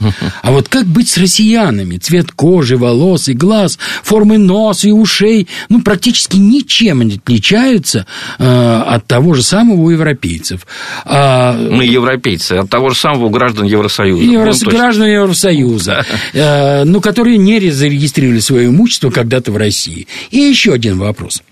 А 0.42 0.50
вот 0.50 0.68
как 0.68 0.86
быть 0.86 1.08
с 1.08 1.18
россиянами? 1.18 1.98
Цвет 1.98 2.32
кожи, 2.32 2.76
волос 2.76 3.28
и 3.28 3.32
глаз, 3.32 3.78
формы 4.02 4.38
носа 4.38 4.88
и 4.88 4.92
ушей, 4.92 5.48
ну, 5.68 5.80
практически 5.80 6.36
ничем 6.36 7.02
не 7.02 7.16
отличаются 7.16 8.06
э, 8.38 8.82
от 8.86 9.06
того 9.06 9.34
же 9.34 9.42
самого 9.42 9.80
у 9.80 9.90
европейцев. 9.90 10.66
А... 11.04 11.52
Мы 11.54 11.84
европейцы, 11.84 12.52
от 12.52 12.70
того 12.70 12.90
же 12.90 12.96
самого 12.96 13.26
у 13.26 13.30
граждан 13.30 13.66
Евросоюза. 13.66 14.22
Евро... 14.22 14.52
Граждан 14.64 15.06
Евросоюза 15.06 15.53
Союза, 15.54 16.04
э, 16.32 16.84
ну, 16.84 17.00
которые 17.00 17.38
не 17.38 17.70
зарегистрировали 17.70 18.40
свое 18.40 18.68
имущество 18.68 19.10
когда-то 19.10 19.52
в 19.52 19.56
России. 19.56 20.06
И 20.30 20.38
еще 20.38 20.72
один 20.72 20.98
вопрос. 20.98 21.42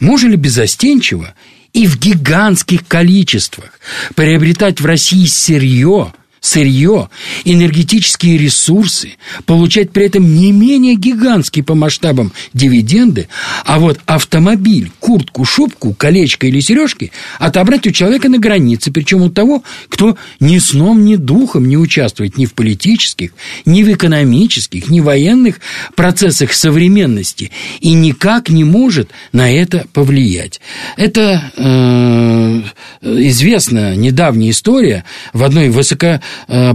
Можно 0.00 0.30
ли 0.30 0.36
безостенчиво 0.36 1.34
и 1.72 1.86
в 1.86 1.98
гигантских 1.98 2.86
количествах 2.86 3.80
приобретать 4.14 4.80
в 4.80 4.86
России 4.86 5.26
сырье, 5.26 6.12
сырье, 6.40 7.08
энергетические 7.44 8.38
ресурсы, 8.38 9.16
получать 9.46 9.90
при 9.90 10.06
этом 10.06 10.34
не 10.34 10.52
менее 10.52 10.94
гигантские 10.94 11.64
по 11.64 11.74
масштабам 11.74 12.32
дивиденды, 12.52 13.28
а 13.64 13.78
вот 13.78 13.98
автомобиль, 14.06 14.90
куртку, 15.00 15.44
шубку, 15.44 15.94
колечко 15.94 16.46
или 16.46 16.60
сережки 16.60 17.12
отобрать 17.38 17.86
у 17.86 17.90
человека 17.90 18.28
на 18.28 18.38
границе, 18.38 18.90
причем 18.92 19.22
у 19.22 19.30
того, 19.30 19.62
кто 19.88 20.16
ни 20.40 20.58
сном, 20.58 21.04
ни 21.04 21.16
духом 21.16 21.68
не 21.68 21.76
участвует 21.76 22.36
ни 22.36 22.46
в 22.46 22.54
политических, 22.54 23.32
ни 23.64 23.82
в 23.82 23.92
экономических, 23.92 24.90
ни 24.90 25.00
в 25.00 25.04
военных 25.04 25.60
процессах 25.94 26.52
современности 26.52 27.50
и 27.80 27.92
никак 27.94 28.50
не 28.50 28.64
может 28.64 29.10
на 29.32 29.50
это 29.50 29.86
повлиять. 29.92 30.60
Это 30.96 31.50
э, 31.56 32.62
известная 33.02 33.96
недавняя 33.96 34.50
история 34.50 35.04
в 35.32 35.42
одной 35.42 35.70
высоко 35.70 36.20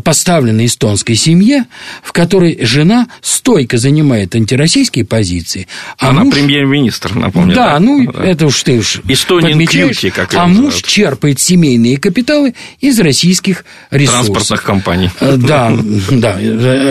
поставленной 0.03 0.65
эстонской 0.65 1.15
семье, 1.15 1.65
в 2.01 2.11
которой 2.11 2.59
жена 2.61 3.07
стойко 3.21 3.77
занимает 3.77 4.35
антироссийские 4.35 5.05
позиции. 5.05 5.67
А 5.97 6.09
Она 6.09 6.23
муж... 6.23 6.33
премьер-министр, 6.35 7.15
напомню. 7.15 7.55
Да, 7.55 7.73
да, 7.73 7.79
ну, 7.79 8.11
да. 8.11 8.23
это 8.23 8.47
уж 8.47 8.63
ты 8.63 8.79
уж 8.79 9.01
Эстониан 9.07 9.65
Кьюти, 9.65 10.09
как 10.09 10.33
А 10.33 10.47
муж 10.47 10.81
черпает 10.81 11.39
семейные 11.39 11.97
капиталы 11.97 12.55
из 12.79 12.99
российских 12.99 13.65
ресурсов. 13.91 14.25
Транспортных 14.25 14.63
компаний. 14.63 15.09
Э, 15.19 15.35
да, 15.37 15.71
да, 16.11 16.37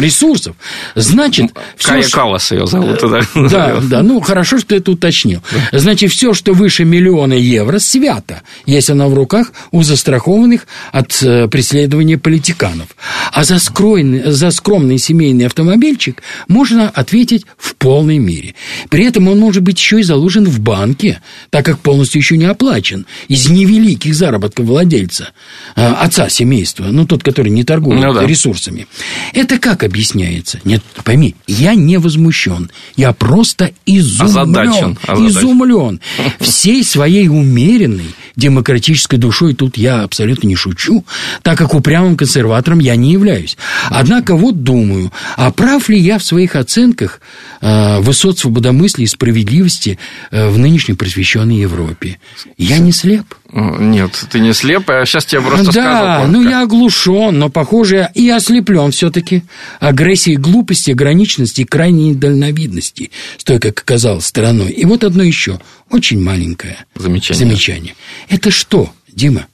ресурсов. 0.01 0.57
Значит... 0.95 1.53
Кая 1.83 2.05
Калас 2.11 2.53
ее 2.53 2.67
зовут. 2.67 3.01
Да, 3.35 3.81
да, 3.81 4.03
ну, 4.03 4.21
хорошо, 4.21 4.59
что 4.59 4.69
ты 4.69 4.77
это 4.77 4.93
уточнил. 4.93 5.43
Значит, 5.73 6.11
все, 6.13 6.35
что 6.35 6.53
выше 6.53 6.85
миллиона 6.85 7.35
евро, 7.35 7.79
свято, 7.79 8.43
если 8.67 8.93
оно 8.93 9.09
в 9.09 9.15
руках 9.15 9.53
у 9.71 9.83
застрахованных 9.83 10.67
от 10.93 11.23
э, 11.23 11.49
преследования 11.49 12.19
политиков 12.19 12.52
Ватиканов. 12.53 12.89
А 13.33 13.45
за, 13.45 13.59
скройный, 13.59 14.31
за 14.31 14.51
скромный 14.51 14.99
семейный 14.99 15.47
автомобильчик 15.47 16.23
можно 16.49 16.89
ответить 16.89 17.47
в 17.57 17.75
полной 17.77 18.19
мере. 18.19 18.55
При 18.91 19.05
этом 19.05 19.29
он 19.29 19.39
может 19.39 19.63
быть 19.63 19.79
еще 19.79 20.01
и 20.01 20.03
заложен 20.03 20.45
в 20.45 20.61
банке, 20.61 21.21
так 21.51 21.65
как 21.65 21.81
полностью 21.81 22.21
еще 22.21 22.37
не 22.37 22.45
оплачен, 22.45 23.07
из 23.29 23.49
невеликих 23.49 24.15
заработков 24.15 24.67
владельца, 24.67 25.31
а, 25.75 25.95
отца 25.95 26.29
семейства, 26.29 26.85
ну, 26.85 27.07
тот, 27.07 27.23
который 27.23 27.51
не 27.51 27.65
торгует 27.65 28.01
ну, 28.01 28.13
да. 28.13 28.27
ресурсами. 28.27 28.87
Это 29.33 29.59
как 29.59 29.83
объясняется? 29.83 30.61
Нет, 30.65 30.83
пойми, 31.05 31.35
я 31.47 31.75
не 31.75 31.99
возмущен, 31.99 32.71
я 32.97 33.13
просто 33.13 33.73
изумлен. 33.87 34.27
Озадачен. 34.27 34.99
Озадачен. 35.07 35.29
Изумлен. 35.29 36.01
Всей 36.41 36.85
своей 36.85 37.29
умеренной 37.29 38.15
демократической 38.37 39.17
душой 39.17 39.55
тут 39.55 39.77
я 39.77 40.03
абсолютно 40.03 40.47
не 40.47 40.57
шучу, 40.57 41.05
так 41.43 41.59
как 41.59 41.75
упрямым 41.75 42.17
консерватором 42.17 42.42
консерватором 42.43 42.81
я 42.81 42.97
не 42.97 43.13
являюсь. 43.13 43.57
Однако 43.91 44.37
вот 44.37 44.63
думаю, 44.63 45.13
а 45.37 45.51
прав 45.51 45.89
ли 45.89 45.99
я 45.99 46.19
в 46.19 46.25
своих 46.25 46.57
оценках 46.57 47.21
э, 47.61 48.01
высот 48.01 48.39
свободомыслия 48.39 49.05
и 49.05 49.09
справедливости 49.09 49.99
э, 50.31 50.49
в 50.49 50.59
нынешней 50.59 50.95
просвещенной 50.95 51.57
Европе? 51.57 52.19
Я 52.59 52.79
не 52.79 52.93
слеп. 52.93 53.35
Нет, 53.53 54.25
ты 54.31 54.41
не 54.41 54.55
слеп, 54.55 54.91
а 54.91 55.05
сейчас 55.05 55.27
тебе 55.27 55.43
просто 55.43 55.67
да, 55.67 55.73
скажу. 55.73 55.83
Да, 55.83 56.27
ну 56.27 56.49
я 56.49 56.63
оглушен, 56.63 57.39
но, 57.39 57.51
похоже, 57.51 58.09
и 58.15 58.29
ослеплен 58.31 58.91
все-таки 58.91 59.43
агрессией 59.79 60.37
глупости, 60.37 60.91
ограниченности 60.91 61.61
и 61.61 61.65
крайней 61.65 62.11
недальновидности, 62.11 63.11
с 63.37 63.45
той, 63.45 63.59
как 63.59 63.79
оказалось, 63.81 64.27
стороной. 64.27 64.71
И 64.71 64.85
вот 64.87 65.05
одно 65.05 65.23
еще, 65.23 65.61
очень 65.91 66.21
маленькое 66.21 66.79
замечание. 66.97 67.47
замечание. 67.47 67.95
Это 68.29 68.51
что, 68.51 68.91
Дима? 69.13 69.47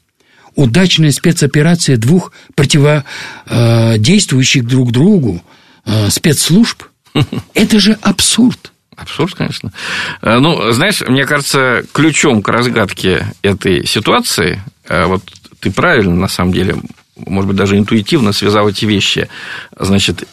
Удачная 0.58 1.12
спецоперация 1.12 1.96
двух 1.96 2.32
противодействующих 2.56 4.66
друг 4.66 4.90
другу 4.90 5.40
э, 5.86 6.10
спецслужб. 6.10 6.82
Это 7.54 7.78
же 7.78 7.96
абсурд. 8.02 8.72
Абсурд, 8.96 9.34
конечно. 9.34 9.72
Э, 10.20 10.38
ну, 10.38 10.72
знаешь, 10.72 11.00
мне 11.02 11.24
кажется, 11.26 11.84
ключом 11.92 12.42
к 12.42 12.48
разгадке 12.48 13.24
этой 13.42 13.86
ситуации, 13.86 14.60
э, 14.88 15.04
вот 15.04 15.22
ты 15.60 15.70
правильно, 15.70 16.16
на 16.16 16.26
самом 16.26 16.52
деле, 16.52 16.74
может 17.16 17.46
быть, 17.46 17.56
даже 17.56 17.78
интуитивно 17.78 18.32
связал 18.32 18.68
эти 18.68 18.84
вещи. 18.84 19.28
Значит, 19.78 20.26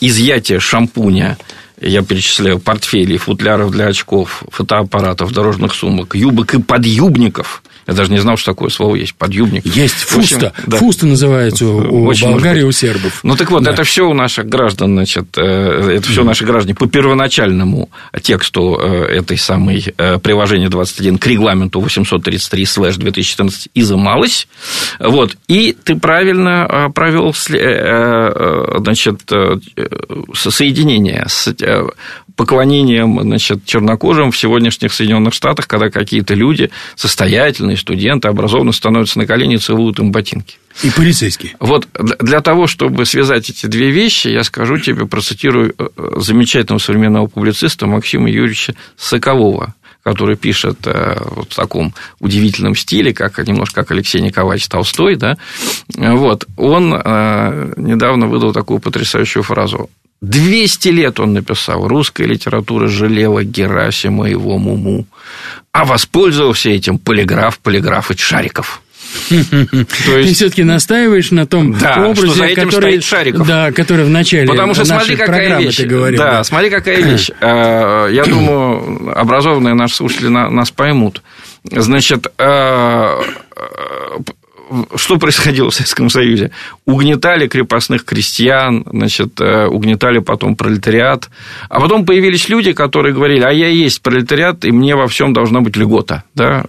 изъятие 0.00 0.60
шампуня 0.60 1.38
я 1.80 2.02
перечисляю 2.02 2.58
портфелей, 2.58 3.16
футляров 3.16 3.70
для 3.70 3.86
очков, 3.86 4.44
фотоаппаратов, 4.50 5.32
дорожных 5.32 5.74
сумок, 5.74 6.14
юбок 6.14 6.54
и 6.54 6.62
подъюбников. 6.62 7.62
Я 7.86 7.94
даже 7.94 8.10
не 8.10 8.18
знал, 8.18 8.36
что 8.36 8.52
такое 8.52 8.70
слово 8.70 8.96
есть. 8.96 9.14
Подъюбник. 9.14 9.64
Есть 9.66 9.94
фуста. 9.94 10.48
Общем, 10.48 10.64
да. 10.66 10.76
Фуста 10.78 11.06
называется 11.06 11.66
у 11.66 12.06
Очень 12.06 12.32
Болгарии, 12.32 12.62
у 12.62 12.72
сербов. 12.72 13.20
Ну, 13.22 13.36
так 13.36 13.50
вот, 13.50 13.62
да. 13.62 13.72
это 13.72 13.84
все 13.84 14.08
у 14.08 14.14
наших 14.14 14.46
граждан, 14.46 14.92
значит, 14.94 15.36
э, 15.36 15.96
это 15.96 16.08
все 16.08 16.24
наши 16.24 16.44
граждане 16.44 16.74
по 16.74 16.86
первоначальному 16.86 17.90
тексту 18.22 18.78
э, 18.80 19.18
этой 19.18 19.38
самой 19.38 19.84
э, 19.96 20.18
приложения 20.18 20.68
21 20.68 21.18
к 21.18 21.26
регламенту 21.26 21.80
833 21.80 22.64
слэш 22.64 22.96
2014 22.96 23.68
изымалось. 23.74 24.48
Вот. 24.98 25.36
И 25.48 25.72
ты 25.72 25.96
правильно 25.96 26.90
провел 26.94 27.34
значит, 28.80 29.22
соединение 30.34 31.24
с 31.28 31.54
поклонением 32.40 33.20
значит, 33.20 33.66
чернокожим 33.66 34.30
в 34.30 34.38
сегодняшних 34.38 34.94
Соединенных 34.94 35.34
Штатах, 35.34 35.68
когда 35.68 35.90
какие-то 35.90 36.32
люди, 36.32 36.70
состоятельные 36.96 37.69
студенты, 37.76 38.28
образованные, 38.28 38.72
становятся 38.72 39.18
на 39.18 39.26
колени 39.26 39.54
и 39.54 39.58
целуют 39.58 39.98
им 39.98 40.12
ботинки. 40.12 40.58
И 40.82 40.90
полицейские. 40.90 41.56
Вот 41.60 41.88
для 42.20 42.40
того, 42.40 42.66
чтобы 42.66 43.04
связать 43.04 43.50
эти 43.50 43.66
две 43.66 43.90
вещи, 43.90 44.28
я 44.28 44.44
скажу 44.44 44.78
тебе, 44.78 45.06
процитирую 45.06 45.74
э, 45.76 45.88
замечательного 46.16 46.78
современного 46.78 47.26
публициста 47.26 47.86
Максима 47.86 48.30
Юрьевича 48.30 48.74
Соколова, 48.96 49.74
который 50.02 50.36
пишет 50.36 50.86
э, 50.86 51.16
вот 51.20 51.52
в 51.52 51.56
таком 51.56 51.92
удивительном 52.20 52.74
стиле, 52.74 53.12
как 53.12 53.38
немножко 53.46 53.82
как 53.82 53.90
Алексей 53.90 54.20
Николаевич 54.20 54.68
Толстой, 54.68 55.16
да, 55.16 55.36
вот, 55.96 56.46
он 56.56 56.94
э, 56.94 57.74
недавно 57.76 58.26
выдал 58.26 58.52
такую 58.52 58.80
потрясающую 58.80 59.42
фразу. 59.42 59.90
200 60.20 60.88
лет 60.88 61.20
он 61.20 61.32
написал. 61.32 61.88
Русская 61.88 62.26
литература 62.26 62.88
жалела 62.88 63.42
Герасима 63.42 64.28
его 64.28 64.58
муму. 64.58 65.06
А 65.72 65.84
воспользовался 65.84 66.70
этим 66.70 66.98
полиграф, 66.98 67.58
полиграф 67.58 68.10
и 68.10 68.16
Шариков. 68.16 68.82
То 69.28 69.34
есть... 70.18 70.28
Ты 70.28 70.34
все-таки 70.34 70.62
настаиваешь 70.62 71.30
на 71.30 71.46
том 71.46 71.72
да, 71.78 72.06
образе, 72.06 72.26
что 72.26 72.36
за 72.36 72.44
этим 72.44 72.68
который, 72.68 72.82
стоит 72.82 73.04
Шариков. 73.04 73.46
Да, 73.46 73.72
который 73.72 74.04
в 74.04 74.10
начале 74.10 74.46
Потому 74.46 74.74
что 74.74 74.84
смотри, 74.84 75.16
какая 75.16 75.58
вещь. 75.58 75.76
Ты 75.76 75.86
говорил, 75.86 76.18
да, 76.18 76.30
да, 76.30 76.44
смотри, 76.44 76.70
какая 76.70 77.00
вещь. 77.00 77.30
Э, 77.40 78.08
я 78.12 78.24
думаю, 78.24 79.18
образованные 79.18 79.74
наши 79.74 79.96
слушатели 79.96 80.28
нас 80.28 80.70
поймут. 80.70 81.22
Значит, 81.64 82.26
э, 82.38 83.22
что 84.94 85.18
происходило 85.18 85.70
в 85.70 85.74
Советском 85.74 86.10
Союзе? 86.10 86.50
Угнетали 86.84 87.48
крепостных 87.48 88.04
крестьян, 88.04 88.84
значит, 88.90 89.40
э, 89.40 89.66
угнетали 89.66 90.18
потом 90.18 90.56
пролетариат, 90.56 91.30
а 91.68 91.80
потом 91.80 92.04
появились 92.04 92.48
люди, 92.48 92.72
которые 92.72 93.14
говорили, 93.14 93.42
а 93.42 93.50
я 93.50 93.68
есть 93.68 94.02
пролетариат, 94.02 94.64
и 94.64 94.70
мне 94.70 94.96
во 94.96 95.08
всем 95.08 95.32
должна 95.32 95.60
быть 95.60 95.76
льгота, 95.76 96.24
да? 96.34 96.64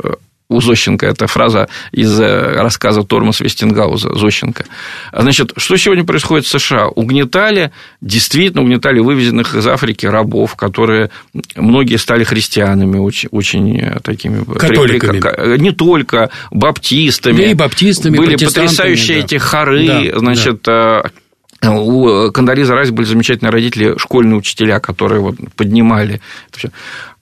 У 0.52 0.62
Зощенко, 0.62 1.06
это 1.06 1.28
фраза 1.28 1.70
из 1.92 2.20
э, 2.20 2.62
рассказа 2.62 3.04
Тормас 3.04 3.40
Вестингауза 3.40 4.14
Зощенко. 4.14 4.66
Значит, 5.14 5.54
что 5.58 5.78
сегодня 5.78 6.04
происходит 6.04 6.46
в 6.46 6.50
США? 6.50 6.88
Угнетали, 6.88 7.72
действительно 8.02 8.62
угнетали 8.64 9.00
вывезенных 9.00 9.56
из 9.56 9.66
Африки 9.68 10.06
рабов, 10.06 10.56
которые 10.56 11.10
многие 11.56 11.98
стали 11.98 12.24
христианами, 12.24 12.98
очень, 12.98 13.30
очень 13.32 13.80
э, 13.80 14.00
такими... 14.04 14.44
Католиками. 14.44 15.58
Не 15.58 15.72
только, 15.72 16.30
баптистами. 16.52 17.38
Да 17.38 17.44
и 17.44 17.54
баптистами, 17.54 18.18
Были 18.18 18.36
потрясающие 18.36 19.20
да. 19.20 19.26
эти 19.26 19.36
хоры, 19.36 19.88
да, 19.88 20.20
значит, 20.20 20.62
да. 20.64 21.04
У 21.64 22.32
Кандализа 22.32 22.74
Райс 22.74 22.90
были 22.90 23.06
замечательные 23.06 23.52
родители, 23.52 23.96
школьные 23.98 24.36
учителя, 24.36 24.80
которые 24.80 25.22
вот 25.22 25.36
поднимали 25.56 26.20
это 26.50 26.58
все. 26.58 26.72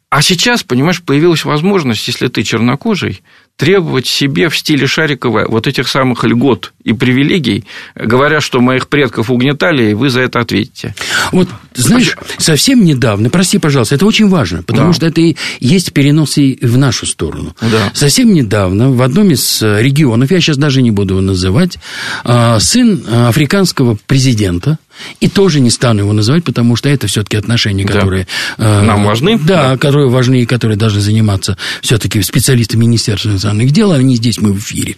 А 0.09 0.23
сейчас, 0.23 0.63
понимаешь, 0.63 1.03
появилась 1.03 1.45
возможность, 1.45 2.07
если 2.07 2.27
ты 2.29 2.41
чернокожий, 2.41 3.21
требовать 3.57 4.07
себе 4.07 4.49
в 4.49 4.57
стиле 4.57 4.87
Шарикова 4.87 5.45
вот 5.47 5.67
этих 5.67 5.87
самых 5.87 6.23
льгот 6.23 6.73
и 6.83 6.93
привилегий, 6.93 7.65
говоря, 7.93 8.41
что 8.41 8.59
моих 8.59 8.87
предков 8.87 9.29
угнетали, 9.29 9.91
и 9.91 9.93
вы 9.93 10.09
за 10.09 10.21
это 10.21 10.39
ответите. 10.39 10.95
Вот, 11.31 11.47
знаешь, 11.81 12.15
совсем 12.37 12.83
недавно, 12.83 13.29
прости, 13.29 13.57
пожалуйста, 13.57 13.95
это 13.95 14.05
очень 14.05 14.27
важно, 14.29 14.63
потому 14.63 14.89
да. 14.89 14.93
что 14.93 15.05
это 15.07 15.21
и 15.21 15.35
есть 15.59 15.93
перенос 15.93 16.37
и 16.37 16.57
в 16.61 16.77
нашу 16.77 17.05
сторону. 17.05 17.55
Да. 17.61 17.91
Совсем 17.93 18.33
недавно 18.33 18.91
в 18.91 19.01
одном 19.01 19.31
из 19.31 19.61
регионов, 19.61 20.31
я 20.31 20.39
сейчас 20.39 20.57
даже 20.57 20.81
не 20.81 20.91
буду 20.91 21.15
его 21.15 21.21
называть, 21.21 21.77
а, 22.23 22.59
сын 22.59 23.03
африканского 23.27 23.97
президента, 24.07 24.77
и 25.19 25.29
тоже 25.29 25.59
не 25.59 25.69
стану 25.69 26.01
его 26.01 26.13
называть, 26.13 26.43
потому 26.43 26.75
что 26.75 26.89
это 26.89 27.07
все-таки 27.07 27.37
отношения, 27.37 27.85
которые 27.85 28.27
да. 28.57 28.81
нам 28.81 29.05
важны. 29.05 29.39
Да, 29.39 29.69
да, 29.69 29.77
которые 29.77 30.09
важны 30.09 30.41
и 30.41 30.45
которые 30.45 30.77
должны 30.77 31.01
заниматься 31.01 31.57
все-таки 31.81 32.21
специалисты 32.21 32.77
Министерства 32.77 33.29
иностранных 33.29 33.71
дел, 33.71 33.91
а 33.91 34.01
не 34.01 34.15
здесь 34.15 34.39
мы 34.39 34.53
в 34.53 34.59
эфире. 34.59 34.97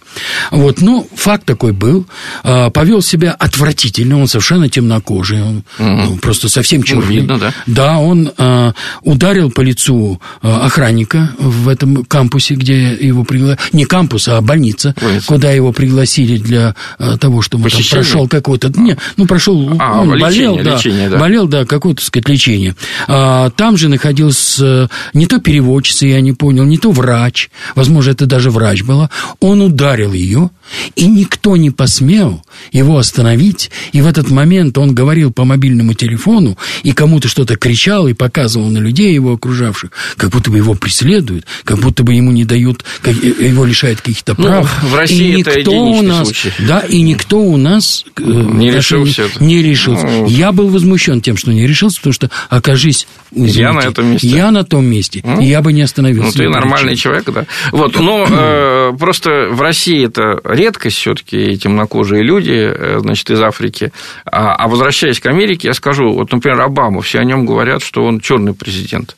Вот, 0.50 0.80
но 0.80 1.06
факт 1.14 1.44
такой 1.44 1.72
был. 1.72 2.06
Повел 2.42 3.02
себя 3.02 3.32
отвратительно, 3.32 4.20
он 4.20 4.28
совершенно 4.28 4.68
темнокожий, 4.68 5.42
он 5.42 5.64
угу. 5.78 6.16
просто 6.16 6.48
совсем 6.48 6.71
черный. 6.82 7.04
Ну, 7.04 7.10
видно, 7.12 7.38
да. 7.38 7.52
Да, 7.66 7.98
он 7.98 8.30
а, 8.38 8.74
ударил 9.02 9.50
по 9.50 9.60
лицу 9.60 10.20
охранника 10.40 11.34
в 11.38 11.68
этом 11.68 12.04
кампусе, 12.04 12.54
где 12.54 12.94
его 12.94 13.24
пригласили. 13.24 13.58
Не 13.72 13.84
кампус, 13.84 14.28
а 14.28 14.40
больница, 14.40 14.94
больница. 15.00 15.26
куда 15.26 15.50
его 15.50 15.72
пригласили 15.72 16.38
для 16.38 16.74
того, 17.20 17.42
чтобы 17.42 17.68
там 17.68 17.80
прошел 17.90 18.28
какой-то... 18.28 18.68
Не, 18.80 18.96
ну, 19.16 19.26
прошел... 19.26 19.76
А, 19.78 20.00
он 20.00 20.14
лечение, 20.14 20.20
болел, 20.20 20.64
да, 20.64 20.76
лечение, 20.76 21.08
да. 21.08 21.18
Болел, 21.18 21.46
да, 21.48 21.64
какое-то, 21.64 22.00
так 22.00 22.06
сказать, 22.06 22.28
лечение. 22.28 22.76
А, 23.08 23.50
там 23.50 23.76
же 23.76 23.88
находился 23.88 24.88
не 25.14 25.26
то 25.26 25.38
переводчица, 25.38 26.06
я 26.06 26.20
не 26.20 26.32
понял, 26.32 26.64
не 26.64 26.78
то 26.78 26.90
врач. 26.90 27.50
Возможно, 27.74 28.10
это 28.10 28.26
даже 28.26 28.50
врач 28.50 28.82
была. 28.82 29.10
Он 29.40 29.60
ударил 29.62 30.12
ее, 30.12 30.50
и 30.96 31.06
никто 31.06 31.56
не 31.56 31.70
посмел 31.70 32.44
его 32.70 32.98
остановить. 32.98 33.70
И 33.92 34.00
в 34.00 34.06
этот 34.06 34.30
момент 34.30 34.78
он 34.78 34.94
говорил 34.94 35.32
по 35.32 35.44
мобильному 35.44 35.94
телефону, 35.94 36.51
и 36.82 36.92
кому-то 36.92 37.28
что-то 37.28 37.56
кричал, 37.56 38.08
и 38.08 38.12
показывал 38.12 38.68
на 38.68 38.78
людей 38.78 39.14
его 39.14 39.34
окружавших, 39.34 39.90
как 40.16 40.30
будто 40.30 40.50
бы 40.50 40.56
его 40.56 40.74
преследуют, 40.74 41.46
как 41.64 41.78
будто 41.78 42.02
бы 42.02 42.14
ему 42.14 42.32
не 42.32 42.44
дают, 42.44 42.84
как, 43.02 43.14
его 43.16 43.64
лишают 43.64 44.00
каких-то 44.00 44.34
ну, 44.36 44.44
прав. 44.44 44.78
Ну, 44.82 44.88
в 44.88 44.94
России 44.94 45.32
и 45.32 45.36
никто 45.36 45.50
это 45.50 45.70
у 45.70 46.02
нас, 46.02 46.24
случай. 46.24 46.52
Да, 46.58 46.80
и 46.80 47.00
никто 47.00 47.38
у 47.38 47.56
нас 47.56 48.04
э, 48.16 48.22
не 48.22 48.70
решился. 48.70 49.28
Не 49.40 49.62
решился. 49.62 50.06
Ну, 50.06 50.28
я 50.28 50.52
был 50.52 50.68
возмущен 50.68 51.20
тем, 51.20 51.36
что 51.36 51.52
не 51.52 51.66
решился, 51.66 51.98
потому 51.98 52.12
что, 52.12 52.30
окажись, 52.48 53.06
извините, 53.34 53.60
я 53.60 53.72
на 53.72 53.80
этом 53.80 54.06
месте. 54.06 54.26
Я 54.28 54.50
на 54.50 54.64
том 54.64 54.84
месте, 54.84 55.20
ну, 55.24 55.40
я 55.40 55.62
бы 55.62 55.72
не 55.72 55.82
остановился. 55.82 56.38
Ну, 56.38 56.44
ты 56.44 56.48
нормальный 56.48 56.96
человек, 56.96 57.24
да. 57.30 57.46
Вот, 57.70 57.98
но 57.98 58.26
э, 58.30 58.92
просто 58.98 59.48
в 59.50 59.60
России 59.60 60.06
это 60.06 60.40
редкость 60.44 60.96
все-таки 60.96 61.56
темнокожие 61.56 62.22
люди, 62.22 62.52
э, 62.52 62.98
значит, 63.00 63.30
из 63.30 63.40
Африки. 63.40 63.92
А, 64.24 64.54
а 64.54 64.68
возвращаясь 64.68 65.20
к 65.20 65.26
Америке, 65.26 65.68
я 65.68 65.74
скажу, 65.74 66.12
вот, 66.12 66.32
например, 66.32 66.60
Обама, 66.60 67.02
все 67.02 67.18
о 67.20 67.24
нем 67.24 67.46
говорят, 67.46 67.82
что 67.82 68.04
он 68.04 68.20
черный 68.20 68.54
президент. 68.54 69.16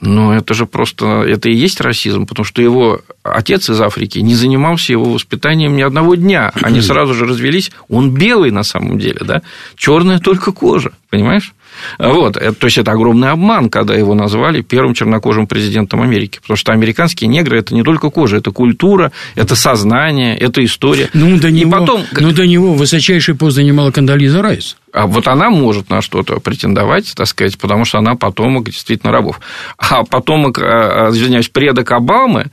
Но 0.00 0.34
это 0.34 0.52
же 0.52 0.66
просто, 0.66 1.22
это 1.22 1.48
и 1.48 1.54
есть 1.54 1.80
расизм, 1.80 2.26
потому 2.26 2.44
что 2.44 2.60
его 2.60 3.00
отец 3.22 3.70
из 3.70 3.80
Африки 3.80 4.18
не 4.18 4.34
занимался 4.34 4.92
его 4.92 5.04
воспитанием 5.04 5.74
ни 5.74 5.82
одного 5.82 6.16
дня. 6.16 6.52
Они 6.62 6.80
сразу 6.82 7.14
же 7.14 7.24
развелись. 7.24 7.70
Он 7.88 8.12
белый 8.12 8.50
на 8.50 8.62
самом 8.62 8.98
деле, 8.98 9.20
да? 9.22 9.42
Черная 9.76 10.18
только 10.18 10.52
кожа, 10.52 10.92
понимаешь? 11.08 11.54
Вот. 11.98 12.34
То 12.34 12.66
есть, 12.66 12.78
это 12.78 12.92
огромный 12.92 13.30
обман, 13.30 13.70
когда 13.70 13.94
его 13.94 14.14
назвали 14.14 14.62
первым 14.62 14.94
чернокожим 14.94 15.46
президентом 15.46 16.02
Америки. 16.02 16.38
Потому 16.40 16.56
что 16.56 16.72
американские 16.72 17.28
негры– 17.28 17.58
это 17.60 17.74
не 17.74 17.82
только 17.82 18.10
кожа, 18.10 18.36
это 18.36 18.50
культура, 18.50 19.12
это 19.34 19.56
сознание, 19.56 20.36
это 20.36 20.64
история. 20.64 21.08
Ну, 21.12 21.38
до, 21.38 21.50
него, 21.50 21.70
потом... 21.70 22.02
ну, 22.12 22.32
до 22.32 22.46
него 22.46 22.74
высочайший 22.74 23.34
пост 23.34 23.56
занимала 23.56 23.90
Кандализа 23.90 24.42
Райс. 24.42 24.76
А 24.92 25.06
вот 25.06 25.28
она 25.28 25.50
может 25.50 25.90
на 25.90 26.00
что-то 26.00 26.40
претендовать, 26.40 27.12
так 27.14 27.26
сказать, 27.26 27.58
потому 27.58 27.84
что 27.84 27.98
она 27.98 28.14
потомок 28.14 28.64
действительно 28.64 29.12
рабов. 29.12 29.40
А 29.76 30.04
потомок, 30.04 30.58
а, 30.58 31.08
а, 31.08 31.10
извиняюсь, 31.10 31.48
предок 31.48 31.92
Обамы, 31.92 32.46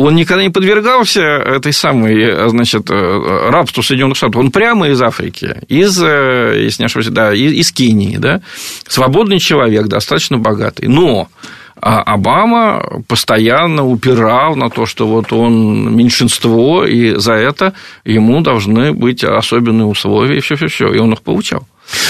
он 0.00 0.14
никогда 0.14 0.42
не 0.42 0.50
подвергался 0.50 1.20
этой 1.20 1.72
самой, 1.72 2.48
значит, 2.48 2.90
рабству 2.90 3.82
Соединенных 3.82 4.16
Штатов. 4.16 4.36
Он 4.36 4.50
прямо 4.50 4.88
из 4.88 5.00
Африки, 5.02 5.56
из, 5.68 6.00
если 6.00 6.82
не 6.82 6.86
ошибаюсь, 6.86 7.08
да, 7.08 7.34
из, 7.34 7.52
из 7.52 7.72
Кении, 7.72 8.16
да, 8.16 8.40
свободный 8.86 9.38
человек, 9.38 9.86
достаточно 9.86 10.38
богатый. 10.38 10.88
Но 10.88 11.28
а 11.82 12.02
Обама 12.02 13.02
постоянно 13.08 13.86
упирал 13.86 14.54
на 14.54 14.68
то, 14.68 14.84
что 14.84 15.06
вот 15.06 15.32
он 15.32 15.94
меньшинство, 15.96 16.84
и 16.84 17.14
за 17.14 17.34
это 17.34 17.72
ему 18.04 18.42
должны 18.42 18.92
быть 18.92 19.24
особенные 19.24 19.86
условия, 19.86 20.36
и 20.36 20.40
все-все-все. 20.40 20.92
И 20.92 20.98
он 20.98 21.12
их 21.12 21.22
получал. 21.22 21.66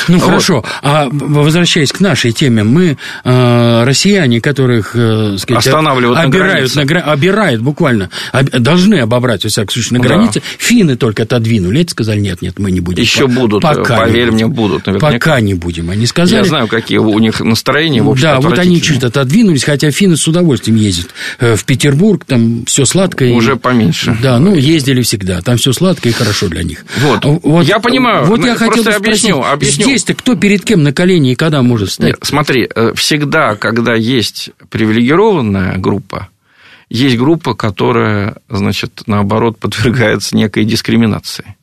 Ну 0.09 0.19
вот. 0.19 0.27
хорошо, 0.27 0.65
а 0.83 1.09
возвращаясь 1.11 1.93
к 1.93 2.01
нашей 2.01 2.33
теме, 2.33 2.65
мы 2.65 2.97
э, 3.25 3.85
россияне, 3.85 4.41
которых 4.41 4.93
э, 4.95 5.37
сказать, 5.39 5.67
останавливают 5.67 6.19
обирают, 6.19 6.75
на, 6.75 6.85
границе. 6.85 7.05
на 7.07 7.13
обирают 7.13 7.63
буквально, 7.63 8.11
об, 8.33 8.51
должны 8.51 8.97
обобрать, 8.97 9.45
во 9.45 9.51
всяком 9.51 9.71
случае, 9.71 9.99
на 9.99 10.03
да. 10.03 10.09
границе. 10.09 10.43
Финны 10.59 10.97
только 10.97 11.23
отодвинули, 11.23 11.81
эти 11.81 11.91
сказали, 11.93 12.21
нет, 12.21 12.43
нет, 12.43 12.59
мы 12.59 12.71
не 12.71 12.81
будем. 12.81 13.03
Еще 13.03 13.27
по, 13.27 13.33
будут, 13.33 13.63
пока 13.63 13.99
поверь 13.99 14.31
мне, 14.31 14.47
будут. 14.47 14.87
Наверняка. 14.87 15.13
Пока 15.13 15.41
не 15.41 15.55
будем, 15.55 15.91
они 15.91 16.07
сказали. 16.07 16.41
Я 16.41 16.45
знаю, 16.45 16.69
какие 16.69 16.99
у 16.99 17.19
них 17.19 17.41
настроения, 17.41 18.03
в 18.03 18.11
общем 18.11 18.23
Да, 18.23 18.41
вот 18.41 18.59
они 18.59 18.81
чуть 18.83 19.03
отодвинулись, 19.03 19.65
хотя 19.65 19.91
финны 19.91 20.17
с 20.17 20.27
удовольствием 20.27 20.77
ездят 20.77 21.09
э, 21.39 21.57
в 21.57 21.65
Петербург, 21.65 22.25
там 22.25 22.65
все 22.67 22.85
сладко. 22.85 23.25
Уже 23.25 23.57
поменьше. 23.57 24.17
Да, 24.23 24.39
ну 24.39 24.55
ездили 24.55 25.03
всегда, 25.03 25.41
там 25.43 25.57
все 25.57 25.73
сладко 25.73 26.09
и 26.09 26.13
хорошо 26.13 26.49
для 26.49 26.63
них. 26.63 26.85
Вот, 26.99 27.25
вот 27.25 27.67
я 27.67 27.79
понимаю. 27.79 28.25
Вот 28.27 28.45
я 28.45 28.55
хотел 28.55 28.85
объясню, 28.95 29.43
объясню 29.43 29.70
Здесь-то 29.71 30.15
кто 30.15 30.37
перед 30.37 30.65
кем 30.65 30.83
на 30.83 30.93
колени 30.93 31.33
и 31.33 31.35
когда 31.35 31.63
может 31.63 31.91
встать? 31.91 32.09
Нет, 32.09 32.19
смотри, 32.23 32.69
э, 32.75 32.93
всегда, 32.95 33.57
когда 33.57 33.95
есть 33.95 34.51
привилегированная 34.71 35.77
группа, 35.79 36.29
есть 36.89 37.17
группа, 37.17 37.55
которая, 37.55 38.37
значит, 38.49 39.03
наоборот, 39.07 39.59
подвергается 39.61 40.37
некой 40.37 40.65
дискриминации. 40.65 41.57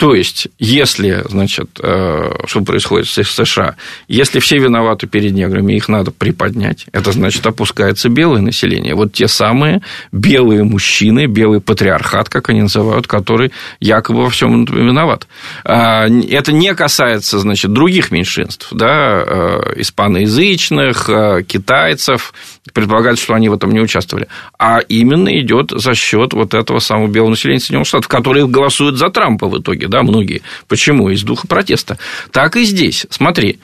То 0.00 0.14
есть, 0.14 0.48
если, 0.58 1.22
значит, 1.28 1.78
э, 1.78 2.30
что 2.46 2.62
происходит 2.62 3.06
в 3.06 3.12
США, 3.12 3.76
если 4.08 4.38
все 4.38 4.56
виноваты 4.56 5.06
перед 5.06 5.32
неграми, 5.32 5.74
их 5.74 5.90
надо 5.90 6.10
приподнять, 6.10 6.86
это 6.92 7.12
значит, 7.12 7.46
опускается 7.46 8.08
белое 8.08 8.40
население. 8.40 8.94
Вот 8.94 9.12
те 9.12 9.28
самые 9.28 9.82
белые 10.10 10.64
мужчины, 10.64 11.26
белый 11.26 11.60
патриархат, 11.60 12.30
как 12.30 12.48
они 12.48 12.62
называют, 12.62 13.06
который 13.06 13.52
якобы 13.78 14.22
во 14.22 14.30
всем 14.30 14.64
виноват. 14.64 15.26
А, 15.64 16.06
это 16.06 16.50
не 16.50 16.74
касается, 16.74 17.38
значит, 17.38 17.70
других 17.70 18.10
меньшинств, 18.10 18.68
да, 18.72 19.22
э, 19.26 19.74
испаноязычных, 19.82 21.10
э, 21.10 21.42
китайцев, 21.46 22.32
предполагается, 22.72 23.24
что 23.24 23.34
они 23.34 23.50
в 23.50 23.52
этом 23.52 23.70
не 23.70 23.80
участвовали, 23.80 24.28
а 24.58 24.78
именно 24.78 25.28
идет 25.40 25.72
за 25.72 25.94
счет 25.94 26.32
вот 26.32 26.54
этого 26.54 26.78
самого 26.78 27.08
белого 27.08 27.30
населения 27.30 27.60
Соединенных 27.60 27.88
Штатов, 27.88 28.08
которые 28.08 28.46
голосуют 28.46 28.96
за 28.96 29.10
Трампа 29.10 29.46
в 29.46 29.58
итоге 29.58 29.89
да, 29.90 30.02
многие. 30.02 30.42
Почему? 30.68 31.10
Из 31.10 31.22
духа 31.22 31.46
протеста. 31.46 31.98
Так 32.30 32.56
и 32.56 32.64
здесь. 32.64 33.06
Смотри, 33.10 33.58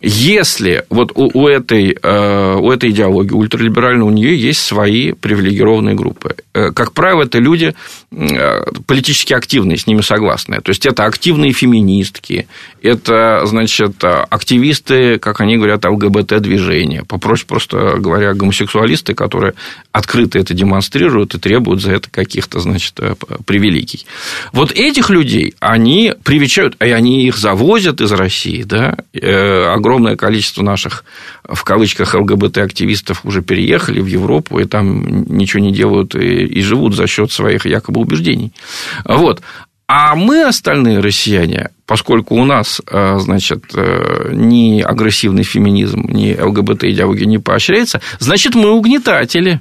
если 0.00 0.84
вот 0.90 1.12
у, 1.14 1.30
у, 1.32 1.48
этой, 1.48 1.96
э, 2.02 2.54
у 2.54 2.70
этой 2.70 2.90
идеологии 2.90 3.32
ультралиберальной, 3.32 4.04
у 4.04 4.10
нее 4.10 4.36
есть 4.36 4.60
свои 4.60 5.12
привилегированные 5.12 5.94
группы. 5.94 6.36
Э, 6.54 6.70
как 6.72 6.92
правило, 6.92 7.22
это 7.24 7.38
люди 7.38 7.74
э, 8.10 8.62
политически 8.86 9.34
активные, 9.34 9.76
с 9.76 9.86
ними 9.86 10.00
согласные. 10.00 10.60
То 10.60 10.70
есть, 10.70 10.86
это 10.86 11.04
активные 11.04 11.52
феминистки, 11.52 12.48
это, 12.82 13.44
значит, 13.44 14.02
активисты, 14.02 15.18
как 15.18 15.40
они 15.40 15.56
говорят, 15.56 15.84
ЛГБТ-движения. 15.84 17.04
Попроще 17.04 17.46
просто 17.46 17.96
говоря, 17.98 18.32
гомосексуалисты, 18.34 19.14
которые 19.14 19.54
открыто 19.92 20.38
это 20.38 20.54
демонстрируют 20.54 21.34
и 21.34 21.38
требуют 21.38 21.82
за 21.82 21.92
это 21.92 22.10
каких-то, 22.10 22.60
значит, 22.60 22.98
привилегий. 23.44 24.06
Вот 24.52 24.72
этих 24.72 25.10
людей 25.10 25.54
они 25.68 26.14
привечают, 26.22 26.76
и 26.80 26.90
они 26.90 27.26
их 27.26 27.36
завозят 27.36 28.00
из 28.00 28.12
России, 28.12 28.62
да, 28.62 28.96
огромное 29.12 30.16
количество 30.16 30.62
наших, 30.62 31.04
в 31.44 31.62
кавычках, 31.64 32.14
ЛГБТ-активистов 32.14 33.24
уже 33.24 33.42
переехали 33.42 34.00
в 34.00 34.06
Европу, 34.06 34.58
и 34.58 34.64
там 34.64 35.24
ничего 35.28 35.62
не 35.62 35.72
делают, 35.72 36.14
и, 36.14 36.44
и 36.44 36.62
живут 36.62 36.94
за 36.94 37.06
счет 37.06 37.32
своих 37.32 37.66
якобы 37.66 38.00
убеждений. 38.00 38.52
Вот. 39.04 39.42
А 39.88 40.16
мы, 40.16 40.44
остальные 40.44 40.98
россияне, 40.98 41.70
поскольку 41.86 42.34
у 42.34 42.44
нас, 42.44 42.82
э, 42.90 43.18
значит, 43.18 43.66
э, 43.76 44.32
ни 44.32 44.80
агрессивный 44.80 45.44
феминизм, 45.44 46.06
ни 46.08 46.36
ЛГБТ-идеология 46.36 47.26
не 47.26 47.38
поощряется, 47.38 48.00
значит, 48.18 48.56
мы 48.56 48.70
угнетатели. 48.70 49.60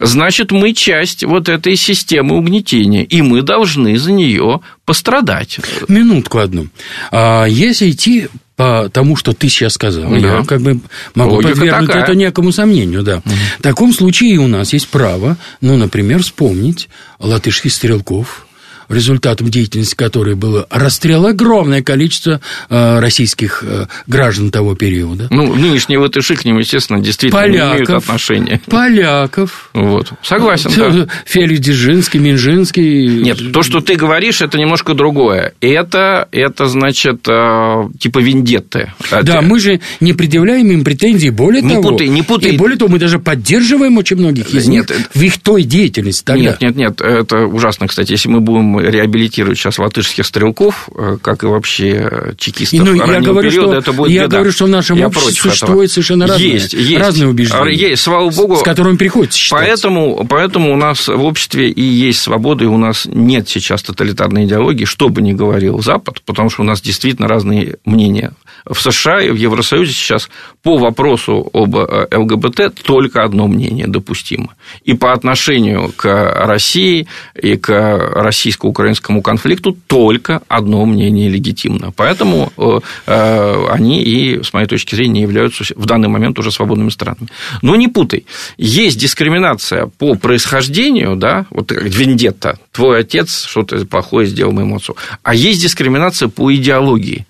Значит, 0.00 0.50
мы 0.50 0.72
часть 0.72 1.24
вот 1.24 1.48
этой 1.48 1.76
системы 1.76 2.36
угнетения, 2.36 3.04
и 3.04 3.22
мы 3.22 3.42
должны 3.42 3.98
за 3.98 4.12
нее 4.12 4.60
пострадать. 4.84 5.58
Минутку 5.88 6.38
одну. 6.38 6.68
А 7.10 7.44
если 7.44 7.90
идти 7.90 8.28
по 8.56 8.88
тому, 8.92 9.16
что 9.16 9.32
ты 9.32 9.48
сейчас 9.48 9.74
сказал, 9.74 10.10
да. 10.10 10.16
я 10.16 10.44
как 10.44 10.60
бы 10.60 10.80
могу 11.14 11.36
Логика 11.36 11.54
подвергнуть 11.54 11.86
такая. 11.86 12.02
это 12.04 12.14
некому 12.14 12.52
сомнению, 12.52 13.02
да. 13.02 13.18
Угу. 13.18 13.34
В 13.58 13.62
таком 13.62 13.92
случае 13.92 14.38
у 14.38 14.46
нас 14.46 14.72
есть 14.72 14.88
право, 14.88 15.36
ну, 15.60 15.76
например, 15.76 16.22
вспомнить 16.22 16.88
латышских 17.18 17.72
стрелков, 17.72 18.46
результатом 18.92 19.48
деятельности 19.48 19.94
которой 19.94 20.34
было 20.34 20.66
расстрел 20.70 21.26
огромное 21.26 21.82
количество 21.82 22.40
э, 22.68 22.98
российских 23.00 23.64
э, 23.66 23.86
граждан 24.06 24.50
того 24.50 24.74
периода. 24.74 25.28
Ну, 25.30 25.54
нынешние 25.54 25.98
латыши 25.98 26.36
к 26.36 26.44
ним, 26.44 26.58
естественно, 26.58 27.00
действительно 27.00 27.42
поляков, 27.42 27.68
не 27.68 27.74
имеют 27.74 27.90
отношения. 27.90 28.60
Поляков. 28.66 29.70
Вот. 29.72 30.12
Согласен, 30.22 30.70
да. 30.76 31.08
Феликс 31.24 31.60
Дзержинский, 31.60 32.20
Минжинский. 32.20 33.22
Нет, 33.22 33.52
то, 33.52 33.62
что 33.62 33.80
ты 33.80 33.96
говоришь, 33.96 34.40
это 34.40 34.58
немножко 34.58 34.94
другое. 34.94 35.54
Это, 35.60 36.28
это 36.32 36.66
значит, 36.66 37.26
э, 37.28 37.88
типа 37.98 38.18
вендетты. 38.18 38.92
Да, 39.22 39.42
мы 39.42 39.60
же 39.60 39.80
не 40.00 40.12
предъявляем 40.12 40.70
им 40.70 40.84
претензий, 40.84 41.30
более 41.30 41.62
не 41.62 41.74
того. 41.74 41.90
Путай, 41.90 42.08
не 42.08 42.22
путай. 42.22 42.52
И 42.52 42.56
более 42.56 42.76
того, 42.76 42.90
мы 42.90 42.98
даже 42.98 43.18
поддерживаем 43.18 43.96
очень 43.98 44.16
многих 44.16 44.54
из 44.54 44.66
нет, 44.66 44.90
них 44.90 45.08
в 45.14 45.22
их 45.22 45.40
той 45.40 45.62
деятельности 45.62 46.24
тогда. 46.24 46.42
Нет, 46.42 46.60
нет, 46.60 46.76
нет, 46.76 47.00
это 47.00 47.46
ужасно, 47.46 47.86
кстати. 47.88 48.12
Если 48.12 48.28
мы 48.28 48.40
будем 48.40 48.78
реабилитируют 48.90 49.58
сейчас 49.58 49.78
латышских 49.78 50.26
стрелков, 50.26 50.88
э, 50.94 51.18
как 51.20 51.42
и 51.44 51.46
вообще 51.46 52.34
чекистов 52.36 52.80
ну, 52.80 52.94
я 52.94 53.20
говорю, 53.20 53.50
периода, 53.50 53.68
что, 53.68 53.78
это 53.78 53.92
будет 53.92 54.10
Я 54.10 54.24
беда. 54.24 54.36
говорю, 54.36 54.52
что 54.52 54.64
в 54.64 54.68
нашем 54.68 54.98
я 54.98 55.06
обществе 55.06 55.32
существует 55.32 55.90
этого. 55.90 55.94
совершенно 55.94 56.26
разные, 56.26 56.52
есть, 56.52 56.72
есть, 56.72 56.98
разные 56.98 57.28
убеждения. 57.28 57.72
Есть, 57.72 58.02
слава 58.02 58.30
богу. 58.30 58.56
С 58.56 58.62
которыми 58.62 58.96
приходится 58.96 59.38
считаться. 59.38 59.64
Поэтому, 59.64 60.26
поэтому 60.28 60.72
у 60.72 60.76
нас 60.76 61.08
в 61.08 61.24
обществе 61.24 61.70
и 61.70 61.82
есть 61.82 62.20
свобода, 62.20 62.64
и 62.64 62.66
у 62.66 62.78
нас 62.78 63.06
нет 63.06 63.48
сейчас 63.48 63.82
тоталитарной 63.82 64.44
идеологии, 64.44 64.84
что 64.84 65.08
бы 65.08 65.22
ни 65.22 65.32
говорил 65.32 65.82
Запад, 65.82 66.22
потому 66.24 66.50
что 66.50 66.62
у 66.62 66.64
нас 66.64 66.80
действительно 66.80 67.28
разные 67.28 67.76
мнения. 67.84 68.32
В 68.64 68.80
США 68.80 69.20
и 69.20 69.30
в 69.30 69.36
Евросоюзе 69.36 69.92
сейчас 69.92 70.28
по 70.62 70.76
вопросу 70.76 71.48
об 71.52 71.76
э, 71.76 72.06
ЛГБТ 72.12 72.82
только 72.82 73.24
одно 73.24 73.48
мнение 73.48 73.86
допустимо. 73.86 74.54
И 74.84 74.94
по 74.94 75.12
отношению 75.12 75.92
к 75.96 76.06
России 76.46 77.08
и 77.40 77.56
к 77.56 77.70
российско-украинскому 78.14 79.22
конфликту 79.22 79.76
только 79.86 80.42
одно 80.48 80.84
мнение 80.86 81.28
легитимно. 81.28 81.92
Поэтому 81.96 82.52
э, 82.56 82.80
э, 83.06 83.66
они 83.70 84.02
и, 84.02 84.42
с 84.42 84.52
моей 84.52 84.66
точки 84.66 84.94
зрения, 84.94 85.22
являются 85.22 85.64
в 85.74 85.86
данный 85.86 86.08
момент 86.08 86.38
уже 86.38 86.52
свободными 86.52 86.90
странами. 86.90 87.28
Но 87.62 87.74
не 87.74 87.88
путай. 87.88 88.26
Есть 88.58 88.98
дискриминация 88.98 89.86
по 89.86 90.14
происхождению, 90.14 91.16
да, 91.16 91.46
вот 91.50 91.72
вендетта, 91.72 92.58
твой 92.70 93.00
отец 93.00 93.46
что-то 93.46 93.84
плохое 93.86 94.26
сделал 94.26 94.52
моему 94.52 94.76
отцу, 94.76 94.96
а 95.22 95.34
есть 95.34 95.62
дискриминация 95.62 96.28
по 96.28 96.54
идеологии 96.54 97.26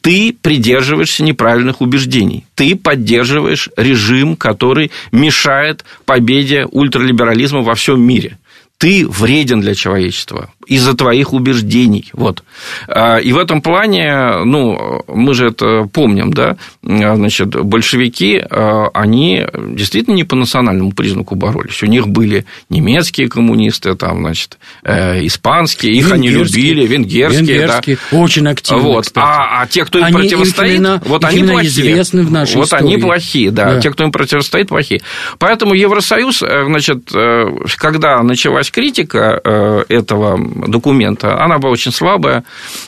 ты 0.00 0.34
придерживаешься 0.40 1.22
неправильных 1.22 1.80
убеждений. 1.80 2.44
Ты 2.54 2.76
поддерживаешь 2.76 3.68
режим, 3.76 4.36
который 4.36 4.90
мешает 5.12 5.84
победе 6.04 6.66
ультралиберализма 6.70 7.62
во 7.62 7.74
всем 7.74 8.00
мире 8.00 8.38
ты 8.80 9.06
вреден 9.06 9.60
для 9.60 9.74
человечества 9.74 10.48
из-за 10.66 10.94
твоих 10.94 11.34
убеждений. 11.34 12.08
Вот. 12.14 12.42
А, 12.88 13.18
и 13.18 13.30
в 13.32 13.36
этом 13.36 13.60
плане, 13.60 14.44
ну, 14.44 15.02
мы 15.06 15.34
же 15.34 15.48
это 15.48 15.86
помним, 15.92 16.32
да, 16.32 16.56
значит, 16.82 17.48
большевики, 17.48 18.38
а, 18.38 18.88
они 18.94 19.44
действительно 19.74 20.14
не 20.14 20.24
по 20.24 20.34
национальному 20.34 20.92
признаку 20.92 21.34
боролись. 21.34 21.82
У 21.82 21.86
них 21.86 22.08
были 22.08 22.46
немецкие 22.70 23.28
коммунисты, 23.28 23.94
там, 23.96 24.20
значит, 24.20 24.56
э, 24.82 25.26
испанские, 25.26 25.92
их 25.92 26.10
они 26.10 26.30
любили, 26.30 26.86
венгерские. 26.86 27.58
Венгерские, 27.58 27.98
да. 28.10 28.18
очень 28.18 28.48
активно, 28.48 28.82
вот. 28.82 29.10
А, 29.16 29.60
а 29.60 29.66
те, 29.66 29.84
кто 29.84 29.98
им 29.98 30.06
они 30.06 30.16
противостоит, 30.16 30.76
именно, 30.76 31.02
вот 31.04 31.22
они 31.26 31.42
плохие. 31.42 31.68
известны 31.68 32.22
в 32.22 32.32
нашей 32.32 32.56
Вот 32.56 32.66
истории. 32.66 32.84
они 32.84 32.96
плохие, 32.96 33.50
да. 33.50 33.74
да. 33.74 33.80
Те, 33.80 33.90
кто 33.90 34.04
им 34.04 34.12
противостоит, 34.12 34.68
плохие. 34.68 35.02
Поэтому 35.38 35.74
Евросоюз, 35.74 36.42
э, 36.42 36.64
значит, 36.64 37.14
э, 37.14 37.44
когда 37.76 38.22
началась 38.22 38.69
критика 38.70 39.84
этого 39.88 40.38
документа, 40.66 41.42
она 41.42 41.58
была 41.58 41.72
очень 41.72 41.92
слабая. 41.92 42.44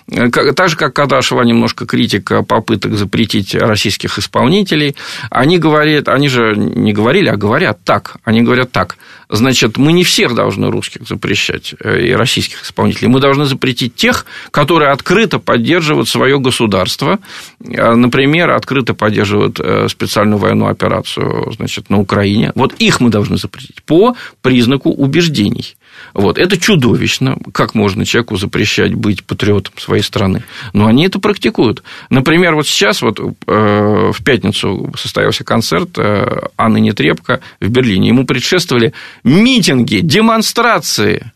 Так 0.08 0.68
же, 0.68 0.76
как 0.76 0.94
Кадашева 0.94 1.42
немножко 1.42 1.86
критика 1.86 2.42
попыток 2.42 2.94
запретить 2.94 3.54
российских 3.54 4.18
исполнителей. 4.18 4.96
Они 5.30 5.58
говорят, 5.58 6.08
они 6.08 6.28
же 6.28 6.54
не 6.56 6.92
говорили, 6.92 7.28
а 7.28 7.36
говорят 7.36 7.84
так. 7.84 8.16
Они 8.24 8.42
говорят 8.42 8.72
так. 8.72 8.96
Значит, 9.32 9.78
мы 9.78 9.92
не 9.92 10.04
всех 10.04 10.34
должны 10.34 10.70
русских 10.70 11.08
запрещать 11.08 11.74
э, 11.80 12.02
и 12.02 12.12
российских 12.12 12.62
исполнителей. 12.64 13.08
Мы 13.08 13.18
должны 13.18 13.46
запретить 13.46 13.94
тех, 13.94 14.26
которые 14.50 14.90
открыто 14.90 15.38
поддерживают 15.38 16.06
свое 16.06 16.38
государство. 16.38 17.18
Э, 17.64 17.94
например, 17.94 18.50
открыто 18.50 18.92
поддерживают 18.92 19.58
э, 19.58 19.88
специальную 19.88 20.38
военную 20.38 20.70
операцию 20.70 21.50
значит, 21.56 21.88
на 21.88 21.98
Украине. 21.98 22.52
Вот 22.54 22.74
их 22.74 23.00
мы 23.00 23.08
должны 23.08 23.38
запретить 23.38 23.82
по 23.84 24.14
признаку 24.42 24.90
убеждений. 24.90 25.76
Вот. 26.14 26.38
Это 26.38 26.58
чудовищно. 26.58 27.38
Как 27.52 27.74
можно 27.74 28.04
человеку 28.04 28.36
запрещать 28.36 28.94
быть 28.94 29.24
патриотом 29.24 29.74
своей 29.78 30.02
страны? 30.02 30.44
Но 30.72 30.86
они 30.86 31.06
это 31.06 31.18
практикуют. 31.18 31.82
Например, 32.10 32.54
вот 32.54 32.66
сейчас, 32.66 33.02
вот 33.02 33.18
э, 33.20 33.32
в 33.46 34.24
пятницу 34.24 34.92
состоялся 34.96 35.44
концерт 35.44 35.98
э, 35.98 36.48
Анны 36.56 36.80
Нетребко 36.80 37.40
в 37.60 37.68
Берлине. 37.68 38.08
Ему 38.08 38.26
предшествовали 38.26 38.92
митинги, 39.24 40.00
демонстрации 40.00 41.32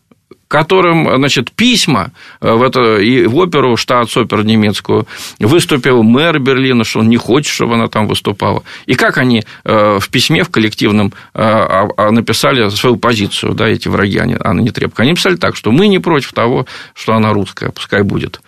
которым, 0.47 1.09
значит, 1.17 1.51
письма 1.51 2.11
э, 2.41 2.51
в, 2.51 2.63
это, 2.63 2.97
и 2.97 3.25
в 3.25 3.35
оперу, 3.37 3.77
штатс-оперу 3.77 4.43
немецкую, 4.43 5.07
выступил 5.39 6.03
мэр 6.03 6.39
Берлина, 6.39 6.83
что 6.83 6.99
он 6.99 7.09
не 7.09 7.17
хочет, 7.17 7.53
чтобы 7.53 7.75
она 7.75 7.87
там 7.87 8.07
выступала. 8.07 8.63
И 8.85 8.95
как 8.95 9.17
они 9.17 9.43
э, 9.63 9.99
в 9.99 10.09
письме 10.09 10.43
в 10.43 10.49
коллективном 10.49 11.13
э, 11.33 11.41
а, 11.41 11.87
а, 11.97 12.11
написали 12.11 12.69
свою 12.69 12.97
позицию, 12.97 13.53
да, 13.53 13.67
эти 13.67 13.87
враги, 13.87 14.19
Анна 14.19 14.61
Нетребко. 14.61 15.03
Они 15.03 15.13
писали 15.13 15.35
так, 15.35 15.55
что 15.55 15.71
мы 15.71 15.87
не 15.87 15.99
против 15.99 16.33
того, 16.33 16.65
что 16.93 17.13
она 17.13 17.33
русская, 17.33 17.69
пускай 17.69 18.03
будет. 18.03 18.41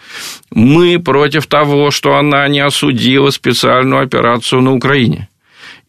Мы 0.52 1.00
против 1.00 1.48
того, 1.48 1.92
что 1.92 2.16
она 2.16 2.48
не 2.48 2.60
осудила 2.60 3.30
специальную 3.30 4.02
операцию 4.02 4.62
на 4.62 4.74
Украине. 4.74 5.29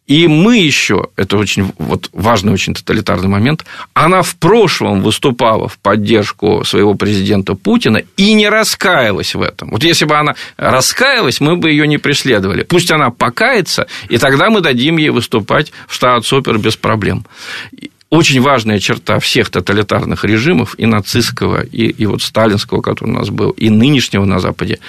И 0.07 0.27
мы 0.27 0.59
еще, 0.59 1.09
это 1.17 1.37
очень 1.37 1.73
вот, 1.79 2.11
важный, 2.13 2.53
очень 2.53 2.75
тоталитарный 2.75 3.29
момент, 3.29 3.65
она 3.95 4.23
в 4.23 4.35
прошлом 4.37 5.03
выступала 5.03 5.69
в 5.69 5.79
поддержку 5.79 6.65
своего 6.65 6.95
президента 6.95 7.55
Путина 7.55 8.03
и 8.17 8.33
не 8.33 8.49
раскаялась 8.49 9.35
в 9.37 9.43
этом. 9.43 9.71
Вот 9.71 9.85
если 9.85 10.07
бы 10.07 10.17
она 10.17 10.35
раскаялась, 10.57 11.41
мы 11.41 11.57
бы 11.57 11.71
ее 11.71 11.87
не 11.87 11.99
преследовали. 11.99 12.65
Пусть 12.65 12.91
она 12.91 13.11
покается, 13.11 13.87
и 14.09 14.19
тогда 14.19 14.51
мы 14.51 14.61
дадим 14.61 14.97
ей 14.97 15.11
выступать 15.11 15.73
в 15.87 15.95
штат 15.95 16.27
Супер 16.27 16.59
без 16.59 16.77
проблем 16.77 17.25
очень 18.11 18.41
важная 18.41 18.81
черта 18.81 19.21
всех 19.21 19.51
тоталитарных 19.51 20.25
режимов, 20.25 20.75
и 20.77 20.85
нацистского, 20.85 21.63
и, 21.63 21.87
и 21.87 22.07
вот 22.07 22.23
сталинского, 22.23 22.83
который 22.83 23.11
у 23.11 23.13
нас 23.13 23.31
был, 23.31 23.51
и 23.51 23.71
нынешнего 23.71 24.25
на 24.25 24.41
Западе, 24.41 24.81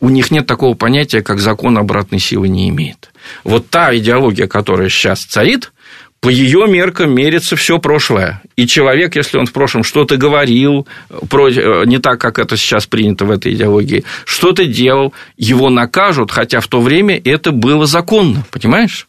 у 0.00 0.10
них 0.10 0.30
нет 0.30 0.46
такого 0.46 0.74
понятия, 0.74 1.22
как 1.22 1.40
закон 1.40 1.78
обратной 1.78 2.20
силы 2.20 2.48
не 2.48 2.68
имеет. 2.68 3.10
Вот 3.44 3.68
та 3.70 3.96
идеология, 3.96 4.46
которая 4.46 4.88
сейчас 4.88 5.24
царит, 5.24 5.72
по 6.20 6.28
ее 6.28 6.66
меркам 6.66 7.14
мерится 7.14 7.54
все 7.54 7.78
прошлое. 7.78 8.42
И 8.56 8.66
человек, 8.66 9.14
если 9.14 9.38
он 9.38 9.46
в 9.46 9.52
прошлом 9.52 9.84
что-то 9.84 10.16
говорил, 10.16 10.86
э, 11.10 11.84
не 11.86 11.98
так, 11.98 12.20
как 12.20 12.38
это 12.40 12.56
сейчас 12.56 12.86
принято 12.86 13.24
в 13.24 13.30
этой 13.30 13.54
идеологии, 13.54 14.04
что-то 14.24 14.64
делал, 14.64 15.12
его 15.36 15.70
накажут, 15.70 16.32
хотя 16.32 16.60
в 16.60 16.66
то 16.66 16.80
время 16.80 17.20
это 17.24 17.52
было 17.52 17.86
законно, 17.86 18.44
понимаешь? 18.50 19.06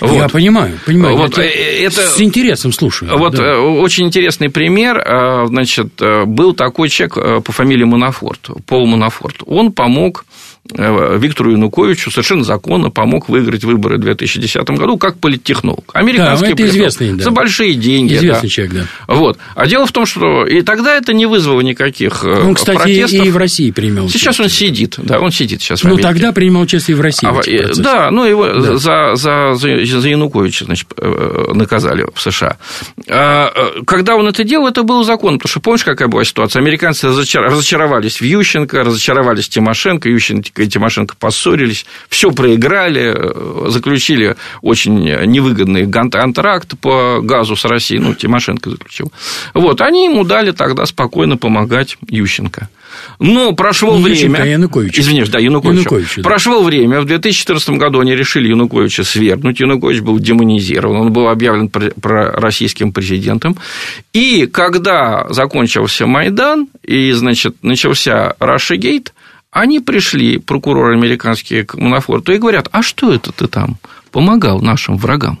Вот. 0.00 0.14
Я 0.14 0.28
понимаю, 0.28 0.78
понимаю. 0.84 1.16
Вот, 1.16 1.38
я 1.38 1.44
э, 1.44 1.84
это, 1.84 2.08
с 2.08 2.20
интересом 2.20 2.72
слушаю. 2.72 3.16
Вот 3.16 3.34
да. 3.34 3.54
Э, 3.54 3.58
очень 3.58 4.06
интересный 4.06 4.48
пример. 4.48 5.02
Значит, 5.46 6.00
был 6.26 6.54
такой 6.54 6.88
человек 6.88 7.44
по 7.44 7.52
фамилии 7.52 7.84
Манафорт, 7.84 8.50
Пол 8.66 8.86
Манафорт. 8.86 9.42
Он 9.46 9.72
помог 9.72 10.24
э, 10.24 10.61
Виктору 10.74 11.52
Януковичу 11.52 12.10
совершенно 12.10 12.44
законно 12.44 12.90
помог 12.90 13.28
выиграть 13.28 13.64
выборы 13.64 13.96
в 13.96 14.00
2010 14.00 14.62
году 14.70 14.96
как 14.96 15.18
политтехнолог. 15.18 15.90
Американский 15.92 16.48
да, 16.48 16.52
это 16.52 16.66
известный, 16.66 17.12
да. 17.14 17.24
За 17.24 17.30
большие 17.30 17.74
деньги. 17.74 18.14
Известный 18.14 18.48
да. 18.48 18.52
человек, 18.52 18.74
да. 18.74 19.14
Вот. 19.14 19.38
А 19.54 19.66
дело 19.66 19.86
в 19.86 19.92
том, 19.92 20.06
что 20.06 20.46
и 20.46 20.62
тогда 20.62 20.96
это 20.96 21.12
не 21.12 21.26
вызвало 21.26 21.60
никаких 21.60 22.24
э, 22.24 22.42
Он, 22.42 22.54
кстати, 22.54 22.78
протестов. 22.78 23.26
и 23.26 23.30
в 23.30 23.36
России 23.36 23.70
принимал 23.70 24.08
Сейчас 24.08 24.40
он 24.40 24.48
сидит, 24.48 24.96
да, 24.98 25.20
он 25.20 25.30
сидит 25.30 25.60
сейчас 25.62 25.82
в 25.82 25.88
Ну, 25.88 25.96
тогда 25.98 26.32
принимал 26.32 26.62
участие 26.62 26.96
и 26.96 26.98
в 26.98 27.00
России. 27.00 27.28
А, 27.28 27.32
в 27.32 27.76
да, 27.80 28.10
ну, 28.10 28.24
его 28.24 28.46
да. 28.46 28.76
За, 28.76 29.14
за, 29.14 29.54
за, 29.54 29.84
за 29.84 30.08
Януковича, 30.08 30.64
значит, 30.64 30.88
наказали 31.52 32.06
в 32.14 32.20
США. 32.20 32.56
А, 33.08 33.52
когда 33.86 34.16
он 34.16 34.26
это 34.26 34.44
делал, 34.44 34.68
это 34.68 34.82
был 34.82 35.04
закон, 35.04 35.38
потому 35.38 35.50
что 35.50 35.60
помнишь, 35.60 35.84
какая 35.84 36.08
была 36.08 36.24
ситуация? 36.24 36.60
Американцы 36.60 37.08
разочаровались 37.08 38.20
в 38.20 38.24
Ющенко, 38.24 38.84
разочаровались 38.84 39.46
в 39.46 39.48
Тимошенко, 39.50 40.08
Ющенко 40.08 40.61
и 40.62 40.68
Тимошенко 40.68 41.16
поссорились, 41.18 41.86
все 42.08 42.30
проиграли, 42.30 43.14
э, 43.14 43.70
заключили 43.70 44.36
очень 44.60 44.94
невыгодный 45.26 45.90
контракт 45.90 46.78
по 46.80 47.20
газу 47.22 47.56
с 47.56 47.64
Россией, 47.64 48.00
ну, 48.00 48.14
Тимошенко 48.14 48.70
заключил. 48.70 49.12
Вот, 49.54 49.80
они 49.80 50.04
ему 50.04 50.24
дали 50.24 50.52
тогда 50.52 50.86
спокойно 50.86 51.36
помогать 51.36 51.96
Ющенко. 52.08 52.68
Но 53.18 53.52
прошло 53.52 53.96
Не 53.96 54.02
время... 54.02 54.16
Ющенко, 54.16 54.42
а 54.42 54.46
Янукович. 54.46 54.98
Извиняюсь, 54.98 55.28
да, 55.28 55.38
Янукович. 55.38 55.78
Янукович 55.78 56.16
да. 56.16 56.22
Прошло 56.22 56.62
время, 56.62 57.00
в 57.00 57.06
2014 57.06 57.70
году 57.70 58.00
они 58.00 58.14
решили 58.14 58.48
Януковича 58.48 59.04
свергнуть, 59.04 59.60
Янукович 59.60 60.00
был 60.00 60.18
демонизирован, 60.18 60.96
он 60.96 61.12
был 61.12 61.28
объявлен 61.28 61.70
российским 62.02 62.92
президентом, 62.92 63.56
и 64.12 64.46
когда 64.46 65.26
закончился 65.30 66.06
Майдан, 66.06 66.68
и, 66.82 67.12
значит, 67.12 67.56
начался 67.62 68.34
Рашигейт, 68.38 69.12
они 69.52 69.80
пришли, 69.80 70.38
прокуроры 70.38 70.94
американские 70.94 71.64
к 71.64 71.74
Манафорту, 71.74 72.32
и 72.32 72.38
говорят, 72.38 72.68
а 72.72 72.82
что 72.82 73.12
это 73.12 73.32
ты 73.32 73.46
там 73.46 73.76
помогал 74.10 74.60
нашим 74.60 74.96
врагам? 74.96 75.38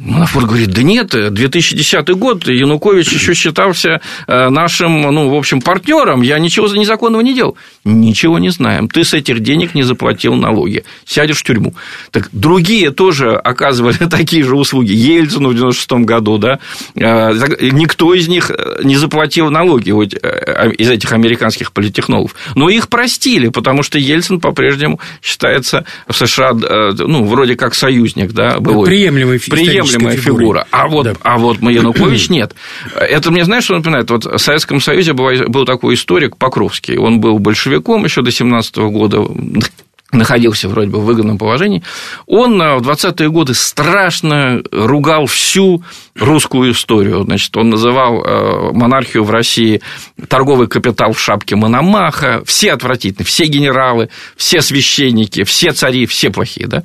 Манафорт 0.00 0.46
говорит, 0.46 0.70
да 0.70 0.82
нет, 0.82 1.10
2010 1.10 2.08
год, 2.10 2.48
Янукович 2.48 3.12
еще 3.12 3.34
считался 3.34 4.00
э, 4.26 4.48
нашим, 4.48 5.02
ну, 5.02 5.28
в 5.28 5.34
общем, 5.34 5.60
партнером, 5.60 6.22
я 6.22 6.38
ничего 6.38 6.68
незаконного 6.68 7.20
не 7.20 7.34
делал. 7.34 7.56
Ничего 7.84 8.38
не 8.38 8.48
знаем, 8.48 8.88
ты 8.88 9.04
с 9.04 9.12
этих 9.12 9.40
денег 9.40 9.74
не 9.74 9.82
заплатил 9.82 10.34
налоги, 10.34 10.84
сядешь 11.04 11.38
в 11.38 11.42
тюрьму. 11.42 11.74
Так 12.12 12.30
другие 12.32 12.92
тоже 12.92 13.36
оказывали 13.36 13.96
такие 14.10 14.42
же 14.42 14.56
услуги, 14.56 14.92
Ельцину 14.92 15.50
в 15.50 15.54
96 15.54 15.92
году, 16.04 16.38
да, 16.38 16.60
э, 16.94 17.32
никто 17.70 18.14
из 18.14 18.26
них 18.28 18.50
не 18.82 18.96
заплатил 18.96 19.50
налоги 19.50 19.90
э, 19.90 20.72
из 20.72 20.90
этих 20.90 21.12
американских 21.12 21.72
политтехнологов, 21.72 22.34
но 22.54 22.70
их 22.70 22.88
простили, 22.88 23.48
потому 23.48 23.82
что 23.82 23.98
Ельцин 23.98 24.40
по-прежнему 24.40 24.98
считается 25.22 25.84
в 26.08 26.14
США, 26.14 26.52
ну, 26.52 27.24
вроде 27.24 27.54
как 27.54 27.74
союзник, 27.74 28.32
да, 28.32 28.58
был. 28.60 28.84
Приемлемый, 28.84 29.38
приемлемый 29.38 29.89
приемлемая 29.98 30.16
фигура. 30.16 30.66
А 30.70 30.88
вот, 30.88 31.04
да. 31.04 31.14
а 31.22 31.38
вот 31.38 31.60
Янукович 31.60 32.28
нет. 32.30 32.54
Это 32.94 33.30
мне, 33.30 33.44
знаешь, 33.44 33.64
что 33.64 33.76
напоминает? 33.76 34.10
Вот 34.10 34.24
в 34.24 34.38
Советском 34.38 34.80
Союзе 34.80 35.12
был 35.12 35.64
такой 35.64 35.94
историк 35.94 36.36
Покровский. 36.36 36.96
Он 36.96 37.20
был 37.20 37.38
большевиком 37.38 38.04
еще 38.04 38.22
до 38.22 38.30
17 38.30 38.76
года, 38.76 39.24
находился 40.12 40.68
вроде 40.68 40.90
бы 40.90 41.00
в 41.00 41.04
выгодном 41.04 41.38
положении, 41.38 41.82
он 42.26 42.58
в 42.58 42.88
20-е 42.88 43.30
годы 43.30 43.54
страшно 43.54 44.62
ругал 44.72 45.26
всю 45.26 45.82
русскую 46.16 46.72
историю. 46.72 47.22
Значит, 47.24 47.56
он 47.56 47.70
называл 47.70 48.22
э, 48.22 48.72
монархию 48.72 49.24
в 49.24 49.30
России 49.30 49.80
торговый 50.28 50.66
капитал 50.66 51.12
в 51.12 51.20
шапке 51.20 51.56
Мономаха, 51.56 52.42
все 52.44 52.72
отвратительные, 52.72 53.26
все 53.26 53.46
генералы, 53.46 54.08
все 54.36 54.62
священники, 54.62 55.44
все 55.44 55.72
цари, 55.72 56.06
все 56.06 56.30
плохие, 56.30 56.66
да. 56.66 56.82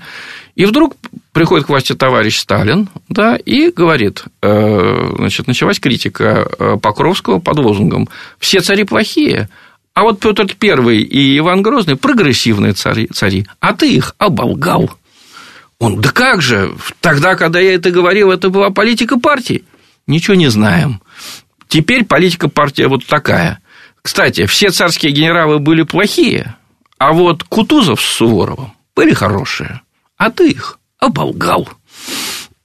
И 0.56 0.66
вдруг 0.66 0.96
приходит 1.36 1.66
к 1.68 1.70
власти 1.70 1.94
товарищ 1.94 2.40
Сталин, 2.40 2.88
да, 3.10 3.36
и 3.36 3.70
говорит, 3.70 4.24
э, 4.42 5.10
значит, 5.18 5.48
началась 5.48 5.82
критика 5.82 6.48
э, 6.48 6.78
Покровского 6.82 7.40
под 7.40 7.60
лозунгом 7.60 8.08
«все 8.40 8.62
цари 8.62 8.86
плохие», 8.86 9.50
а 9.94 10.04
вот 10.04 10.22
Петр 10.22 10.48
I 10.62 10.98
и 10.98 11.38
Иван 11.38 11.62
Грозный 11.62 11.98
прогрессивные 11.98 12.72
цари, 12.72 13.08
цари, 13.08 13.46
а 13.60 13.74
ты 13.74 13.94
их 13.94 14.16
оболгал. 14.18 14.90
Он, 15.78 16.00
да 16.00 16.10
как 16.12 16.42
же, 16.42 16.74
тогда, 17.02 17.36
когда 17.36 17.60
я 17.60 17.76
это 17.76 17.92
говорил, 17.92 18.32
это 18.32 18.50
была 18.50 18.70
политика 18.70 19.20
партии. 19.20 19.66
Ничего 20.08 20.36
не 20.36 20.48
знаем. 20.48 21.02
Теперь 21.68 22.06
политика 22.06 22.48
партии 22.48 22.84
вот 22.84 23.06
такая. 23.06 23.60
Кстати, 24.02 24.46
все 24.46 24.70
царские 24.70 25.12
генералы 25.12 25.60
были 25.60 25.84
плохие, 25.84 26.56
а 26.98 27.12
вот 27.12 27.44
Кутузов 27.44 28.02
с 28.02 28.06
Суворовым 28.06 28.72
были 28.96 29.14
хорошие 29.14 29.82
а 30.18 30.32
ты 30.32 30.52
их 30.52 30.80
оболгал. 31.06 31.70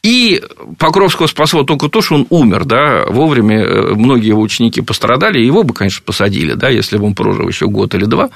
И 0.02 0.42
Покровского 0.78 1.26
спасло 1.26 1.62
только 1.62 1.88
то, 1.88 2.00
что 2.00 2.14
он 2.14 2.26
умер, 2.30 2.64
да, 2.64 3.04
вовремя 3.06 3.60
э, 3.60 3.94
многие 3.94 4.28
его 4.28 4.40
ученики 4.40 4.80
пострадали, 4.80 5.38
его 5.38 5.62
бы, 5.62 5.74
конечно, 5.74 6.02
посадили, 6.04 6.54
да, 6.54 6.70
если 6.70 6.96
бы 6.96 7.04
он 7.06 7.14
прожил 7.14 7.46
еще 7.46 7.66
год 7.66 7.94
или 7.94 8.06
два. 8.06 8.30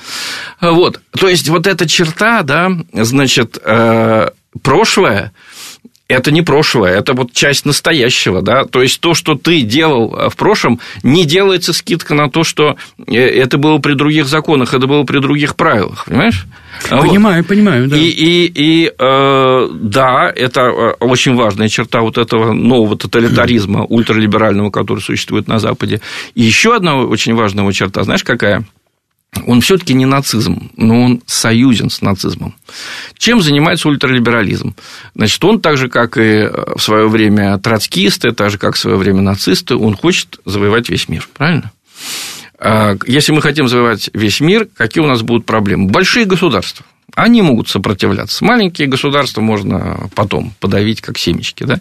Вот, 0.60 1.00
то 1.18 1.26
есть, 1.26 1.48
вот 1.48 1.66
эта 1.66 1.88
черта, 1.88 2.42
да, 2.42 2.70
значит, 2.92 3.58
э, 3.64 4.28
прошлое, 4.62 5.32
это 6.08 6.30
не 6.30 6.42
прошлое, 6.42 6.98
это 6.98 7.14
вот 7.14 7.32
часть 7.32 7.64
настоящего, 7.64 8.42
да, 8.42 8.64
то 8.64 8.82
есть 8.82 9.00
то, 9.00 9.14
что 9.14 9.36
ты 9.36 9.62
делал 9.62 10.14
э, 10.14 10.28
в 10.28 10.36
прошлом, 10.36 10.78
не 11.02 11.24
делается 11.24 11.72
скидка 11.72 12.14
на 12.14 12.28
то, 12.28 12.44
что 12.44 12.76
э, 13.06 13.14
это 13.14 13.56
было 13.56 13.78
при 13.78 13.94
других 13.94 14.26
законах, 14.26 14.74
это 14.74 14.86
было 14.86 15.04
при 15.04 15.18
других 15.18 15.56
правилах, 15.56 16.04
понимаешь? 16.04 16.46
Понимаю, 16.90 17.38
вот. 17.38 17.48
понимаю, 17.48 17.88
да. 17.88 17.96
И, 17.96 18.02
и, 18.02 18.52
и 18.54 18.92
э, 18.98 19.68
да, 19.72 20.32
это 20.34 20.60
э, 20.60 20.94
очень 21.00 21.34
важная 21.36 21.68
черта 21.68 22.00
вот 22.00 22.18
этого 22.18 22.52
нового 22.52 22.98
тоталитаризма 22.98 23.84
ультралиберального, 23.84 24.70
который 24.70 25.00
существует 25.00 25.48
на 25.48 25.58
Западе. 25.58 26.00
И 26.34 26.42
еще 26.42 26.76
одна 26.76 26.96
очень 26.96 27.34
важная 27.34 27.70
черта, 27.72 28.02
знаешь, 28.02 28.24
какая? 28.24 28.64
Он 29.46 29.60
все-таки 29.60 29.94
не 29.94 30.06
нацизм, 30.06 30.70
но 30.76 31.02
он 31.02 31.22
союзен 31.26 31.90
с 31.90 32.00
нацизмом. 32.02 32.54
Чем 33.18 33.42
занимается 33.42 33.88
ультралиберализм? 33.88 34.74
Значит, 35.14 35.44
он 35.44 35.60
так 35.60 35.76
же, 35.76 35.88
как 35.88 36.16
и 36.16 36.48
в 36.76 36.80
свое 36.80 37.08
время 37.08 37.58
троцкисты, 37.58 38.32
так 38.32 38.50
же, 38.50 38.58
как 38.58 38.76
в 38.76 38.78
свое 38.78 38.96
время 38.96 39.20
нацисты, 39.22 39.76
он 39.76 39.96
хочет 39.96 40.40
завоевать 40.44 40.88
весь 40.88 41.08
мир, 41.08 41.28
правильно? 41.36 41.72
А, 42.58 42.96
если 43.06 43.32
мы 43.32 43.42
хотим 43.42 43.68
завоевать 43.68 44.10
весь 44.14 44.40
мир, 44.40 44.68
какие 44.74 45.02
у 45.02 45.06
нас 45.06 45.22
будут 45.22 45.46
проблемы? 45.46 45.90
Большие 45.90 46.24
государства. 46.24 46.86
Они 47.14 47.42
могут 47.42 47.68
сопротивляться. 47.68 48.44
Маленькие 48.44 48.88
государства 48.88 49.40
можно 49.40 50.08
потом 50.16 50.52
подавить, 50.58 51.00
как 51.00 51.16
семечки. 51.18 51.62
Да? 51.62 51.80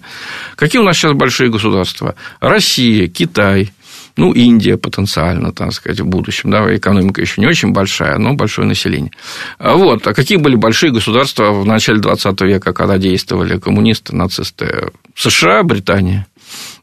Какие 0.55 0.81
у 0.81 0.85
нас 0.85 0.97
сейчас 0.97 1.13
большие 1.13 1.49
государства? 1.49 2.15
Россия, 2.39 3.07
Китай, 3.07 3.71
ну, 4.15 4.31
Индия 4.31 4.77
потенциально, 4.77 5.51
так 5.51 5.73
сказать, 5.73 5.99
в 5.99 6.05
будущем, 6.05 6.51
да, 6.51 6.75
экономика 6.75 7.21
еще 7.21 7.41
не 7.41 7.47
очень 7.47 7.71
большая, 7.71 8.17
но 8.17 8.33
большое 8.33 8.67
население. 8.67 9.11
Вот. 9.59 10.05
А 10.05 10.13
какие 10.13 10.37
были 10.37 10.55
большие 10.55 10.91
государства 10.91 11.51
в 11.51 11.65
начале 11.65 11.99
20 11.99 12.41
века, 12.41 12.73
когда 12.73 12.97
действовали 12.97 13.57
коммунисты, 13.57 14.15
нацисты? 14.15 14.91
США, 15.15 15.63
Британия. 15.63 16.27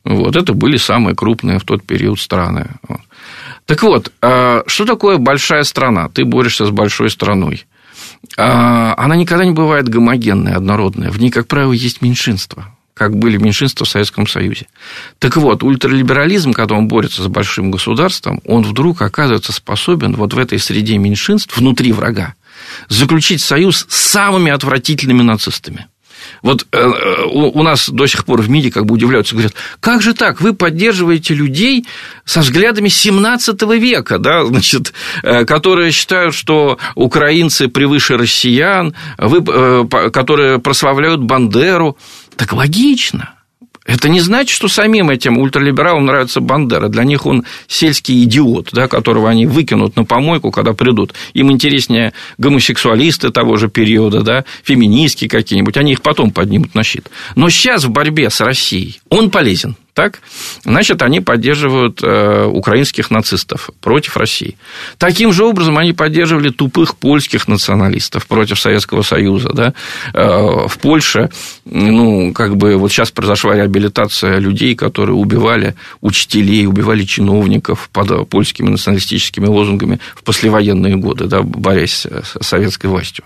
Вот. 0.05 0.35
Это 0.35 0.55
были 0.55 0.77
самые 0.77 1.15
крупные 1.15 1.59
в 1.59 1.65
тот 1.65 1.85
период 1.85 2.19
страны. 2.19 2.67
Вот. 2.89 3.01
Так 3.67 3.83
вот, 3.83 4.13
а 4.21 4.65
что 4.67 4.85
такое 4.85 5.19
большая 5.19 5.63
страна? 5.63 6.09
Ты 6.09 6.25
борешься 6.25 6.67
с 6.67 6.71
большой 6.71 7.11
страной. 7.11 7.67
А 8.37 8.95
она 8.97 9.15
никогда 9.15 9.45
не 9.45 9.53
бывает 9.53 9.89
гомогенной, 9.89 10.55
однородной. 10.55 11.11
В 11.11 11.21
ней, 11.21 11.31
как 11.31 11.47
правило, 11.47 11.73
есть 11.73 12.03
меньшинство 12.03 12.65
как 13.01 13.17
были 13.17 13.39
меньшинства 13.39 13.87
в 13.87 13.89
Советском 13.89 14.27
Союзе. 14.27 14.67
Так 15.19 15.39
вот, 15.39 15.63
ультралиберализм, 15.63 16.53
когда 16.53 16.75
он 16.75 16.87
борется 16.87 17.23
с 17.23 17.29
большим 17.29 17.71
государством, 17.71 18.43
он 18.45 18.63
вдруг 18.63 19.01
оказывается 19.01 19.55
способен 19.55 20.17
вот 20.17 20.35
в 20.35 20.39
этой 20.39 20.59
среде 20.59 20.99
меньшинств, 20.99 21.57
внутри 21.57 21.93
врага, 21.93 22.35
заключить 22.91 23.41
союз 23.41 23.87
с 23.89 23.97
самыми 23.97 24.53
отвратительными 24.53 25.23
нацистами. 25.23 25.87
Вот 26.43 26.67
э, 26.73 26.79
э, 26.79 27.25
у 27.25 27.63
нас 27.63 27.89
до 27.89 28.07
сих 28.07 28.25
пор 28.25 28.43
в 28.43 28.51
МИДе 28.51 28.71
как 28.71 28.87
бы 28.87 28.95
удивляются, 28.95 29.35
говорят, 29.35 29.55
как 29.81 30.03
же 30.03 30.15
так, 30.15 30.41
вы 30.41 30.55
поддерживаете 30.55 31.35
людей 31.35 31.87
со 32.25 32.41
взглядами 32.41 32.89
17 32.89 33.63
века, 33.79 34.19
да, 34.19 34.45
значит, 34.45 34.93
э, 35.23 35.45
которые 35.45 35.91
считают, 35.91 36.35
что 36.35 36.79
украинцы 36.95 37.69
превыше 37.69 38.17
россиян, 38.17 38.95
вы, 39.19 39.43
которые 40.11 40.59
прославляют 40.59 41.21
Бандеру. 41.21 41.97
Так 42.41 42.55
логично. 42.55 43.35
Это 43.85 44.09
не 44.09 44.21
значит, 44.21 44.49
что 44.49 44.67
самим 44.67 45.11
этим 45.11 45.37
ультралибералам 45.37 46.07
нравится 46.07 46.41
Бандера. 46.41 46.89
Для 46.89 47.05
них 47.05 47.27
он 47.27 47.45
сельский 47.69 48.25
идиот, 48.25 48.71
да, 48.73 48.89
которого 48.89 49.29
они 49.29 49.45
выкинут 49.45 49.95
на 49.97 50.07
помойку, 50.07 50.51
когда 50.51 50.73
придут. 50.73 51.13
Им 51.35 51.53
интереснее 51.53 52.15
гомосексуалисты 52.39 53.29
того 53.29 53.59
же 53.59 53.69
периода, 53.69 54.23
да, 54.23 54.47
феминистки 54.63 55.29
какие-нибудь. 55.29 55.77
Они 55.77 55.93
их 55.93 56.01
потом 56.01 56.31
поднимут 56.31 56.75
на 56.75 56.83
щит. 56.83 57.11
Но 57.37 57.51
сейчас 57.51 57.85
в 57.85 57.91
борьбе 57.91 58.31
с 58.31 58.41
Россией 58.41 59.01
он 59.11 59.31
полезен. 59.31 59.77
Так, 60.01 60.21
значит, 60.65 61.03
они 61.03 61.21
поддерживают 61.21 62.01
э, 62.03 62.47
украинских 62.47 63.11
нацистов 63.11 63.69
против 63.83 64.17
России. 64.17 64.57
Таким 64.97 65.31
же 65.31 65.45
образом 65.45 65.77
они 65.77 65.93
поддерживали 65.93 66.49
тупых 66.49 66.97
польских 66.97 67.49
националистов 67.49 68.27
против 68.27 68.59
Советского 68.59 69.03
Союза. 69.03 69.51
Да? 69.53 69.75
Э, 70.15 70.69
в 70.69 70.79
Польше, 70.79 71.29
ну, 71.67 72.33
как 72.33 72.57
бы, 72.57 72.79
вот 72.79 72.91
сейчас 72.91 73.11
произошла 73.11 73.55
реабилитация 73.55 74.39
людей, 74.39 74.75
которые 74.75 75.17
убивали 75.17 75.75
учителей, 76.01 76.67
убивали 76.67 77.05
чиновников 77.05 77.91
под 77.93 78.27
польскими 78.31 78.71
националистическими 78.71 79.49
лозунгами 79.49 80.01
в 80.15 80.23
послевоенные 80.23 80.97
годы, 80.97 81.27
да, 81.27 81.43
борясь 81.43 82.07
с 82.07 82.39
советской 82.41 82.87
властью. 82.87 83.25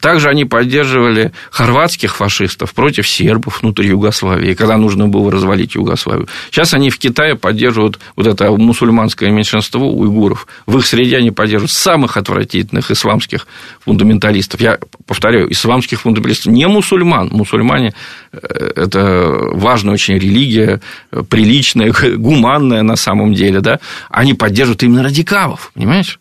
Также 0.00 0.28
они 0.28 0.44
поддерживали 0.44 1.32
хорватских 1.50 2.14
фашистов 2.14 2.74
против 2.74 3.08
сербов 3.08 3.62
внутри 3.62 3.88
Югославии, 3.88 4.54
когда 4.54 4.76
нужно 4.76 5.08
было 5.08 5.32
развалить 5.32 5.74
Югославию. 5.74 6.11
Сейчас 6.50 6.74
они 6.74 6.90
в 6.90 6.98
Китае 6.98 7.36
поддерживают 7.36 7.98
вот 8.16 8.26
это 8.26 8.50
мусульманское 8.50 9.30
меньшинство 9.30 9.90
уйгуров. 9.90 10.46
В 10.66 10.78
их 10.78 10.86
среде 10.86 11.16
они 11.16 11.30
поддерживают 11.30 11.70
самых 11.70 12.16
отвратительных 12.16 12.90
исламских 12.90 13.46
фундаменталистов. 13.84 14.60
Я 14.60 14.78
повторяю, 15.06 15.50
исламских 15.52 16.00
фундаменталистов, 16.00 16.52
не 16.52 16.66
мусульман. 16.66 17.28
Мусульмане– 17.32 17.94
это 18.32 19.38
важная 19.52 19.94
очень 19.94 20.14
религия, 20.14 20.80
приличная, 21.28 21.92
гуманная 22.16 22.82
на 22.82 22.96
самом 22.96 23.34
деле, 23.34 23.60
да? 23.60 23.80
Они 24.10 24.34
поддерживают 24.34 24.82
именно 24.82 25.02
радикалов, 25.02 25.70
понимаешь? 25.74 26.18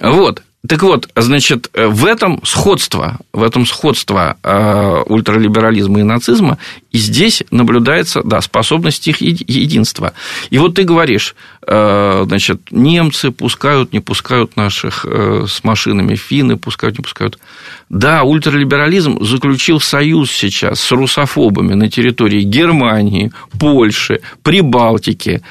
Вот. 0.00 0.42
Так 0.68 0.84
вот, 0.84 1.08
значит, 1.16 1.70
в 1.74 2.06
этом 2.06 2.40
сходство, 2.44 3.18
в 3.32 3.42
этом 3.42 3.66
сходство 3.66 4.36
э, 4.44 5.02
ультралиберализма 5.06 6.00
и 6.00 6.04
нацизма, 6.04 6.56
и 6.92 6.98
здесь 6.98 7.42
наблюдается, 7.50 8.22
да, 8.22 8.40
способность 8.40 9.08
их 9.08 9.20
единства. 9.20 10.12
И 10.50 10.58
вот 10.58 10.76
ты 10.76 10.84
говоришь, 10.84 11.34
э, 11.66 12.24
значит, 12.26 12.60
немцы 12.70 13.32
пускают, 13.32 13.92
не 13.92 13.98
пускают 13.98 14.56
наших 14.56 15.04
э, 15.04 15.46
с 15.48 15.64
машинами, 15.64 16.14
финны 16.14 16.56
пускают, 16.56 16.96
не 16.96 17.02
пускают. 17.02 17.40
Да, 17.88 18.22
ультралиберализм 18.22 19.22
заключил 19.24 19.80
союз 19.80 20.30
сейчас 20.30 20.80
с 20.80 20.92
русофобами 20.92 21.74
на 21.74 21.90
территории 21.90 22.42
Германии, 22.42 23.32
Польши, 23.58 24.20
Прибалтики, 24.44 25.42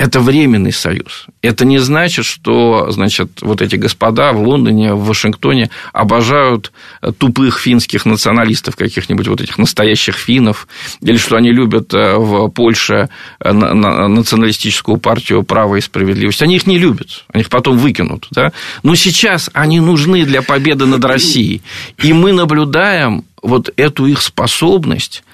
это 0.00 0.20
временный 0.20 0.72
союз. 0.72 1.26
Это 1.42 1.66
не 1.66 1.78
значит, 1.78 2.24
что 2.24 2.90
значит, 2.90 3.42
вот 3.42 3.60
эти 3.60 3.76
господа 3.76 4.32
в 4.32 4.40
Лондоне, 4.42 4.94
в 4.94 5.04
Вашингтоне 5.04 5.68
обожают 5.92 6.72
тупых 7.18 7.58
финских 7.58 8.06
националистов, 8.06 8.76
каких-нибудь 8.76 9.28
вот 9.28 9.42
этих 9.42 9.58
настоящих 9.58 10.14
финнов, 10.16 10.68
или 11.02 11.18
что 11.18 11.36
они 11.36 11.52
любят 11.52 11.92
э, 11.92 12.16
в 12.16 12.48
Польше 12.48 13.10
э, 13.40 13.52
националистическую 13.52 14.96
партию 14.96 15.42
«Право 15.42 15.76
и 15.76 15.82
справедливость». 15.82 16.40
Они 16.40 16.56
их 16.56 16.66
не 16.66 16.78
любят, 16.78 17.26
они 17.30 17.42
их 17.42 17.50
потом 17.50 17.76
выкинут. 17.76 18.26
Да? 18.30 18.52
Но 18.82 18.94
сейчас 18.94 19.50
они 19.52 19.80
нужны 19.80 20.24
для 20.24 20.40
победы 20.40 20.86
над 20.86 21.04
Россией. 21.04 21.60
И 21.98 22.14
мы 22.14 22.32
наблюдаем 22.32 23.24
вот 23.42 23.68
эту 23.76 24.06
их 24.06 24.22
способность 24.22 25.24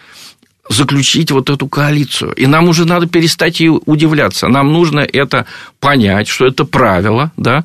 заключить 0.69 1.31
вот 1.31 1.51
эту 1.51 1.69
коалицию. 1.69 2.33
И 2.33 2.47
нам 2.47 2.69
уже 2.69 2.85
надо 2.85 3.07
перестать 3.07 3.61
ей 3.61 3.71
удивляться. 3.87 4.49
Нам 4.49 4.73
нужно 4.73 5.01
это 5.01 5.47
понять, 5.81 6.29
что 6.29 6.47
это 6.47 6.64
правило, 6.64 7.33
да, 7.37 7.64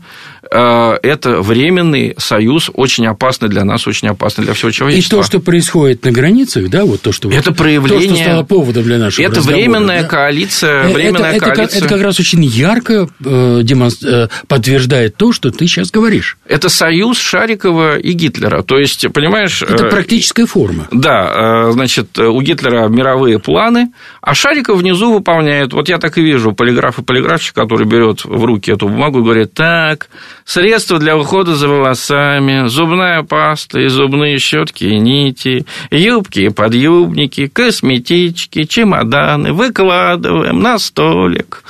это 0.52 1.42
временный 1.42 2.14
союз, 2.18 2.70
очень 2.74 3.08
опасный 3.08 3.48
для 3.48 3.64
нас, 3.64 3.88
очень 3.88 4.10
опасный 4.10 4.44
для 4.44 4.54
всего 4.54 4.72
человечества. 4.72 5.16
И 5.16 5.20
то, 5.20 5.24
что 5.26 5.40
происходит 5.40 6.04
на 6.04 6.12
границах, 6.12 6.70
да, 6.70 6.84
вот 6.84 7.02
то, 7.02 7.14
что... 7.14 7.32
Это 7.32 7.54
проявление... 7.54 8.10
То, 8.10 8.16
что 8.16 8.24
стало 8.24 8.44
поводом 8.44 8.84
для 8.84 8.98
нашего 8.98 9.26
Это 9.26 9.40
временная 9.42 10.02
да? 10.02 10.08
коалиция, 10.10 10.84
э, 10.84 10.94
временная 10.94 11.34
это, 11.34 11.46
коалиция. 11.46 11.78
Это, 11.78 11.86
это 11.86 11.88
как 11.88 12.04
раз 12.04 12.20
очень 12.20 12.44
ярко 12.44 13.08
э, 13.24 13.60
демонстр... 13.64 14.30
подтверждает 14.48 15.16
то, 15.16 15.32
что 15.32 15.52
ты 15.52 15.68
сейчас 15.68 15.90
говоришь. 15.90 16.38
Это 16.46 16.68
союз 16.68 17.18
Шарикова 17.18 17.98
и 17.98 18.12
Гитлера. 18.12 18.62
То 18.62 18.78
есть, 18.78 19.06
понимаешь... 19.14 19.62
Это 19.62 19.86
практическая 19.86 20.46
форма. 20.46 20.88
Да, 20.92 21.72
значит, 21.72 22.20
у 22.20 22.42
Гитлера 22.42 22.90
мировые 22.90 23.40
планы, 23.40 23.94
а 24.22 24.34
Шариков 24.34 24.80
внизу 24.80 25.14
выполняет. 25.14 25.72
Вот 25.72 25.88
я 25.88 25.98
так 25.98 26.18
и 26.18 26.22
вижу 26.22 26.52
полиграф 26.52 27.00
и 27.00 27.04
полиграфщик, 27.04 27.56
который 27.56 27.88
берет 27.88 28.26
в 28.26 28.44
руки 28.44 28.72
эту 28.72 28.90
бумагу 28.90 29.20
и 29.20 29.24
говорит, 29.24 29.54
так, 29.54 30.10
средства 30.46 31.00
для 31.00 31.18
ухода 31.18 31.56
за 31.56 31.68
волосами, 31.68 32.68
зубная 32.68 33.24
паста 33.24 33.80
и 33.80 33.88
зубные 33.88 34.40
щетки 34.40 34.86
и 34.86 35.00
нити, 35.00 35.66
юбки 35.92 36.40
и 36.40 36.50
подъюбники, 36.50 37.48
косметички, 37.48 38.64
чемоданы 38.64 39.54
выкладываем 39.54 40.60
на 40.60 40.80
столик. 40.80 41.64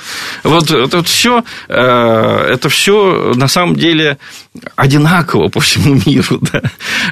Вот 0.44 0.70
это 0.70 1.02
все, 1.02 1.44
э, 1.68 1.74
это 1.74 2.68
все 2.68 3.32
на 3.34 3.48
самом 3.48 3.76
деле 3.76 4.18
одинаково 4.76 5.48
по 5.48 5.60
всему 5.60 6.00
миру. 6.06 6.38
Да? 6.40 6.62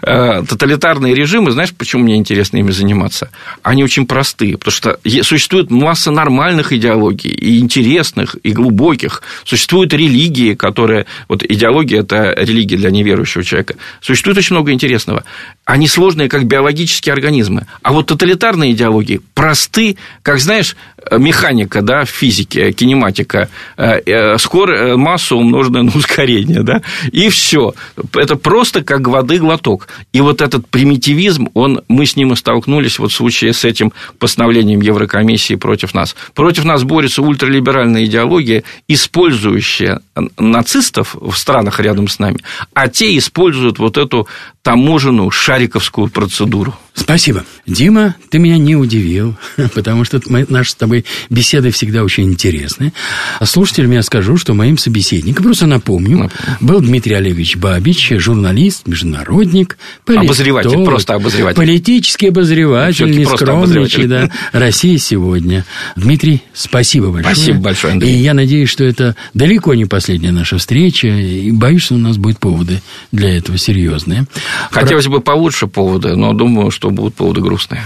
Э, 0.03 0.43
тоталитарные 0.47 1.15
режимы, 1.15 1.53
знаешь, 1.53 1.73
почему 1.73 2.05
мне 2.05 2.17
интересно 2.17 2.59
ими 2.59 2.71
заниматься? 2.71 3.31
Они 3.63 3.83
очень 3.83 4.07
простые, 4.07 4.59
потому 4.59 4.73
что 4.73 4.99
существует 5.23 5.71
масса 5.71 6.11
нормальных 6.11 6.73
идеологий, 6.73 7.31
и 7.31 7.59
интересных, 7.59 8.37
и 8.43 8.53
глубоких. 8.53 9.23
Существуют 9.45 9.95
религии, 9.95 10.55
которые... 10.55 11.07
Вот 11.29 11.43
идеология– 11.43 12.01
это 12.03 12.35
религия 12.37 12.77
для 12.77 12.91
неверующего 12.91 13.43
человека. 13.43 13.77
Существует 14.01 14.37
очень 14.39 14.55
много 14.55 14.73
интересного. 14.73 15.25
Они 15.65 15.89
сложные, 15.89 16.29
как 16.29 16.45
биологические 16.45 17.15
организмы. 17.15 17.67
А 17.83 17.93
вот 17.93 18.07
тоталитарные 18.07 18.73
идеологии 18.73 19.21
просты, 19.35 19.97
как, 20.23 20.41
знаешь, 20.41 20.77
механика, 21.11 21.83
да, 21.83 22.05
в 22.05 22.09
физике, 22.09 22.73
кинематика, 22.73 23.49
э, 23.77 24.01
э, 24.05 24.39
скорость, 24.39 24.97
масса 24.97 25.37
умноженная 25.37 25.83
на 25.83 25.93
ускорение, 25.95 26.63
да, 26.63 26.83
и 27.11 27.29
все. 27.29 27.75
Это 28.15 28.37
просто 28.37 28.83
как 28.83 29.07
воды 29.09 29.39
глоток. 29.39 29.89
И 30.13 30.21
вот 30.21 30.43
этот 30.43 30.69
примитивизм, 30.69 31.49
он, 31.55 31.83
мы 31.89 32.07
с 32.07 32.17
ним 32.17 32.33
и 32.33 32.37
столкнулись 32.37 32.99
вот 32.99 33.13
в 33.13 33.15
случае 33.15 33.53
с 33.53 33.65
этим 33.65 33.93
постановлением 34.19 34.81
Еврокомиссии 34.81 35.55
против 35.55 35.95
нас. 35.95 36.15
Против 36.35 36.65
нас 36.65 36.85
борется 36.85 37.23
ультралиберальная 37.23 38.05
идеология, 38.05 38.63
использующая 38.89 40.01
нацистов 40.39 41.15
в 41.21 41.35
странах 41.35 41.81
рядом 41.81 42.09
с 42.09 42.19
нами, 42.19 42.39
а 42.75 42.89
те 42.89 43.17
используют 43.17 43.79
вот 43.79 43.99
эту 43.99 44.29
таможенную 44.63 45.31
шариковскую 45.31 46.09
процедуру. 46.09 46.75
Спасибо. 46.95 47.45
Дима, 47.67 48.17
ты 48.31 48.39
меня 48.39 48.59
не 48.59 48.77
удивил, 48.77 49.37
потому 49.75 50.05
что 50.05 50.21
мы, 50.27 50.47
наши 50.49 50.73
с 50.73 50.75
тобой 50.75 51.05
беседы 51.29 51.71
всегда 51.71 52.03
очень 52.03 52.25
интересны. 52.25 52.93
А 53.39 53.47
слушателям 53.47 53.93
я 53.93 54.03
скажу, 54.03 54.37
что 54.37 54.55
моим 54.55 54.79
собеседником, 54.79 55.45
просто 55.45 55.67
напомню, 55.67 56.31
был 56.61 56.81
Дмитрий 56.81 57.15
Олегович 57.15 57.57
Бабич, 57.57 58.13
журналист, 58.17 58.87
международник, 58.87 59.79
политолог, 60.05 60.31
обозреватель, 60.31 60.85
просто 60.85 61.15
обозреватель. 61.15 61.57
Политический 61.57 62.29
обозреватель, 62.29 63.11
не 63.17 63.25
скромничай, 63.25 64.07
да. 64.07 64.31
Россия 64.53 64.99
сегодня. 64.99 65.65
Дмитрий, 65.97 66.43
спасибо 66.55 67.11
большое. 67.11 67.35
Спасибо 67.35 67.59
большое, 67.61 67.93
Андрей. 67.95 68.15
И 68.15 68.19
я 68.19 68.35
надеюсь, 68.35 68.69
что 68.69 68.85
это 68.85 69.17
далеко 69.35 69.75
не 69.75 69.85
последняя 69.85 70.33
наша 70.33 70.59
встреча, 70.59 71.09
и 71.09 71.51
боюсь, 71.51 71.83
что 71.83 71.95
у 71.95 71.99
нас 71.99 72.17
будут 72.17 72.39
поводы 72.39 72.83
для 73.13 73.37
этого 73.37 73.59
серьезные. 73.59 74.27
Хотелось 74.71 75.05
Про... 75.05 75.13
бы 75.13 75.21
получше 75.21 75.67
поводы, 75.67 76.17
но 76.17 76.33
думаю, 76.33 76.71
что 76.81 76.89
будут 76.89 77.15
поводы 77.15 77.43
грустные. 77.43 77.83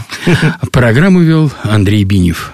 Программу 0.70 1.18
вел 1.18 1.50
Андрей 1.64 2.04
Бинев. 2.04 2.52